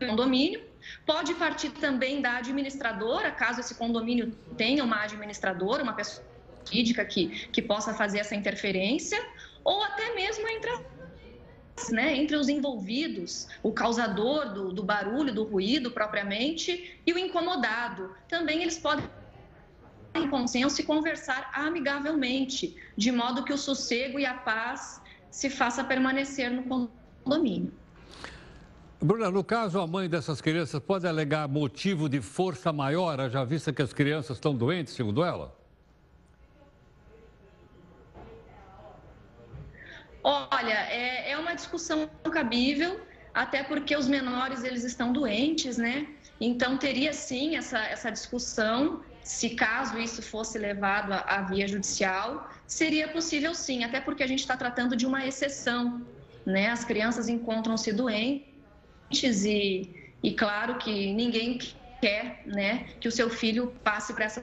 do 0.00 0.06
condomínio, 0.06 0.64
pode 1.04 1.34
partir 1.34 1.70
também 1.70 2.20
da 2.20 2.36
administradora, 2.36 3.30
caso 3.32 3.60
esse 3.60 3.74
condomínio 3.74 4.34
tenha 4.56 4.84
uma 4.84 5.02
administradora, 5.02 5.82
uma 5.82 5.94
pessoa 5.94 6.24
jurídica 6.66 7.04
que, 7.04 7.48
que 7.48 7.62
possa 7.62 7.94
fazer 7.94 8.20
essa 8.20 8.34
interferência, 8.34 9.18
ou 9.64 9.82
até 9.82 10.14
mesmo 10.14 10.46
entre, 10.48 10.70
né, 11.90 12.16
entre 12.16 12.36
os 12.36 12.48
envolvidos, 12.48 13.48
o 13.62 13.72
causador 13.72 14.52
do, 14.52 14.72
do 14.72 14.82
barulho, 14.82 15.34
do 15.34 15.44
ruído 15.44 15.90
propriamente, 15.90 17.00
e 17.06 17.12
o 17.12 17.18
incomodado. 17.18 18.14
Também 18.28 18.62
eles 18.62 18.78
podem 18.78 19.08
em 20.18 20.28
consenso 20.28 20.80
e 20.80 20.84
conversar 20.84 21.50
amigavelmente, 21.52 22.76
de 22.96 23.10
modo 23.10 23.44
que 23.44 23.52
o 23.52 23.58
sossego 23.58 24.18
e 24.18 24.26
a 24.26 24.34
paz 24.34 25.00
se 25.30 25.48
faça 25.48 25.84
permanecer 25.84 26.50
no 26.50 26.90
condomínio. 27.24 27.72
Bruna, 29.00 29.30
no 29.30 29.44
caso, 29.44 29.78
a 29.80 29.86
mãe 29.86 30.08
dessas 30.08 30.40
crianças 30.40 30.82
pode 30.82 31.06
alegar 31.06 31.46
motivo 31.46 32.08
de 32.08 32.20
força 32.20 32.72
maior, 32.72 33.30
já 33.30 33.44
vista 33.44 33.72
que 33.72 33.80
as 33.80 33.92
crianças 33.92 34.36
estão 34.36 34.54
doentes, 34.54 34.92
segundo 34.94 35.22
ela? 35.22 35.56
Olha, 40.24 40.74
é, 40.90 41.30
é 41.30 41.38
uma 41.38 41.54
discussão 41.54 42.10
cabível, 42.32 43.00
até 43.32 43.62
porque 43.62 43.96
os 43.96 44.08
menores 44.08 44.64
eles 44.64 44.82
estão 44.82 45.12
doentes, 45.12 45.78
né? 45.78 46.08
Então 46.40 46.76
teria 46.76 47.12
sim 47.12 47.56
essa, 47.56 47.78
essa 47.78 48.10
discussão 48.10 49.00
se 49.28 49.50
caso 49.50 49.98
isso 49.98 50.22
fosse 50.22 50.58
levado 50.58 51.12
à 51.12 51.42
via 51.42 51.68
judicial, 51.68 52.50
seria 52.66 53.08
possível 53.08 53.54
sim, 53.54 53.84
até 53.84 54.00
porque 54.00 54.22
a 54.22 54.26
gente 54.26 54.38
está 54.38 54.56
tratando 54.56 54.96
de 54.96 55.04
uma 55.04 55.26
exceção. 55.26 56.00
Né? 56.46 56.70
As 56.70 56.82
crianças 56.82 57.28
encontram-se 57.28 57.92
doentes 57.92 59.44
e, 59.44 60.14
e, 60.22 60.32
claro, 60.32 60.78
que 60.78 61.12
ninguém 61.12 61.58
quer 62.00 62.42
né, 62.46 62.86
que 62.98 63.06
o 63.06 63.12
seu 63.12 63.28
filho 63.28 63.76
passe 63.84 64.14
por 64.14 64.22
essa 64.22 64.42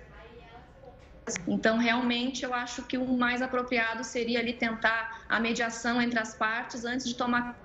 Então, 1.47 1.79
realmente, 1.79 2.45
eu 2.45 2.53
acho 2.53 2.83
que 2.83 2.95
o 2.95 3.07
mais 3.17 3.41
apropriado 3.41 4.03
seria 4.03 4.37
ali 4.37 4.53
tentar 4.53 5.25
a 5.27 5.39
mediação 5.39 5.99
entre 5.99 6.19
as 6.19 6.35
partes 6.35 6.85
antes 6.85 7.07
de 7.07 7.15
tomar 7.15 7.57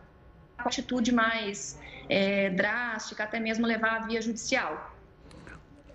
atitude 0.56 1.12
mais 1.12 1.78
é, 2.08 2.48
drástica, 2.48 3.24
até 3.24 3.38
mesmo 3.38 3.66
levar 3.66 3.96
à 3.96 4.06
via 4.06 4.22
judicial. 4.22 4.89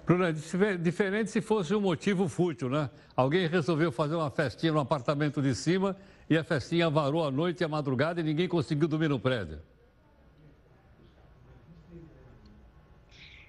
Bruna, 0.05 0.31
diferente 0.31 1.31
se 1.31 1.41
fosse 1.41 1.73
um 1.73 1.81
motivo 1.81 2.29
fútil, 2.29 2.69
né? 2.69 2.91
Alguém 3.15 3.47
resolveu 3.47 3.91
fazer 3.91 4.13
uma 4.13 4.29
festinha 4.29 4.71
no 4.71 4.79
apartamento 4.79 5.41
de 5.41 5.55
cima 5.55 5.97
e 6.29 6.37
a 6.37 6.43
festinha 6.43 6.89
varou 6.91 7.25
a 7.25 7.31
noite 7.31 7.61
e 7.61 7.63
a 7.63 7.67
madrugada 7.67 8.21
e 8.21 8.23
ninguém 8.23 8.47
conseguiu 8.47 8.87
dormir 8.87 9.09
no 9.09 9.19
prédio. 9.19 9.59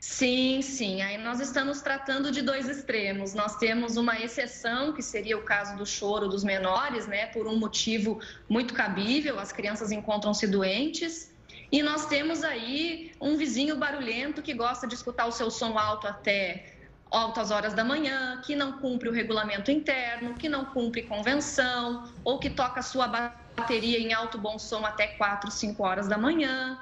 Sim, 0.00 0.62
sim. 0.62 1.02
Aí 1.02 1.18
nós 1.18 1.40
estamos 1.40 1.82
tratando 1.82 2.30
de 2.30 2.40
dois 2.40 2.70
extremos. 2.70 3.34
Nós 3.34 3.56
temos 3.56 3.98
uma 3.98 4.18
exceção, 4.18 4.94
que 4.94 5.02
seria 5.02 5.36
o 5.36 5.42
caso 5.42 5.76
do 5.76 5.84
choro 5.84 6.26
dos 6.26 6.42
menores, 6.42 7.06
né, 7.06 7.26
por 7.26 7.46
um 7.46 7.58
motivo 7.58 8.18
muito 8.48 8.72
cabível, 8.72 9.38
as 9.38 9.52
crianças 9.52 9.92
encontram-se 9.92 10.46
doentes. 10.46 11.35
E 11.70 11.82
nós 11.82 12.06
temos 12.06 12.44
aí 12.44 13.12
um 13.20 13.36
vizinho 13.36 13.76
barulhento 13.76 14.42
que 14.42 14.54
gosta 14.54 14.86
de 14.86 14.94
escutar 14.94 15.26
o 15.26 15.32
seu 15.32 15.50
som 15.50 15.78
alto 15.78 16.06
até 16.06 16.76
altas 17.10 17.50
horas 17.50 17.72
da 17.72 17.84
manhã, 17.84 18.40
que 18.44 18.54
não 18.54 18.78
cumpre 18.78 19.08
o 19.08 19.12
regulamento 19.12 19.70
interno, 19.70 20.34
que 20.34 20.48
não 20.48 20.64
cumpre 20.66 21.02
convenção, 21.02 22.10
ou 22.24 22.38
que 22.38 22.50
toca 22.50 22.82
sua 22.82 23.06
bateria 23.06 23.98
em 23.98 24.12
alto 24.12 24.38
bom 24.38 24.58
som 24.58 24.84
até 24.84 25.08
4, 25.08 25.50
5 25.50 25.82
horas 25.82 26.08
da 26.08 26.18
manhã. 26.18 26.78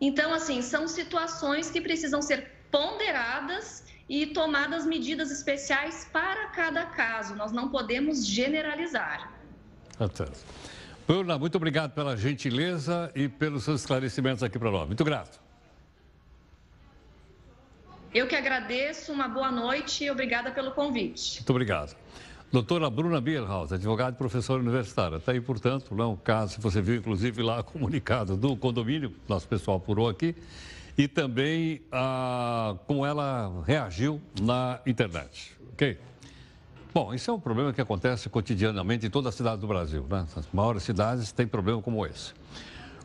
Então, 0.00 0.32
assim, 0.32 0.62
são 0.62 0.86
situações 0.86 1.70
que 1.70 1.80
precisam 1.80 2.22
ser 2.22 2.52
ponderadas 2.70 3.84
e 4.08 4.26
tomadas 4.26 4.86
medidas 4.86 5.30
especiais 5.30 6.08
para 6.12 6.48
cada 6.48 6.86
caso. 6.86 7.34
Nós 7.34 7.52
não 7.52 7.68
podemos 7.68 8.26
generalizar. 8.26 9.32
Bruna, 11.08 11.38
muito 11.38 11.56
obrigado 11.56 11.92
pela 11.92 12.14
gentileza 12.18 13.10
e 13.14 13.30
pelos 13.30 13.64
seus 13.64 13.80
esclarecimentos 13.80 14.42
aqui 14.42 14.58
para 14.58 14.70
nós. 14.70 14.86
Muito 14.86 15.02
grato. 15.02 15.40
Eu 18.12 18.26
que 18.26 18.36
agradeço, 18.36 19.10
uma 19.10 19.26
boa 19.26 19.50
noite 19.50 20.04
e 20.04 20.10
obrigada 20.10 20.50
pelo 20.50 20.70
convite. 20.72 21.36
Muito 21.36 21.50
obrigado. 21.50 21.96
Doutora 22.52 22.90
Bruna 22.90 23.22
Bierhaus, 23.22 23.72
advogada 23.72 24.10
e 24.10 24.18
professora 24.18 24.60
universitária. 24.60 25.16
Está 25.16 25.32
aí, 25.32 25.40
portanto, 25.40 25.94
não, 25.94 26.14
caso, 26.14 26.60
você 26.60 26.82
viu, 26.82 26.96
inclusive, 26.96 27.42
lá 27.42 27.62
comunicado 27.62 28.36
do 28.36 28.54
condomínio, 28.54 29.14
nosso 29.26 29.48
pessoal 29.48 29.78
apurou 29.78 30.10
aqui, 30.10 30.34
e 30.96 31.08
também 31.08 31.80
ah, 31.90 32.76
como 32.86 33.06
ela 33.06 33.62
reagiu 33.66 34.20
na 34.38 34.78
internet. 34.84 35.56
Ok? 35.72 35.98
Bom, 36.94 37.12
isso 37.12 37.30
é 37.30 37.34
um 37.34 37.38
problema 37.38 37.72
que 37.72 37.80
acontece 37.80 38.30
cotidianamente 38.30 39.06
em 39.06 39.10
toda 39.10 39.28
a 39.28 39.32
cidade 39.32 39.60
do 39.60 39.66
Brasil, 39.66 40.06
né? 40.08 40.26
As 40.34 40.48
maiores 40.52 40.82
cidades 40.82 41.30
têm 41.30 41.46
problema 41.46 41.82
como 41.82 42.04
esse. 42.06 42.32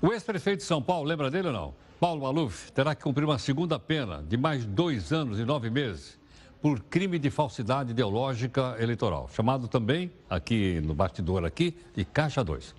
O 0.01 0.11
ex-prefeito 0.13 0.59
de 0.59 0.63
São 0.63 0.81
Paulo, 0.81 1.07
lembra 1.07 1.29
dele 1.29 1.47
ou 1.47 1.53
não? 1.53 1.73
Paulo 1.99 2.21
Maluf 2.21 2.71
terá 2.71 2.95
que 2.95 3.03
cumprir 3.03 3.25
uma 3.25 3.37
segunda 3.37 3.77
pena 3.77 4.23
de 4.23 4.37
mais 4.37 4.65
dois 4.65 5.11
anos 5.11 5.37
e 5.37 5.43
nove 5.43 5.69
meses 5.69 6.17
por 6.61 6.79
crime 6.79 7.19
de 7.19 7.29
falsidade 7.29 7.91
ideológica 7.91 8.77
eleitoral, 8.79 9.29
chamado 9.33 9.67
também, 9.67 10.09
aqui 10.29 10.79
no 10.81 10.95
bastidor 10.95 11.43
aqui, 11.43 11.77
de 11.93 12.05
Caixa 12.05 12.41
2. 12.41 12.73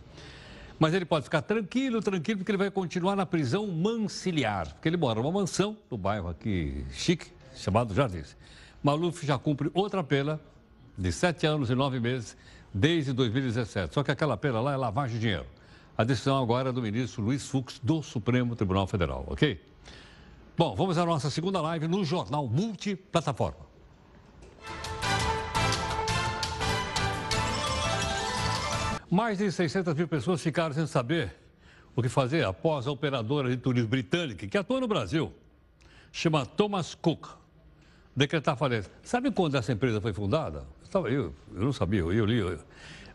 Mas 0.78 0.94
ele 0.94 1.04
pode 1.04 1.24
ficar 1.24 1.42
tranquilo, 1.42 2.00
tranquilo, 2.00 2.38
porque 2.38 2.50
ele 2.50 2.58
vai 2.58 2.70
continuar 2.70 3.14
na 3.14 3.26
prisão 3.26 3.66
mansiliar, 3.66 4.72
porque 4.72 4.88
ele 4.88 4.96
mora 4.96 5.20
numa 5.20 5.30
mansão 5.30 5.76
no 5.90 5.98
bairro 5.98 6.28
aqui 6.28 6.82
chique, 6.92 7.26
chamado 7.54 7.94
Jardins. 7.94 8.34
Maluf 8.82 9.24
já 9.26 9.38
cumpre 9.38 9.70
outra 9.74 10.02
pena 10.02 10.40
de 10.96 11.12
sete 11.12 11.46
anos 11.46 11.70
e 11.70 11.74
nove 11.74 12.00
meses 12.00 12.36
desde 12.72 13.12
2017. 13.12 13.94
Só 13.94 14.02
que 14.02 14.10
aquela 14.10 14.36
pena 14.36 14.60
lá 14.60 14.72
é 14.72 14.76
lavagem 14.76 15.16
de 15.16 15.20
dinheiro. 15.20 15.46
A 15.96 16.02
decisão 16.02 16.42
agora 16.42 16.70
é 16.70 16.72
do 16.72 16.82
ministro 16.82 17.22
Luiz 17.22 17.46
Fux, 17.46 17.78
do 17.80 18.02
Supremo 18.02 18.56
Tribunal 18.56 18.86
Federal, 18.86 19.24
ok? 19.28 19.60
Bom, 20.56 20.74
vamos 20.74 20.98
à 20.98 21.04
nossa 21.04 21.30
segunda 21.30 21.60
live 21.60 21.86
no 21.86 22.04
Jornal 22.04 22.46
Multiplataforma. 22.48 23.64
Mais 29.08 29.38
de 29.38 29.50
600 29.52 29.94
mil 29.94 30.08
pessoas 30.08 30.42
ficaram 30.42 30.74
sem 30.74 30.86
saber 30.86 31.32
o 31.94 32.02
que 32.02 32.08
fazer 32.08 32.44
após 32.44 32.86
a 32.88 32.90
operadora 32.90 33.48
de 33.48 33.56
turismo 33.56 33.88
britânica, 33.88 34.46
que 34.46 34.58
atua 34.58 34.80
no 34.80 34.88
Brasil, 34.88 35.32
chama 36.10 36.44
Thomas 36.44 36.94
Cook, 36.94 37.28
decretar 38.16 38.56
falência. 38.56 38.90
Sabe 39.02 39.30
quando 39.30 39.56
essa 39.56 39.72
empresa 39.72 40.00
foi 40.00 40.12
fundada? 40.12 40.66
Eu, 40.94 41.08
eu, 41.08 41.34
eu 41.54 41.60
não 41.60 41.72
sabia, 41.72 42.00
eu, 42.00 42.24
li. 42.24 42.38
Eu, 42.38 42.58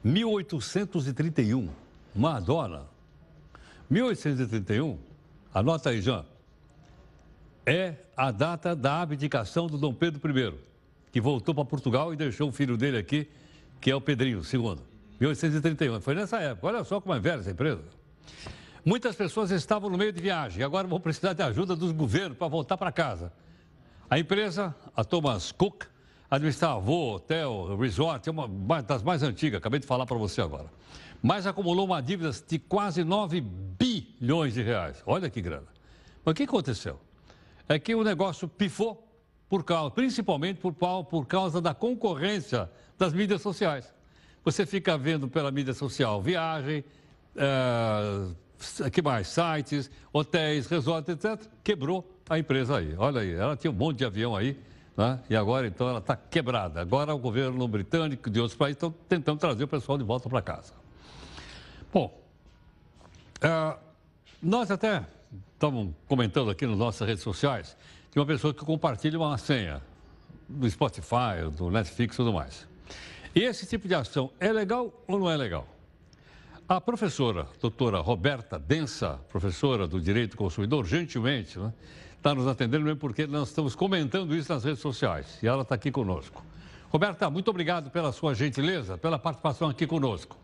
1831, 0.04 1.70
Madonna. 2.16 2.84
1831, 3.90 4.98
anota 5.54 5.90
aí, 5.90 6.02
Jean, 6.02 6.26
é 7.66 7.96
a 8.16 8.32
data 8.32 8.76
da 8.76 9.02
abdicação 9.02 9.68
do 9.68 9.78
Dom 9.78 9.94
Pedro 9.94 10.20
I, 10.38 10.54
que 11.12 11.22
voltou 11.22 11.56
para 11.56 11.66
Portugal 11.66 12.14
e 12.14 12.18
deixou 12.18 12.50
o 12.50 12.52
filho 12.52 12.78
dele 12.78 12.98
aqui, 12.98 13.28
que 13.80 13.90
é 13.90 13.96
o 13.96 14.02
Pedrinho 14.02 14.42
II. 14.42 14.78
1831. 15.20 16.02
Foi 16.02 16.16
nessa 16.16 16.40
época. 16.40 16.68
Olha 16.68 16.84
só 16.84 17.02
como 17.02 17.14
é 17.14 17.20
velha 17.20 17.40
essa 17.40 17.52
empresa. 17.52 17.84
Muitas 18.86 19.16
pessoas 19.16 19.52
estavam 19.52 19.90
no 19.90 19.98
meio 19.98 20.12
de 20.14 20.22
viagem 20.22 20.64
agora 20.64 20.88
vão 20.88 21.00
precisar 21.00 21.34
de 21.34 21.44
ajuda 21.44 21.76
dos 21.76 21.92
governos 21.92 22.38
para 22.38 22.48
voltar 22.48 22.78
para 22.78 22.92
casa. 22.92 23.32
A 24.10 24.18
empresa, 24.18 24.74
a 24.96 25.04
Thomas 25.04 25.52
Cook, 25.52 25.84
administrava 26.30 26.80
voo, 26.80 27.16
hotel, 27.16 27.78
resort, 27.78 28.28
é 28.28 28.32
uma 28.32 28.82
das 28.82 29.02
mais 29.02 29.24
antigas, 29.24 29.58
acabei 29.58 29.80
de 29.80 29.88
falar 29.88 30.06
para 30.06 30.18
você 30.18 30.42
agora. 30.42 30.68
Mas 31.22 31.48
acumulou 31.48 31.86
uma 31.86 32.02
dívida 32.02 32.32
de 32.48 32.60
quase 32.60 33.04
9 33.04 33.42
bilhões 33.42 34.54
de 34.54 34.62
reais. 34.62 35.04
Olha 35.06 35.30
que 35.30 35.42
grana. 35.42 35.68
Mas 36.24 36.32
o 36.32 36.36
que 36.36 36.44
aconteceu? 36.44 37.00
É 37.68 37.78
que 37.78 37.94
o 37.94 38.04
negócio 38.04 38.48
pifou, 38.48 39.06
por 39.50 39.64
causa, 39.64 39.92
principalmente 39.92 40.60
por, 40.60 40.74
por 40.74 41.26
causa 41.26 41.60
da 41.60 41.74
concorrência 41.74 42.70
das 42.98 43.14
mídias 43.14 43.42
sociais. 43.42 43.92
Você 44.46 44.66
fica 44.66 44.98
vendo 44.98 45.28
pela 45.28 45.52
mídia 45.52 45.74
social 45.74 46.22
viagem, 46.22 46.84
uh, 47.36 48.90
que 48.90 49.02
mais? 49.02 49.28
Sites, 49.28 49.90
hotéis, 50.14 50.68
resorts, 50.68 51.10
etc. 51.10 51.48
Quebrou 51.64 52.08
a 52.30 52.38
empresa 52.38 52.78
aí. 52.78 52.94
Olha 52.98 53.22
aí, 53.22 53.34
ela 53.34 53.58
tinha 53.58 53.72
um 53.72 53.76
monte 53.76 53.98
de 53.98 54.06
avião 54.06 54.36
aí, 54.36 54.58
né? 55.00 55.18
e 55.30 55.36
agora 55.36 55.66
então 55.66 55.88
ela 55.88 56.00
está 56.00 56.14
quebrada. 56.14 56.82
Agora 56.82 57.16
o 57.16 57.18
governo 57.18 57.66
britânico 57.70 58.30
de 58.30 58.42
outros 58.42 58.58
países 58.58 58.76
estão 58.76 58.94
tentando 59.08 59.40
trazer 59.40 59.64
o 59.64 59.68
pessoal 59.68 59.98
de 59.98 60.04
volta 60.04 60.28
para 60.28 60.42
casa. 60.42 60.74
Bom, 61.94 62.22
uh, 63.38 63.80
nós 64.44 64.70
até 64.70 65.06
estamos 65.54 65.94
comentando 66.06 66.50
aqui 66.50 66.68
nas 66.68 66.78
nossas 66.78 67.08
redes 67.08 67.24
sociais 67.24 67.78
de 68.12 68.20
uma 68.20 68.26
pessoa 68.26 68.54
que 68.54 68.66
compartilha 68.66 69.18
uma 69.18 69.38
senha 69.38 69.82
do 70.50 70.70
Spotify, 70.70 71.50
do 71.58 71.72
Netflix 71.72 72.16
e 72.16 72.18
tudo 72.18 72.34
mais. 72.34 72.68
E 73.34 73.44
esse 73.44 73.66
tipo 73.66 73.88
de 73.88 73.96
ação 73.96 74.30
é 74.38 74.52
legal 74.52 74.92
ou 75.08 75.18
não 75.18 75.32
é 75.32 75.38
legal? 75.38 75.66
A 76.68 76.82
professora, 76.82 77.48
doutora 77.62 78.00
Roberta 78.02 78.60
Densa, 78.60 79.18
professora 79.30 79.88
do 79.88 80.02
Direito 80.02 80.32
do 80.32 80.38
Consumidor, 80.38 80.86
gentilmente, 80.86 81.58
né, 81.58 81.72
está 82.20 82.36
nos 82.36 82.48
atendendo 82.48 82.84
mesmo 82.84 83.00
porque 83.00 83.26
nós 83.26 83.48
estamos 83.48 83.76
comentando 83.76 84.36
isso 84.36 84.52
nas 84.52 84.64
redes 84.66 84.82
sociais 84.82 85.42
e 85.42 85.48
ela 85.48 85.62
está 85.62 85.76
aqui 85.76 85.90
conosco. 85.90 86.44
Roberta, 86.90 87.30
muito 87.30 87.50
obrigado 87.50 87.90
pela 87.90 88.12
sua 88.12 88.34
gentileza, 88.34 88.98
pela 88.98 89.18
participação 89.18 89.70
aqui 89.70 89.88
conosco. 89.88 90.38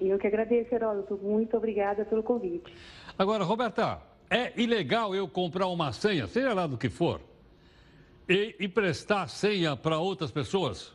Eu 0.00 0.16
que 0.18 0.26
agradeço, 0.26 0.72
Heródoto. 0.72 1.18
Muito 1.20 1.56
obrigada 1.56 2.04
pelo 2.04 2.22
convite. 2.22 2.72
Agora, 3.18 3.42
Roberta, 3.42 4.00
é 4.30 4.52
ilegal 4.60 5.14
eu 5.14 5.26
comprar 5.26 5.66
uma 5.66 5.92
senha, 5.92 6.26
seja 6.28 6.54
lá 6.54 6.66
do 6.66 6.78
que 6.78 6.88
for, 6.88 7.20
e 8.28 8.54
emprestar 8.60 9.28
senha 9.28 9.74
para 9.74 9.98
outras 9.98 10.30
pessoas? 10.30 10.94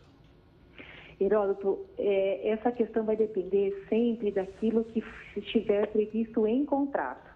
Heródoto, 1.20 1.86
é, 1.98 2.50
essa 2.50 2.72
questão 2.72 3.04
vai 3.04 3.18
depender 3.18 3.86
sempre 3.90 4.32
daquilo 4.32 4.86
que 4.86 5.04
estiver 5.36 5.88
previsto 5.88 6.48
em 6.48 6.66
contrato. 6.66 7.31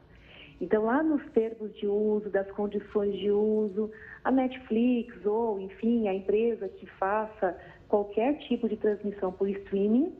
Então, 0.59 0.85
lá 0.85 1.03
nos 1.03 1.23
termos 1.31 1.75
de 1.75 1.87
uso, 1.87 2.29
das 2.29 2.49
condições 2.51 3.13
de 3.17 3.29
uso, 3.29 3.91
a 4.23 4.31
Netflix 4.31 5.25
ou, 5.25 5.59
enfim, 5.59 6.07
a 6.07 6.13
empresa 6.13 6.69
que 6.69 6.85
faça 6.85 7.57
qualquer 7.89 8.37
tipo 8.39 8.67
de 8.69 8.77
transmissão 8.77 9.31
por 9.31 9.49
streaming 9.49 10.13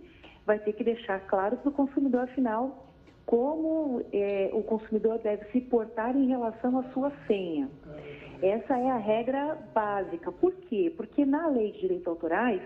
vai 0.45 0.59
ter 0.59 0.73
que 0.73 0.83
deixar 0.83 1.19
claro 1.27 1.57
para 1.57 1.69
o 1.69 1.73
consumidor 1.73 2.27
final 2.27 2.85
como 3.25 4.03
é, 4.13 4.51
o 4.53 4.61
consumidor 4.61 5.17
deve 5.19 5.45
se 5.51 5.61
portar 5.61 6.15
em 6.15 6.27
relação 6.27 6.77
à 6.77 6.83
sua 6.91 7.11
senha. 7.25 7.67
Essa 8.41 8.77
é 8.77 8.89
a 8.89 8.97
regra 8.97 9.57
básica. 9.73 10.31
Por 10.31 10.53
quê? 10.53 10.93
Porque 10.95 11.25
na 11.25 11.47
lei 11.47 11.71
de 11.71 11.81
direitos 11.81 12.07
autorais, 12.07 12.61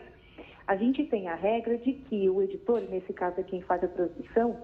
a 0.68 0.76
gente 0.76 1.06
tem 1.06 1.30
a 1.30 1.36
regra 1.36 1.78
de 1.78 1.94
que 1.94 2.30
o 2.30 2.42
editor, 2.42 2.82
nesse 2.90 3.14
caso 3.14 3.40
é 3.40 3.44
quem 3.44 3.62
faz 3.62 3.84
a 3.84 3.88
transmissão, 3.88 4.58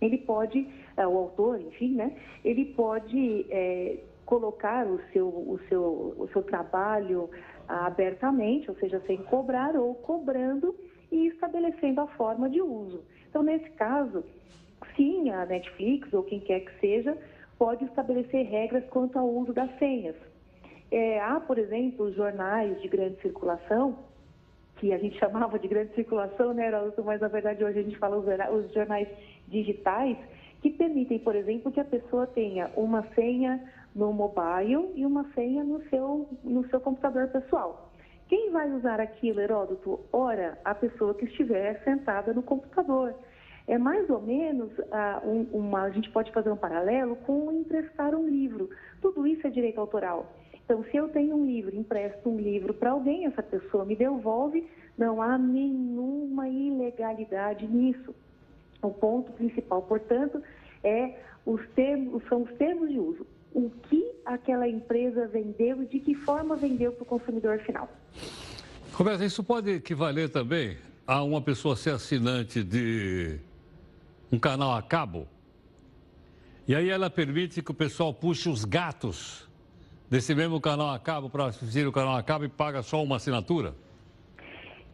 ele 0.00 0.18
pode, 0.18 0.68
é, 0.96 1.06
o 1.06 1.16
autor, 1.16 1.60
enfim, 1.60 1.94
né, 1.94 2.16
ele 2.44 2.66
pode 2.66 3.46
é, 3.50 3.98
colocar 4.24 4.86
o 4.86 5.00
seu, 5.12 5.28
o, 5.28 5.58
seu, 5.68 5.82
o 6.18 6.28
seu 6.32 6.42
trabalho 6.42 7.30
abertamente, 7.68 8.70
ou 8.70 8.76
seja, 8.76 9.00
sem 9.06 9.18
cobrar 9.18 9.76
ou 9.76 9.94
cobrando 9.94 10.74
e 11.10 11.28
estabelecendo 11.28 12.00
a 12.00 12.06
forma 12.08 12.48
de 12.48 12.60
uso. 12.60 13.02
Então, 13.28 13.42
nesse 13.42 13.70
caso, 13.70 14.24
sim, 14.96 15.30
a 15.30 15.46
Netflix 15.46 16.12
ou 16.12 16.22
quem 16.22 16.40
quer 16.40 16.60
que 16.60 16.80
seja 16.80 17.16
pode 17.58 17.84
estabelecer 17.84 18.46
regras 18.46 18.84
quanto 18.90 19.18
ao 19.18 19.28
uso 19.28 19.52
das 19.52 19.70
senhas. 19.78 20.16
É, 20.90 21.20
há, 21.20 21.40
por 21.40 21.58
exemplo, 21.58 22.12
jornais 22.12 22.80
de 22.80 22.88
grande 22.88 23.20
circulação, 23.20 23.98
que 24.76 24.92
a 24.92 24.98
gente 24.98 25.16
chamava 25.20 25.58
de 25.58 25.68
grande 25.68 25.94
circulação, 25.94 26.52
né, 26.52 26.66
Heraldo? 26.66 27.02
Mas 27.04 27.20
na 27.20 27.28
verdade 27.28 27.64
hoje 27.64 27.78
a 27.78 27.82
gente 27.82 27.98
fala 27.98 28.16
os 28.16 28.72
jornais 28.72 29.08
digitais, 29.48 30.16
que 30.62 30.70
permitem, 30.70 31.18
por 31.18 31.36
exemplo, 31.36 31.70
que 31.70 31.80
a 31.80 31.84
pessoa 31.84 32.26
tenha 32.26 32.70
uma 32.76 33.02
senha 33.14 33.62
no 33.94 34.12
mobile 34.12 34.90
e 34.94 35.04
uma 35.04 35.24
senha 35.34 35.62
no 35.62 35.82
seu, 35.88 36.28
no 36.42 36.66
seu 36.68 36.80
computador 36.80 37.28
pessoal. 37.28 37.90
Quem 38.28 38.50
vai 38.50 38.70
usar 38.72 39.00
aquilo, 39.00 39.40
Heródoto? 39.40 40.00
Ora, 40.12 40.58
a 40.64 40.74
pessoa 40.74 41.14
que 41.14 41.26
estiver 41.26 41.82
sentada 41.84 42.32
no 42.32 42.42
computador. 42.42 43.14
É 43.66 43.78
mais 43.78 44.08
ou 44.10 44.20
menos 44.20 44.70
uh, 44.78 45.26
um, 45.26 45.46
uma. 45.52 45.82
A 45.82 45.90
gente 45.90 46.10
pode 46.10 46.30
fazer 46.32 46.50
um 46.50 46.56
paralelo 46.56 47.16
com 47.16 47.50
emprestar 47.52 48.14
um 48.14 48.28
livro. 48.28 48.68
Tudo 49.00 49.26
isso 49.26 49.46
é 49.46 49.50
direito 49.50 49.80
autoral. 49.80 50.32
Então, 50.64 50.82
se 50.84 50.96
eu 50.96 51.08
tenho 51.08 51.36
um 51.36 51.46
livro, 51.46 51.76
empresto 51.76 52.28
um 52.28 52.38
livro 52.38 52.72
para 52.72 52.90
alguém, 52.90 53.26
essa 53.26 53.42
pessoa 53.42 53.84
me 53.84 53.94
devolve, 53.94 54.66
não 54.96 55.20
há 55.20 55.36
nenhuma 55.36 56.48
ilegalidade 56.48 57.66
nisso. 57.66 58.14
O 58.84 58.92
ponto 58.92 59.32
principal, 59.32 59.80
portanto, 59.82 60.42
é 60.82 61.18
os 61.46 61.60
termos, 61.74 62.22
são 62.28 62.42
os 62.42 62.52
termos 62.52 62.90
de 62.90 62.98
uso. 62.98 63.26
O 63.54 63.70
que 63.70 64.12
aquela 64.26 64.68
empresa 64.68 65.26
vendeu 65.26 65.82
e 65.82 65.86
de 65.86 66.00
que 66.00 66.14
forma 66.14 66.54
vendeu 66.54 66.92
para 66.92 67.02
o 67.02 67.06
consumidor 67.06 67.58
final. 67.60 67.88
Roberto, 68.92 69.24
isso 69.24 69.42
pode 69.42 69.70
equivaler 69.70 70.28
também 70.28 70.76
a 71.06 71.22
uma 71.22 71.40
pessoa 71.40 71.76
ser 71.76 71.90
assinante 71.90 72.62
de 72.62 73.38
um 74.30 74.38
canal 74.38 74.74
a 74.74 74.82
cabo? 74.82 75.26
E 76.68 76.74
aí 76.74 76.90
ela 76.90 77.08
permite 77.08 77.62
que 77.62 77.70
o 77.70 77.74
pessoal 77.74 78.12
puxe 78.12 78.50
os 78.50 78.66
gatos 78.66 79.48
desse 80.10 80.34
mesmo 80.34 80.60
canal 80.60 80.90
a 80.90 80.98
cabo 80.98 81.30
para 81.30 81.46
assistir 81.46 81.86
o 81.86 81.92
canal 81.92 82.16
a 82.16 82.22
cabo 82.22 82.44
e 82.44 82.48
paga 82.48 82.82
só 82.82 83.02
uma 83.02 83.16
assinatura? 83.16 83.74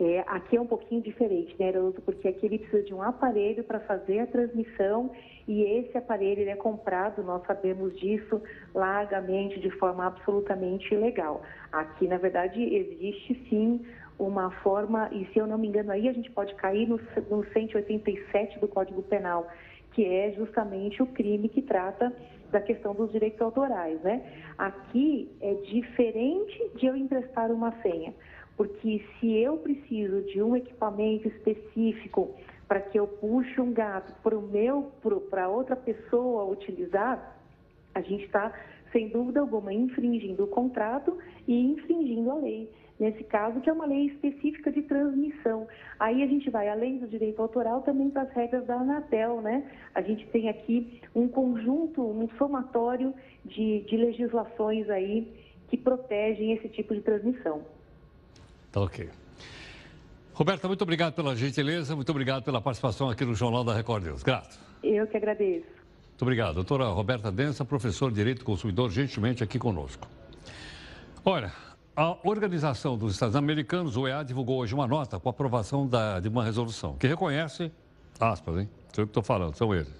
É, 0.03 0.25
aqui 0.27 0.57
é 0.57 0.61
um 0.61 0.67
pouquinho 0.67 1.03
diferente, 1.03 1.55
né, 1.59 1.69
Haroldo? 1.69 2.01
Porque 2.01 2.27
aqui 2.27 2.47
ele 2.47 2.59
precisa 2.59 2.83
de 2.83 2.95
um 2.95 3.03
aparelho 3.03 3.63
para 3.63 3.81
fazer 3.81 4.21
a 4.21 4.27
transmissão 4.27 5.11
e 5.47 5.63
esse 5.63 5.99
aparelho 5.99 6.49
é 6.49 6.57
comprado, 6.57 7.23
nós 7.23 7.45
sabemos 7.47 7.95
disso 7.99 8.41
largamente, 8.75 9.61
de 9.61 9.71
forma 9.73 10.07
absolutamente 10.07 10.95
ilegal. 10.95 11.43
Aqui, 11.71 12.09
na 12.09 12.17
verdade, 12.17 12.63
existe 12.63 13.35
sim 13.51 13.85
uma 14.19 14.51
forma, 14.63 15.11
e 15.13 15.27
se 15.33 15.39
eu 15.39 15.47
não 15.47 15.59
me 15.59 15.69
engano 15.69 15.93
aí, 15.93 16.09
a 16.09 16.13
gente 16.13 16.31
pode 16.31 16.55
cair 16.55 16.89
no, 16.89 16.99
no 17.29 17.45
187 17.53 18.59
do 18.59 18.69
Código 18.69 19.03
Penal, 19.03 19.49
que 19.93 20.07
é 20.07 20.33
justamente 20.33 21.03
o 21.03 21.07
crime 21.07 21.49
que 21.51 21.61
trata 21.61 22.11
da 22.51 22.61
questão 22.61 22.95
dos 22.95 23.13
direitos 23.13 23.41
autorais, 23.41 24.01
né? 24.03 24.23
Aqui 24.57 25.31
é 25.41 25.55
diferente 25.55 26.71
de 26.77 26.87
eu 26.87 26.97
emprestar 26.97 27.51
uma 27.51 27.73
senha, 27.83 28.15
porque 28.57 29.05
se 29.19 29.33
eu 29.37 29.57
preciso 29.59 30.23
de 30.23 30.43
um 30.43 30.57
equipamento 30.57 31.29
específico 31.29 32.35
para 32.69 32.81
que 32.81 32.99
eu 32.99 33.07
puxe 33.07 33.61
um 33.61 33.73
gato 33.73 34.15
para 34.23 34.39
o 34.39 34.43
meu, 34.43 34.93
para 35.31 35.49
outra 35.49 35.75
pessoa 35.75 36.45
utilizar, 36.45 37.37
a 37.95 38.01
gente 38.01 38.25
está 38.25 38.53
sem 38.93 39.09
dúvida 39.09 39.41
alguma 39.41 39.73
infringindo 39.73 40.45
o 40.45 40.49
contrato 40.49 41.19
e 41.47 41.73
infringindo 41.73 42.31
a 42.31 42.35
lei 42.35 42.71
nesse 43.01 43.25
caso, 43.25 43.61
que 43.63 43.71
é 43.71 43.73
uma 43.73 43.87
lei 43.87 44.09
específica 44.09 44.71
de 44.71 44.83
transmissão. 44.83 45.67
Aí 45.99 46.23
a 46.23 46.27
gente 46.27 46.51
vai, 46.51 46.69
além 46.69 46.99
do 46.99 47.09
direito 47.09 47.41
autoral, 47.41 47.81
também 47.81 48.11
para 48.11 48.23
as 48.23 48.33
regras 48.33 48.67
da 48.67 48.75
Anatel, 48.75 49.41
né? 49.41 49.67
A 49.95 50.03
gente 50.03 50.27
tem 50.27 50.51
aqui 50.51 51.01
um 51.15 51.27
conjunto, 51.27 52.03
um 52.03 52.29
somatório 52.37 53.15
de, 53.43 53.81
de 53.81 53.97
legislações 53.97 54.89
aí 54.91 55.33
que 55.69 55.79
protegem 55.79 56.53
esse 56.53 56.69
tipo 56.69 56.95
de 56.95 57.01
transmissão. 57.01 57.63
Tá 58.73 58.81
ok. 58.81 59.09
Roberta, 60.33 60.68
muito 60.68 60.83
obrigado 60.83 61.14
pela 61.14 61.37
gentileza, 61.37 61.95
muito 61.95 62.11
obrigado 62.11 62.43
pela 62.43 62.61
participação 62.61 63.11
aqui 63.11 63.25
no 63.25 63.35
Jornal 63.35 63.64
da 63.64 63.75
Record 63.75 64.05
News. 64.05 64.23
Grato. 64.23 64.59
Eu 64.83 65.07
que 65.07 65.16
agradeço. 65.16 65.66
Muito 65.66 66.23
obrigado. 66.23 66.55
Doutora 66.55 66.87
Roberta 66.89 67.31
Densa, 67.31 67.64
professor 67.64 68.11
de 68.11 68.16
Direito 68.16 68.39
do 68.39 68.45
Consumidor, 68.45 68.91
gentilmente 68.91 69.43
aqui 69.43 69.59
conosco. 69.59 70.09
Olha, 71.25 71.53
a 71.95 72.16
Organização 72.25 72.97
dos 72.97 73.12
Estados 73.12 73.37
Americanos, 73.37 73.97
OEA, 73.97 74.25
divulgou 74.25 74.59
hoje 74.59 74.75
uma 74.75 74.87
nota 74.87 75.18
com 75.18 75.29
aprovação 75.29 75.87
da, 75.87 76.21
de 76.21 76.29
uma 76.29 76.45
resolução 76.45 76.97
que 76.97 77.07
reconhece, 77.07 77.71
aspas, 78.18 78.59
hein? 78.59 78.68
Sei 78.93 79.05
o 79.05 79.07
que 79.07 79.11
estou 79.11 79.23
falando, 79.23 79.55
são 79.57 79.75
eles. 79.75 79.93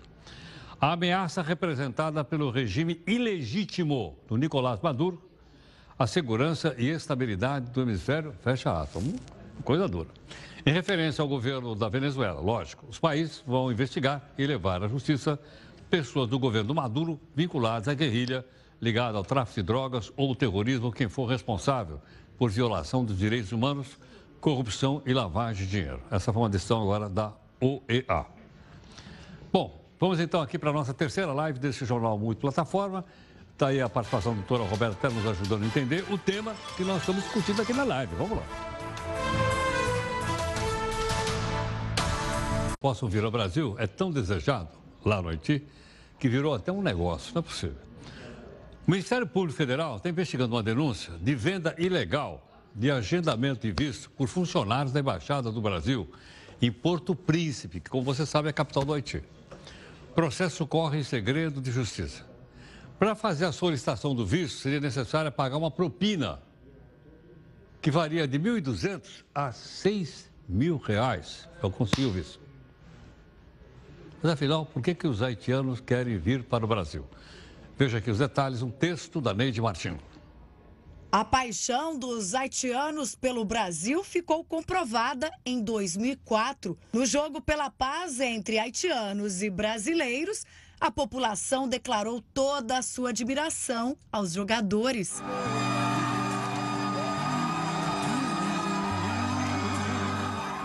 A 0.81 0.93
ameaça 0.93 1.43
representada 1.43 2.25
pelo 2.25 2.51
regime 2.51 3.03
ilegítimo 3.07 4.17
do 4.27 4.37
Nicolás 4.37 4.81
Maduro, 4.81 5.30
a 6.01 6.07
segurança 6.07 6.75
e 6.79 6.89
estabilidade 6.89 7.71
do 7.71 7.83
hemisfério, 7.83 8.33
fecha 8.43 8.73
aspas. 8.73 9.05
Coisa 9.63 9.87
dura. 9.87 10.09
Em 10.65 10.73
referência 10.73 11.21
ao 11.21 11.29
governo 11.29 11.75
da 11.75 11.91
Venezuela, 11.91 12.41
lógico, 12.41 12.87
os 12.89 12.99
países 12.99 13.45
vão 13.47 13.71
investigar 13.71 14.27
e 14.39 14.47
levar 14.47 14.83
à 14.83 14.89
justiça 14.89 15.39
pessoas 15.91 16.27
do 16.27 16.39
governo 16.39 16.75
Maduro 16.75 17.21
vinculadas 17.37 17.87
à 17.87 17.93
guerrilha 17.93 18.47
ligada 18.81 19.19
ao 19.19 19.25
tráfico 19.25 19.61
de 19.61 19.63
drogas 19.63 20.11
ou 20.17 20.35
terrorismo 20.35 20.91
quem 20.91 21.07
for 21.07 21.27
responsável 21.27 22.01
por 22.39 22.51
violação 22.51 23.05
dos 23.05 23.19
direitos 23.19 23.53
humanos, 23.53 23.99
corrupção 24.41 25.03
e 25.05 25.13
lavagem 25.13 25.67
de 25.67 25.71
dinheiro. 25.71 26.01
Essa 26.11 26.33
foi 26.33 26.41
uma 26.41 26.49
decisão 26.49 26.81
agora 26.81 27.11
da 27.11 27.31
OEA. 27.61 28.25
Bom, 29.53 29.85
vamos 29.99 30.19
então 30.19 30.41
aqui 30.41 30.59
para 30.59 30.71
a 30.71 30.73
nossa 30.73 30.95
terceira 30.95 31.31
live 31.35 31.59
desse 31.59 31.85
jornal 31.85 32.19
multiplataforma. 32.19 33.05
Está 33.61 33.69
aí 33.69 33.81
a 33.83 33.91
participação 33.91 34.33
da 34.33 34.39
doutora 34.39 34.65
Roberta 34.65 34.97
até 34.97 35.15
nos 35.15 35.27
ajudando 35.27 35.65
a 35.65 35.67
entender 35.67 36.03
o 36.11 36.17
tema 36.17 36.55
que 36.79 36.83
nós 36.83 37.01
estamos 37.01 37.23
discutindo 37.25 37.61
aqui 37.61 37.75
na 37.75 37.85
live. 37.85 38.15
Vamos 38.15 38.39
lá. 38.39 38.45
Posso 42.81 43.07
vir 43.07 43.23
ao 43.23 43.31
Brasil 43.31 43.77
é 43.79 43.87
tão 43.87 44.11
desejado 44.11 44.71
lá 45.05 45.21
no 45.21 45.29
Haiti 45.29 45.63
que 46.19 46.27
virou 46.27 46.55
até 46.55 46.73
um 46.73 46.81
negócio, 46.81 47.35
não 47.35 47.41
é 47.41 47.43
possível. 47.43 47.77
O 48.89 48.91
Ministério 48.91 49.27
Público 49.27 49.59
Federal 49.59 49.99
está 49.99 50.09
investigando 50.09 50.55
uma 50.55 50.63
denúncia 50.63 51.13
de 51.21 51.35
venda 51.35 51.75
ilegal 51.77 52.43
de 52.75 52.91
agendamento 52.91 53.67
de 53.67 53.73
visto 53.73 54.09
por 54.13 54.27
funcionários 54.27 54.91
da 54.91 55.01
Embaixada 55.01 55.53
do 55.53 55.61
Brasil 55.61 56.11
em 56.63 56.73
Porto 56.73 57.15
Príncipe, 57.15 57.79
que, 57.79 57.91
como 57.91 58.05
você 58.05 58.25
sabe, 58.25 58.49
é 58.49 58.53
a 58.53 58.55
capital 58.55 58.87
do 58.87 58.95
Haiti. 58.95 59.23
O 60.13 60.15
processo 60.15 60.67
corre 60.67 61.01
em 61.01 61.03
segredo 61.03 61.61
de 61.61 61.71
justiça. 61.71 62.30
Para 63.01 63.15
fazer 63.15 63.47
a 63.47 63.53
solicitação 63.53 64.15
do 64.15 64.27
visto, 64.27 64.59
seria 64.59 64.79
necessário 64.79 65.33
pagar 65.33 65.57
uma 65.57 65.71
propina, 65.71 66.39
que 67.81 67.91
varia 67.91 68.29
de 68.29 68.39
1.200 68.39 69.25
a 69.35 69.51
6 69.53 70.31
mil 70.47 70.77
reais 70.77 71.49
para 71.59 71.71
conseguir 71.71 72.05
o 72.05 72.11
visto. 72.11 72.39
Mas, 74.23 74.33
afinal, 74.33 74.67
por 74.67 74.83
que, 74.83 74.95
que 74.95 75.07
os 75.07 75.23
haitianos 75.23 75.81
querem 75.81 76.19
vir 76.19 76.45
para 76.45 76.63
o 76.63 76.69
Brasil? 76.69 77.07
Veja 77.79 77.97
aqui 77.97 78.11
os 78.11 78.19
detalhes, 78.19 78.61
um 78.61 78.71
texto 78.71 79.19
da 79.19 79.33
Neide 79.33 79.63
Martins. 79.63 79.99
A 81.11 81.25
paixão 81.25 81.99
dos 81.99 82.35
haitianos 82.35 83.15
pelo 83.15 83.47
Brasil 83.47 84.05
ficou 84.05 84.45
comprovada 84.45 85.31
em 85.47 85.65
2004. 85.65 86.79
No 86.93 87.07
jogo 87.07 87.41
pela 87.41 87.71
paz 87.71 88.21
entre 88.21 88.59
haitianos 88.59 89.43
e 89.43 89.49
brasileiros, 89.49 90.45
a 90.81 90.91
população 90.91 91.69
declarou 91.69 92.23
toda 92.33 92.79
a 92.79 92.83
sua 92.83 93.11
admiração 93.11 93.97
aos 94.11 94.33
jogadores. 94.33 95.23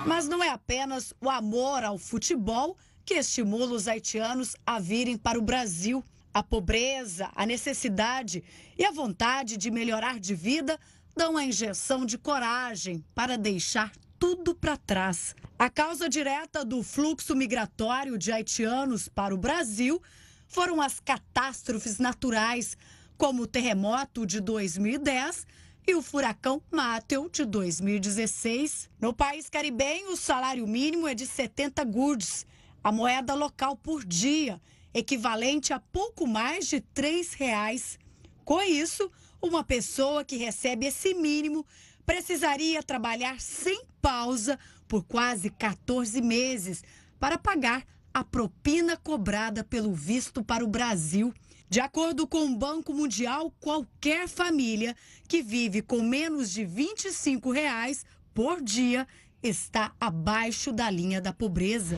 Mas 0.05 0.27
não 0.27 0.41
é 0.41 0.49
apenas 0.49 1.13
o 1.19 1.29
amor 1.29 1.83
ao 1.83 1.97
futebol 1.97 2.77
que 3.03 3.15
estimula 3.15 3.73
os 3.73 3.87
haitianos 3.87 4.55
a 4.65 4.79
virem 4.79 5.17
para 5.17 5.37
o 5.37 5.41
Brasil. 5.41 6.03
A 6.33 6.41
pobreza, 6.41 7.29
a 7.35 7.45
necessidade 7.45 8.43
e 8.77 8.85
a 8.85 8.91
vontade 8.91 9.57
de 9.57 9.71
melhorar 9.71 10.19
de 10.19 10.35
vida 10.35 10.79
dão 11.15 11.37
a 11.37 11.43
injeção 11.43 12.05
de 12.05 12.17
coragem 12.17 13.03
para 13.13 13.37
deixar 13.37 13.91
tudo 14.25 14.55
para 14.55 14.75
trás. 14.75 15.35
A 15.59 15.69
causa 15.69 16.09
direta 16.09 16.65
do 16.65 16.81
fluxo 16.81 17.35
migratório 17.35 18.17
de 18.17 18.31
haitianos 18.31 19.07
para 19.07 19.35
o 19.35 19.37
Brasil 19.37 20.01
foram 20.47 20.81
as 20.81 20.99
catástrofes 20.99 21.99
naturais, 21.99 22.75
como 23.19 23.43
o 23.43 23.47
terremoto 23.47 24.25
de 24.25 24.41
2010 24.41 25.45
e 25.87 25.93
o 25.93 26.01
furacão 26.01 26.59
Matthew 26.71 27.29
de 27.29 27.45
2016. 27.45 28.89
No 28.99 29.13
país 29.13 29.47
caribenho, 29.47 30.13
o 30.13 30.17
salário 30.17 30.65
mínimo 30.65 31.07
é 31.07 31.13
de 31.13 31.27
70 31.27 31.83
goods, 31.83 32.47
a 32.83 32.91
moeda 32.91 33.35
local 33.35 33.77
por 33.77 34.03
dia 34.03 34.59
equivalente 34.91 35.71
a 35.71 35.79
pouco 35.79 36.25
mais 36.25 36.65
de 36.65 36.77
R$ 36.77 37.27
reais. 37.37 37.99
Com 38.43 38.59
isso, 38.59 39.11
uma 39.39 39.63
pessoa 39.63 40.25
que 40.25 40.35
recebe 40.35 40.87
esse 40.87 41.13
mínimo 41.13 41.63
precisaria 42.05 42.83
trabalhar 42.83 43.39
sem 43.39 43.83
pausa 44.05 44.59
por 44.87 45.03
quase 45.03 45.49
14 45.49 46.21
meses 46.21 46.83
para 47.19 47.39
pagar 47.39 47.83
a 48.13 48.23
propina 48.23 48.95
cobrada 48.95 49.63
pelo 49.63 49.91
visto 49.95 50.43
para 50.43 50.63
o 50.63 50.67
Brasil. 50.67 51.33
De 51.67 51.79
acordo 51.79 52.27
com 52.27 52.45
o 52.45 52.55
Banco 52.55 52.93
Mundial, 52.93 53.51
qualquer 53.59 54.27
família 54.27 54.95
que 55.27 55.41
vive 55.41 55.81
com 55.81 56.03
menos 56.03 56.51
de 56.51 56.63
25 56.63 57.51
reais 57.51 58.05
por 58.31 58.61
dia 58.61 59.07
está 59.41 59.91
abaixo 59.99 60.71
da 60.71 60.87
linha 60.87 61.19
da 61.19 61.33
pobreza. 61.33 61.97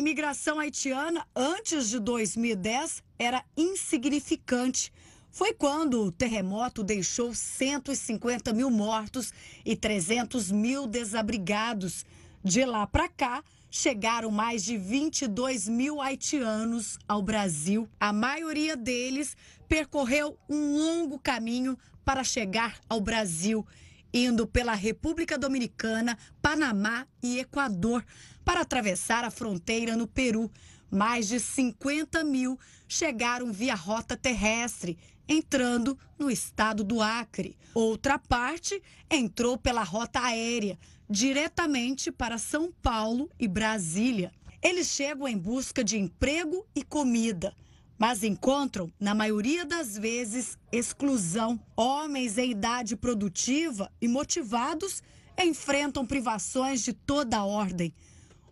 Imigração 0.00 0.58
haitiana 0.58 1.26
antes 1.36 1.90
de 1.90 2.00
2010 2.00 3.02
era 3.18 3.44
insignificante. 3.54 4.90
Foi 5.30 5.52
quando 5.52 6.02
o 6.02 6.10
terremoto 6.10 6.82
deixou 6.82 7.34
150 7.34 8.52
mil 8.54 8.70
mortos 8.70 9.32
e 9.64 9.76
300 9.76 10.50
mil 10.50 10.86
desabrigados. 10.86 12.04
De 12.42 12.64
lá 12.64 12.86
para 12.86 13.08
cá, 13.10 13.44
chegaram 13.70 14.30
mais 14.30 14.64
de 14.64 14.78
22 14.78 15.68
mil 15.68 16.00
haitianos 16.00 16.98
ao 17.06 17.22
Brasil. 17.22 17.86
A 18.00 18.10
maioria 18.10 18.76
deles 18.76 19.36
percorreu 19.68 20.38
um 20.48 20.78
longo 20.78 21.18
caminho 21.18 21.78
para 22.04 22.24
chegar 22.24 22.80
ao 22.88 23.00
Brasil, 23.02 23.66
indo 24.12 24.46
pela 24.46 24.74
República 24.74 25.38
Dominicana, 25.38 26.18
Panamá 26.42 27.06
e 27.22 27.38
Equador, 27.38 28.04
para 28.44 28.60
atravessar 28.60 29.24
a 29.24 29.30
fronteira 29.30 29.96
no 29.96 30.06
Peru. 30.06 30.50
Mais 30.90 31.28
de 31.28 31.38
50 31.38 32.24
mil 32.24 32.58
chegaram 32.88 33.52
via 33.52 33.74
rota 33.74 34.16
terrestre, 34.16 34.98
entrando 35.28 35.96
no 36.18 36.30
estado 36.30 36.82
do 36.82 37.00
Acre. 37.00 37.56
Outra 37.72 38.18
parte 38.18 38.82
entrou 39.08 39.56
pela 39.56 39.84
rota 39.84 40.20
aérea, 40.20 40.76
diretamente 41.08 42.10
para 42.10 42.38
São 42.38 42.72
Paulo 42.82 43.30
e 43.38 43.46
Brasília. 43.46 44.32
Eles 44.62 44.88
chegam 44.88 45.28
em 45.28 45.38
busca 45.38 45.82
de 45.82 45.96
emprego 45.96 46.66
e 46.74 46.82
comida, 46.82 47.54
mas 48.00 48.24
encontram, 48.24 48.90
na 48.98 49.14
maioria 49.14 49.62
das 49.66 49.98
vezes, 49.98 50.56
exclusão. 50.72 51.60
Homens 51.76 52.38
em 52.38 52.52
idade 52.52 52.96
produtiva 52.96 53.92
e 54.00 54.08
motivados 54.08 55.02
enfrentam 55.38 56.06
privações 56.06 56.80
de 56.82 56.94
toda 56.94 57.44
ordem. 57.44 57.92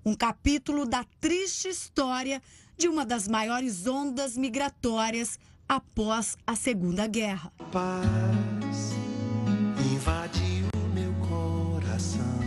Um 0.05 0.15
capítulo 0.15 0.85
da 0.85 1.03
triste 1.19 1.67
história 1.67 2.43
de 2.77 2.89
uma 2.89 3.07
das 3.07 3.27
maiores 3.27 3.87
ondas 3.87 4.37
migratórias 4.37 5.39
após 5.67 6.37
a 6.47 6.55
Segunda 6.55 7.07
Guerra. 7.07 7.51
Paz 7.73 8.93
invadiu 9.91 10.69
meu 10.93 11.15
coração, 11.27 12.39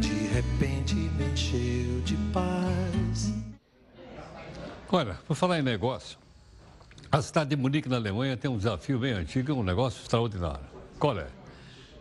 de 0.00 0.26
repente 0.34 0.96
me 0.96 1.32
encheu 1.32 2.00
de 2.02 2.16
paz. 2.32 3.55
Olha, 4.90 5.14
por 5.26 5.34
falar 5.34 5.58
em 5.58 5.62
negócio, 5.62 6.18
a 7.10 7.20
cidade 7.20 7.50
de 7.50 7.56
Munique, 7.56 7.88
na 7.88 7.96
Alemanha, 7.96 8.36
tem 8.36 8.50
um 8.50 8.56
desafio 8.56 8.98
bem 8.98 9.12
antigo, 9.12 9.52
um 9.52 9.62
negócio 9.62 10.00
extraordinário. 10.00 10.64
Qual 10.98 11.18
é? 11.18 11.26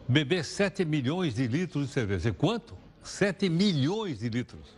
Beber 0.08 0.44
7 0.44 0.86
milhões 0.86 1.36
de 1.36 1.48
litros 1.48 1.88
de 1.88 1.94
cerveja. 1.94 2.30
E 2.30 2.34
quanto? 2.34 2.76
7 3.04 3.50
milhões 3.50 4.20
de 4.20 4.30
litros 4.30 4.76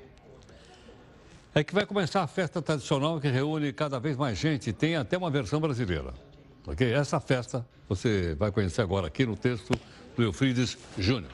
é 1.59 1.63
que 1.63 1.73
vai 1.73 1.87
começar 1.87 2.21
a 2.21 2.27
festa 2.27 2.61
tradicional 2.61 3.19
que 3.19 3.27
reúne 3.29 3.73
cada 3.73 3.99
vez 3.99 4.15
mais 4.15 4.37
gente. 4.37 4.71
Tem 4.71 4.95
até 4.95 5.17
uma 5.17 5.31
versão 5.31 5.59
brasileira. 5.59 6.13
Ok? 6.67 6.91
Essa 6.91 7.19
festa 7.19 7.65
você 7.89 8.35
vai 8.35 8.51
conhecer 8.51 8.81
agora 8.81 9.07
aqui 9.07 9.25
no 9.25 9.35
texto 9.35 9.73
do 10.15 10.21
Eufrides 10.23 10.77
Júnior. 10.99 11.31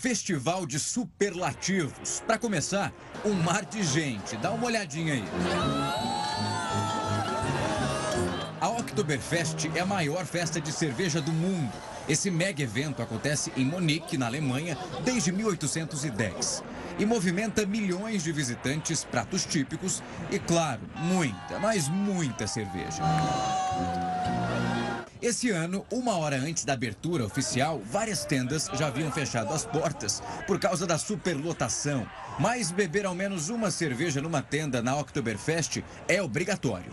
Festival 0.00 0.64
de 0.64 0.78
superlativos. 0.78 2.22
Para 2.26 2.38
começar, 2.38 2.90
um 3.22 3.34
mar 3.34 3.66
de 3.66 3.82
gente. 3.82 4.34
Dá 4.38 4.50
uma 4.50 4.64
olhadinha 4.64 5.12
aí. 5.12 5.24
A 8.58 8.68
Oktoberfest 8.70 9.70
é 9.74 9.80
a 9.80 9.86
maior 9.86 10.24
festa 10.24 10.58
de 10.58 10.72
cerveja 10.72 11.20
do 11.20 11.30
mundo. 11.30 11.72
Esse 12.08 12.30
mega 12.30 12.62
evento 12.62 13.02
acontece 13.02 13.52
em 13.56 13.64
Munique, 13.64 14.16
na 14.16 14.26
Alemanha, 14.26 14.76
desde 15.04 15.30
1810 15.32 16.64
e 16.98 17.04
movimenta 17.04 17.64
milhões 17.66 18.22
de 18.24 18.32
visitantes, 18.32 19.04
pratos 19.04 19.44
típicos 19.44 20.02
e, 20.30 20.38
claro, 20.38 20.80
muita, 20.96 21.58
mas 21.58 21.88
muita 21.88 22.46
cerveja. 22.46 23.02
Esse 25.22 25.50
ano, 25.50 25.84
uma 25.90 26.16
hora 26.16 26.36
antes 26.36 26.64
da 26.64 26.72
abertura 26.72 27.26
oficial, 27.26 27.82
várias 27.84 28.24
tendas 28.24 28.70
já 28.72 28.86
haviam 28.86 29.12
fechado 29.12 29.52
as 29.52 29.66
portas 29.66 30.22
por 30.46 30.58
causa 30.58 30.86
da 30.86 30.96
superlotação. 30.96 32.08
Mas 32.38 32.70
beber 32.70 33.04
ao 33.04 33.14
menos 33.14 33.50
uma 33.50 33.70
cerveja 33.70 34.22
numa 34.22 34.40
tenda 34.40 34.80
na 34.80 34.96
Oktoberfest 34.96 35.84
é 36.08 36.22
obrigatório. 36.22 36.90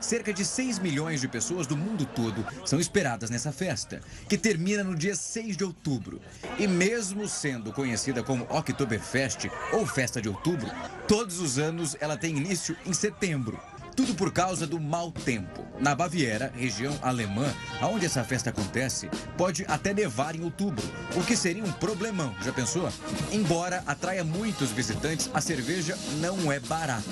Cerca 0.00 0.32
de 0.32 0.44
6 0.44 0.78
milhões 0.78 1.20
de 1.20 1.26
pessoas 1.26 1.66
do 1.66 1.76
mundo 1.76 2.06
todo 2.06 2.46
são 2.64 2.78
esperadas 2.78 3.30
nessa 3.30 3.50
festa, 3.50 4.00
que 4.28 4.38
termina 4.38 4.84
no 4.84 4.94
dia 4.94 5.16
6 5.16 5.56
de 5.56 5.64
outubro. 5.64 6.20
E 6.56 6.68
mesmo 6.68 7.28
sendo 7.28 7.72
conhecida 7.72 8.22
como 8.22 8.46
Oktoberfest 8.48 9.50
ou 9.72 9.84
Festa 9.84 10.22
de 10.22 10.28
Outubro, 10.28 10.70
todos 11.08 11.40
os 11.40 11.58
anos 11.58 11.96
ela 11.98 12.16
tem 12.16 12.36
início 12.36 12.76
em 12.86 12.92
setembro. 12.92 13.60
Tudo 13.98 14.14
por 14.14 14.32
causa 14.32 14.64
do 14.64 14.78
mau 14.78 15.10
tempo. 15.10 15.66
Na 15.80 15.92
Baviera, 15.92 16.52
região 16.54 16.96
alemã, 17.02 17.52
onde 17.82 18.06
essa 18.06 18.22
festa 18.22 18.50
acontece, 18.50 19.10
pode 19.36 19.64
até 19.66 19.92
nevar 19.92 20.36
em 20.36 20.44
outubro, 20.44 20.88
o 21.16 21.24
que 21.24 21.36
seria 21.36 21.64
um 21.64 21.72
problemão, 21.72 22.32
já 22.40 22.52
pensou? 22.52 22.92
Embora 23.32 23.82
atraia 23.88 24.22
muitos 24.22 24.70
visitantes, 24.70 25.28
a 25.34 25.40
cerveja 25.40 25.98
não 26.20 26.52
é 26.52 26.60
barata. 26.60 27.02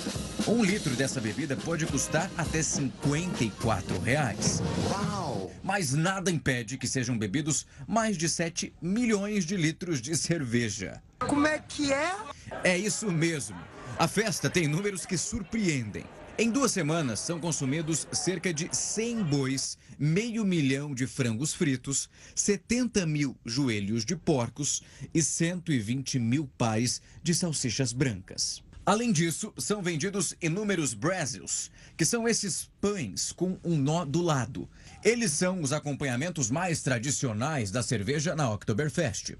Um 0.46 0.62
litro 0.62 0.94
dessa 0.94 1.20
bebida 1.20 1.56
pode 1.56 1.84
custar 1.86 2.30
até 2.38 2.62
54 2.62 3.98
reais. 3.98 4.62
Uau! 4.88 5.50
Mas 5.64 5.92
nada 5.92 6.30
impede 6.30 6.78
que 6.78 6.86
sejam 6.86 7.18
bebidos 7.18 7.66
mais 7.84 8.16
de 8.16 8.28
7 8.28 8.72
milhões 8.80 9.44
de 9.44 9.56
litros 9.56 10.00
de 10.00 10.16
cerveja. 10.16 11.02
Como 11.18 11.48
é 11.48 11.58
que 11.58 11.92
é? 11.92 12.14
É 12.62 12.78
isso 12.78 13.10
mesmo. 13.10 13.58
A 13.98 14.06
festa 14.06 14.48
tem 14.48 14.68
números 14.68 15.04
que 15.04 15.18
surpreendem. 15.18 16.04
Em 16.38 16.50
duas 16.50 16.70
semanas, 16.70 17.20
são 17.20 17.40
consumidos 17.40 18.06
cerca 18.12 18.52
de 18.52 18.68
100 18.70 19.22
bois, 19.22 19.78
meio 19.98 20.44
milhão 20.44 20.94
de 20.94 21.06
frangos 21.06 21.54
fritos, 21.54 22.10
70 22.34 23.06
mil 23.06 23.34
joelhos 23.42 24.04
de 24.04 24.14
porcos 24.14 24.82
e 25.14 25.22
120 25.22 26.18
mil 26.18 26.46
pares 26.58 27.00
de 27.22 27.34
salsichas 27.34 27.90
brancas. 27.90 28.62
Além 28.84 29.12
disso, 29.12 29.50
são 29.56 29.82
vendidos 29.82 30.34
inúmeros 30.40 30.92
Brasils, 30.92 31.70
que 31.96 32.04
são 32.04 32.28
esses 32.28 32.70
pães 32.82 33.32
com 33.32 33.58
um 33.64 33.74
nó 33.74 34.04
do 34.04 34.20
lado. 34.20 34.68
Eles 35.02 35.32
são 35.32 35.62
os 35.62 35.72
acompanhamentos 35.72 36.50
mais 36.50 36.82
tradicionais 36.82 37.70
da 37.70 37.82
cerveja 37.82 38.36
na 38.36 38.50
Oktoberfest. 38.52 39.36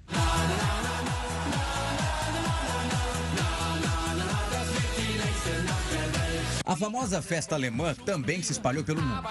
A 6.67 6.75
famosa 6.75 7.23
festa 7.23 7.55
alemã 7.55 7.95
também 7.95 8.43
se 8.43 8.51
espalhou 8.51 8.83
pelo 8.83 9.01
mundo. 9.01 9.23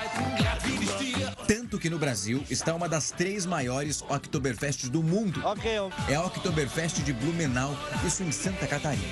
Tanto 1.45 1.77
que 1.77 1.89
no 1.89 1.99
Brasil 1.99 2.41
está 2.49 2.73
uma 2.73 2.87
das 2.87 3.11
três 3.11 3.45
maiores 3.45 4.01
Oktoberfests 4.03 4.87
do 4.87 5.03
mundo. 5.03 5.41
É 6.07 6.15
a 6.15 6.23
Oktoberfest 6.23 7.03
de 7.03 7.11
Blumenau, 7.11 7.75
isso 8.07 8.23
em 8.23 8.31
Santa 8.31 8.65
Catarina. 8.65 9.03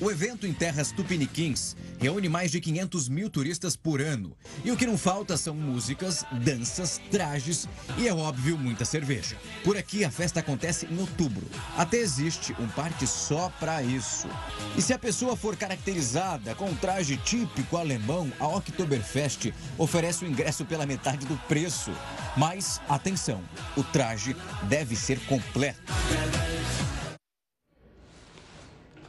O 0.00 0.12
evento 0.12 0.46
em 0.46 0.52
terras 0.52 0.92
tupiniquins 0.92 1.76
reúne 1.98 2.28
mais 2.28 2.52
de 2.52 2.60
500 2.60 3.08
mil 3.08 3.28
turistas 3.28 3.74
por 3.74 4.00
ano. 4.00 4.36
E 4.64 4.70
o 4.70 4.76
que 4.76 4.86
não 4.86 4.96
falta 4.96 5.36
são 5.36 5.56
músicas, 5.56 6.24
danças, 6.44 7.00
trajes 7.10 7.68
e, 7.96 8.06
é 8.06 8.14
óbvio, 8.14 8.56
muita 8.56 8.84
cerveja. 8.84 9.36
Por 9.64 9.76
aqui, 9.76 10.04
a 10.04 10.10
festa 10.10 10.38
acontece 10.38 10.86
em 10.86 11.00
outubro. 11.00 11.44
Até 11.76 11.96
existe 11.96 12.54
um 12.60 12.68
parque 12.68 13.08
só 13.08 13.52
para 13.58 13.82
isso. 13.82 14.28
E 14.76 14.82
se 14.82 14.92
a 14.92 14.98
pessoa 14.98 15.36
for 15.36 15.56
caracterizada 15.56 16.54
com 16.54 16.66
um 16.66 16.76
traje 16.76 17.16
típico 17.16 17.76
alemão, 17.76 18.32
a 18.38 18.46
Oktoberfest 18.46 19.52
oferece 19.76 20.24
o 20.24 20.28
ingresso 20.28 20.64
pela 20.64 20.86
metade 20.86 21.26
do 21.26 21.36
preço. 21.48 21.90
Mas, 22.36 22.80
atenção, 22.88 23.42
o 23.76 23.82
traje 23.82 24.36
deve 24.68 24.94
ser 24.94 25.18
completo. 25.26 25.92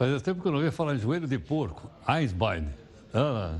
Fazia 0.00 0.18
tempo 0.18 0.40
que 0.40 0.48
eu 0.48 0.52
não 0.52 0.62
ia 0.62 0.72
falar 0.72 0.94
em 0.94 0.98
joelho 0.98 1.28
de 1.28 1.38
porco. 1.38 1.90
Eisbein. 2.08 2.66
Ah. 3.12 3.58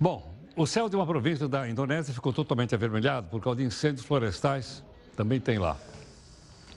Bom, 0.00 0.34
o 0.56 0.66
céu 0.66 0.88
de 0.88 0.96
uma 0.96 1.06
província 1.06 1.46
da 1.46 1.68
Indonésia 1.68 2.14
ficou 2.14 2.32
totalmente 2.32 2.74
avermelhado 2.74 3.28
por 3.28 3.38
causa 3.42 3.58
de 3.58 3.66
incêndios 3.66 4.06
florestais. 4.06 4.82
Também 5.14 5.40
tem 5.40 5.58
lá. 5.58 5.76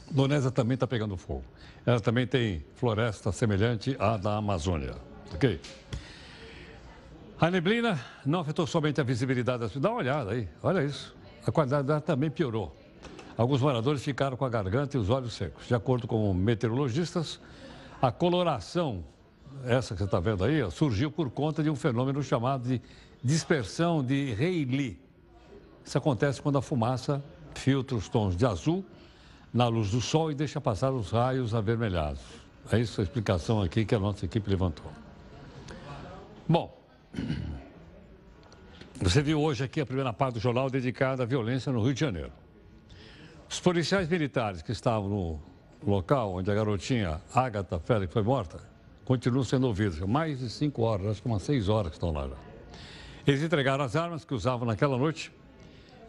A 0.10 0.12
Indonésia 0.12 0.52
também 0.52 0.74
está 0.74 0.86
pegando 0.86 1.16
fogo. 1.16 1.46
Ela 1.86 2.02
também 2.02 2.28
tem 2.28 2.66
floresta 2.76 3.32
semelhante 3.32 3.96
à 3.98 4.18
da 4.18 4.36
Amazônia. 4.36 4.96
Ok? 5.34 5.62
A 7.40 7.50
neblina 7.50 7.98
não 8.26 8.42
afetou 8.42 8.68
somente 8.68 9.00
a 9.00 9.06
visibilidade 9.06 9.60
da 9.60 9.70
cidade. 9.70 9.84
Dá 9.84 9.90
uma 9.90 10.00
olhada 10.00 10.32
aí, 10.32 10.50
olha 10.62 10.84
isso. 10.84 11.16
A 11.48 11.50
qualidade 11.50 11.88
da 11.88 12.02
também 12.02 12.30
piorou. 12.30 12.76
Alguns 13.38 13.62
moradores 13.62 14.04
ficaram 14.04 14.36
com 14.36 14.44
a 14.44 14.50
garganta 14.50 14.98
e 14.98 15.00
os 15.00 15.10
olhos 15.10 15.32
secos. 15.34 15.66
De 15.66 15.74
acordo 15.74 16.08
com 16.08 16.34
meteorologistas, 16.34 17.40
a 18.02 18.12
coloração, 18.12 19.04
essa 19.64 19.94
que 19.94 20.00
você 20.00 20.06
está 20.06 20.20
vendo 20.20 20.44
aí, 20.44 20.70
surgiu 20.72 21.12
por 21.12 21.30
conta 21.30 21.62
de 21.62 21.70
um 21.70 21.76
fenômeno 21.76 22.24
chamado 22.24 22.68
de 22.68 22.82
dispersão 23.24 24.04
de 24.04 24.34
Rayleigh. 24.34 25.00
Isso 25.86 25.98
acontece 25.98 26.42
quando 26.42 26.58
a 26.58 26.62
fumaça 26.62 27.24
filtra 27.54 27.96
os 27.96 28.10
tons 28.10 28.36
de 28.36 28.46
azul 28.46 28.84
na 29.54 29.68
luz 29.68 29.92
do 29.92 30.02
sol 30.02 30.32
e 30.32 30.36
deixa 30.36 30.60
passar 30.60 30.92
os 30.92 31.12
raios 31.12 31.54
avermelhados. 31.54 32.22
É 32.72 32.80
isso 32.80 33.02
a 33.02 33.04
explicação 33.04 33.62
aqui 33.62 33.86
que 33.86 33.94
a 33.94 34.00
nossa 34.00 34.26
equipe 34.26 34.50
levantou. 34.50 34.92
Bom, 36.48 36.76
você 39.00 39.22
viu 39.22 39.42
hoje 39.42 39.64
aqui 39.64 39.80
a 39.82 39.86
primeira 39.86 40.12
parte 40.12 40.36
do 40.36 40.40
jornal 40.40 40.70
dedicada 40.70 41.24
à 41.24 41.26
violência 41.26 41.72
no 41.72 41.84
Rio 41.84 41.94
de 41.94 42.00
Janeiro. 42.00 42.32
Os 43.50 43.60
policiais 43.60 44.08
militares 44.08 44.62
que 44.62 44.72
estavam 44.72 45.10
no 45.10 45.51
local 45.86 46.34
onde 46.36 46.52
a 46.52 46.56
garotinha 46.56 47.22
Agatha 47.34 47.80
Félix 47.80 48.14
foi 48.14 48.24
morta, 48.24 48.60
continuam 49.06 49.44
sendo 49.44 49.68
ouvidos. 49.68 50.00
Mais 50.02 50.40
de 50.40 50.50
cinco 50.50 50.84
horas, 50.84 51.08
acho 51.08 51.22
que 51.22 51.28
umas 51.28 51.42
seis 51.42 51.70
horas 51.70 51.90
que 51.90 51.96
estão 51.96 52.12
lá 52.12 52.28
já. 52.28 52.36
Eles 53.26 53.42
entregaram 53.42 53.84
as 53.84 53.96
armas 53.96 54.26
que 54.26 54.34
usavam 54.34 54.66
naquela 54.66 54.98
noite 54.98 55.32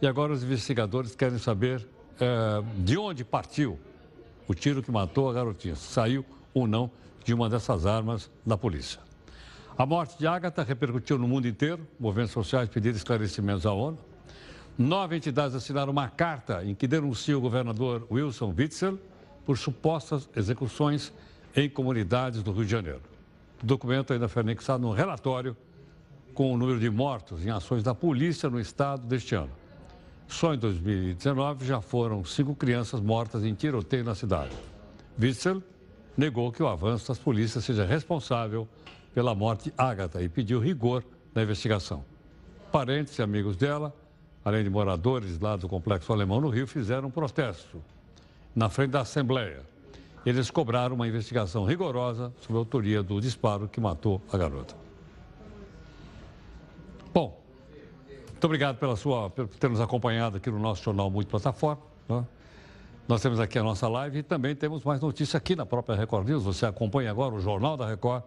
e 0.01 0.07
agora 0.07 0.33
os 0.33 0.43
investigadores 0.43 1.15
querem 1.15 1.37
saber 1.37 1.87
é, 2.19 2.63
de 2.77 2.97
onde 2.97 3.23
partiu 3.23 3.79
o 4.47 4.53
tiro 4.53 4.81
que 4.81 4.91
matou 4.91 5.29
a 5.29 5.33
garotinha. 5.33 5.75
Saiu 5.75 6.25
ou 6.53 6.67
não 6.67 6.91
de 7.23 7.33
uma 7.33 7.49
dessas 7.49 7.85
armas 7.85 8.29
da 8.45 8.57
polícia. 8.57 8.99
A 9.77 9.85
morte 9.85 10.17
de 10.19 10.27
Agatha 10.27 10.61
repercutiu 10.61 11.17
no 11.17 11.27
mundo 11.27 11.47
inteiro. 11.47 11.87
Movimentos 11.99 12.33
sociais 12.33 12.69
pediram 12.69 12.95
esclarecimentos 12.95 13.65
à 13.65 13.73
ONU. 13.73 13.97
Nove 14.77 15.15
entidades 15.15 15.55
assinaram 15.55 15.91
uma 15.91 16.09
carta 16.09 16.63
em 16.63 16.75
que 16.75 16.87
denunciam 16.87 17.39
o 17.39 17.41
governador 17.41 18.05
Wilson 18.11 18.53
Witzel 18.57 18.99
por 19.45 19.57
supostas 19.57 20.29
execuções 20.35 21.13
em 21.55 21.69
comunidades 21.69 22.41
do 22.41 22.51
Rio 22.51 22.65
de 22.65 22.71
Janeiro. 22.71 23.01
O 23.61 23.65
documento 23.65 24.13
ainda 24.13 24.27
foi 24.27 24.41
anexado 24.41 24.81
num 24.81 24.91
relatório 24.91 25.55
com 26.33 26.53
o 26.53 26.57
número 26.57 26.79
de 26.79 26.89
mortos 26.89 27.45
em 27.45 27.49
ações 27.49 27.83
da 27.83 27.93
polícia 27.93 28.49
no 28.49 28.59
estado 28.59 29.05
deste 29.05 29.35
ano. 29.35 29.51
Só 30.27 30.53
em 30.53 30.57
2019 30.57 31.65
já 31.65 31.79
foram 31.79 32.25
cinco 32.25 32.55
crianças 32.55 32.99
mortas 32.99 33.43
em 33.43 33.53
tiroteio 33.53 34.03
na 34.03 34.15
cidade. 34.15 34.55
Witzel 35.19 35.61
negou 36.17 36.51
que 36.51 36.63
o 36.63 36.67
avanço 36.67 37.07
das 37.07 37.19
polícias 37.19 37.63
seja 37.63 37.85
responsável 37.85 38.67
pela 39.13 39.35
morte 39.35 39.65
de 39.65 39.73
Agatha 39.77 40.21
e 40.21 40.29
pediu 40.29 40.59
rigor 40.59 41.03
na 41.35 41.43
investigação. 41.43 42.03
Parentes 42.71 43.17
e 43.19 43.21
amigos 43.21 43.55
dela, 43.55 43.95
além 44.43 44.63
de 44.63 44.69
moradores 44.69 45.39
lá 45.39 45.55
do 45.55 45.69
complexo 45.69 46.11
alemão 46.11 46.41
no 46.41 46.49
Rio, 46.49 46.65
fizeram 46.65 47.09
um 47.09 47.11
protesto 47.11 47.79
na 48.55 48.69
frente 48.69 48.91
da 48.91 49.01
Assembleia. 49.01 49.61
Eles 50.25 50.49
cobraram 50.49 50.95
uma 50.95 51.07
investigação 51.07 51.65
rigorosa 51.65 52.33
sobre 52.39 52.55
a 52.55 52.59
autoria 52.59 53.03
do 53.03 53.19
disparo 53.19 53.67
que 53.67 53.81
matou 53.81 54.21
a 54.31 54.37
garota. 54.37 54.75
Bom, 57.13 57.41
muito 58.29 58.43
obrigado 58.45 58.77
pela 58.77 58.95
sua, 58.95 59.29
por 59.29 59.47
ter 59.47 59.69
nos 59.69 59.81
acompanhado 59.81 60.37
aqui 60.37 60.49
no 60.49 60.59
nosso 60.59 60.83
jornal 60.83 61.09
Multiplataforma. 61.09 61.81
Né? 62.07 62.25
Nós 63.07 63.21
temos 63.21 63.39
aqui 63.39 63.59
a 63.59 63.63
nossa 63.63 63.87
live 63.87 64.19
e 64.19 64.23
também 64.23 64.55
temos 64.55 64.83
mais 64.83 65.01
notícias 65.01 65.35
aqui 65.35 65.55
na 65.55 65.65
própria 65.65 65.95
Record 65.95 66.27
News. 66.27 66.43
Você 66.43 66.65
acompanha 66.65 67.11
agora 67.11 67.35
o 67.35 67.39
Jornal 67.39 67.75
da 67.75 67.85
Record 67.85 68.23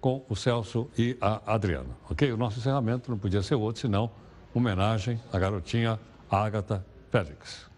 com 0.00 0.24
o 0.28 0.34
Celso 0.34 0.90
e 0.98 1.16
a 1.20 1.54
Adriana. 1.54 1.96
Ok? 2.10 2.32
O 2.32 2.36
nosso 2.36 2.58
encerramento 2.58 3.10
não 3.10 3.18
podia 3.18 3.42
ser 3.42 3.54
outro 3.54 3.80
senão 3.80 4.10
homenagem 4.52 5.20
à 5.32 5.38
garotinha 5.38 5.98
Agatha 6.30 6.84
Félix. 7.10 7.75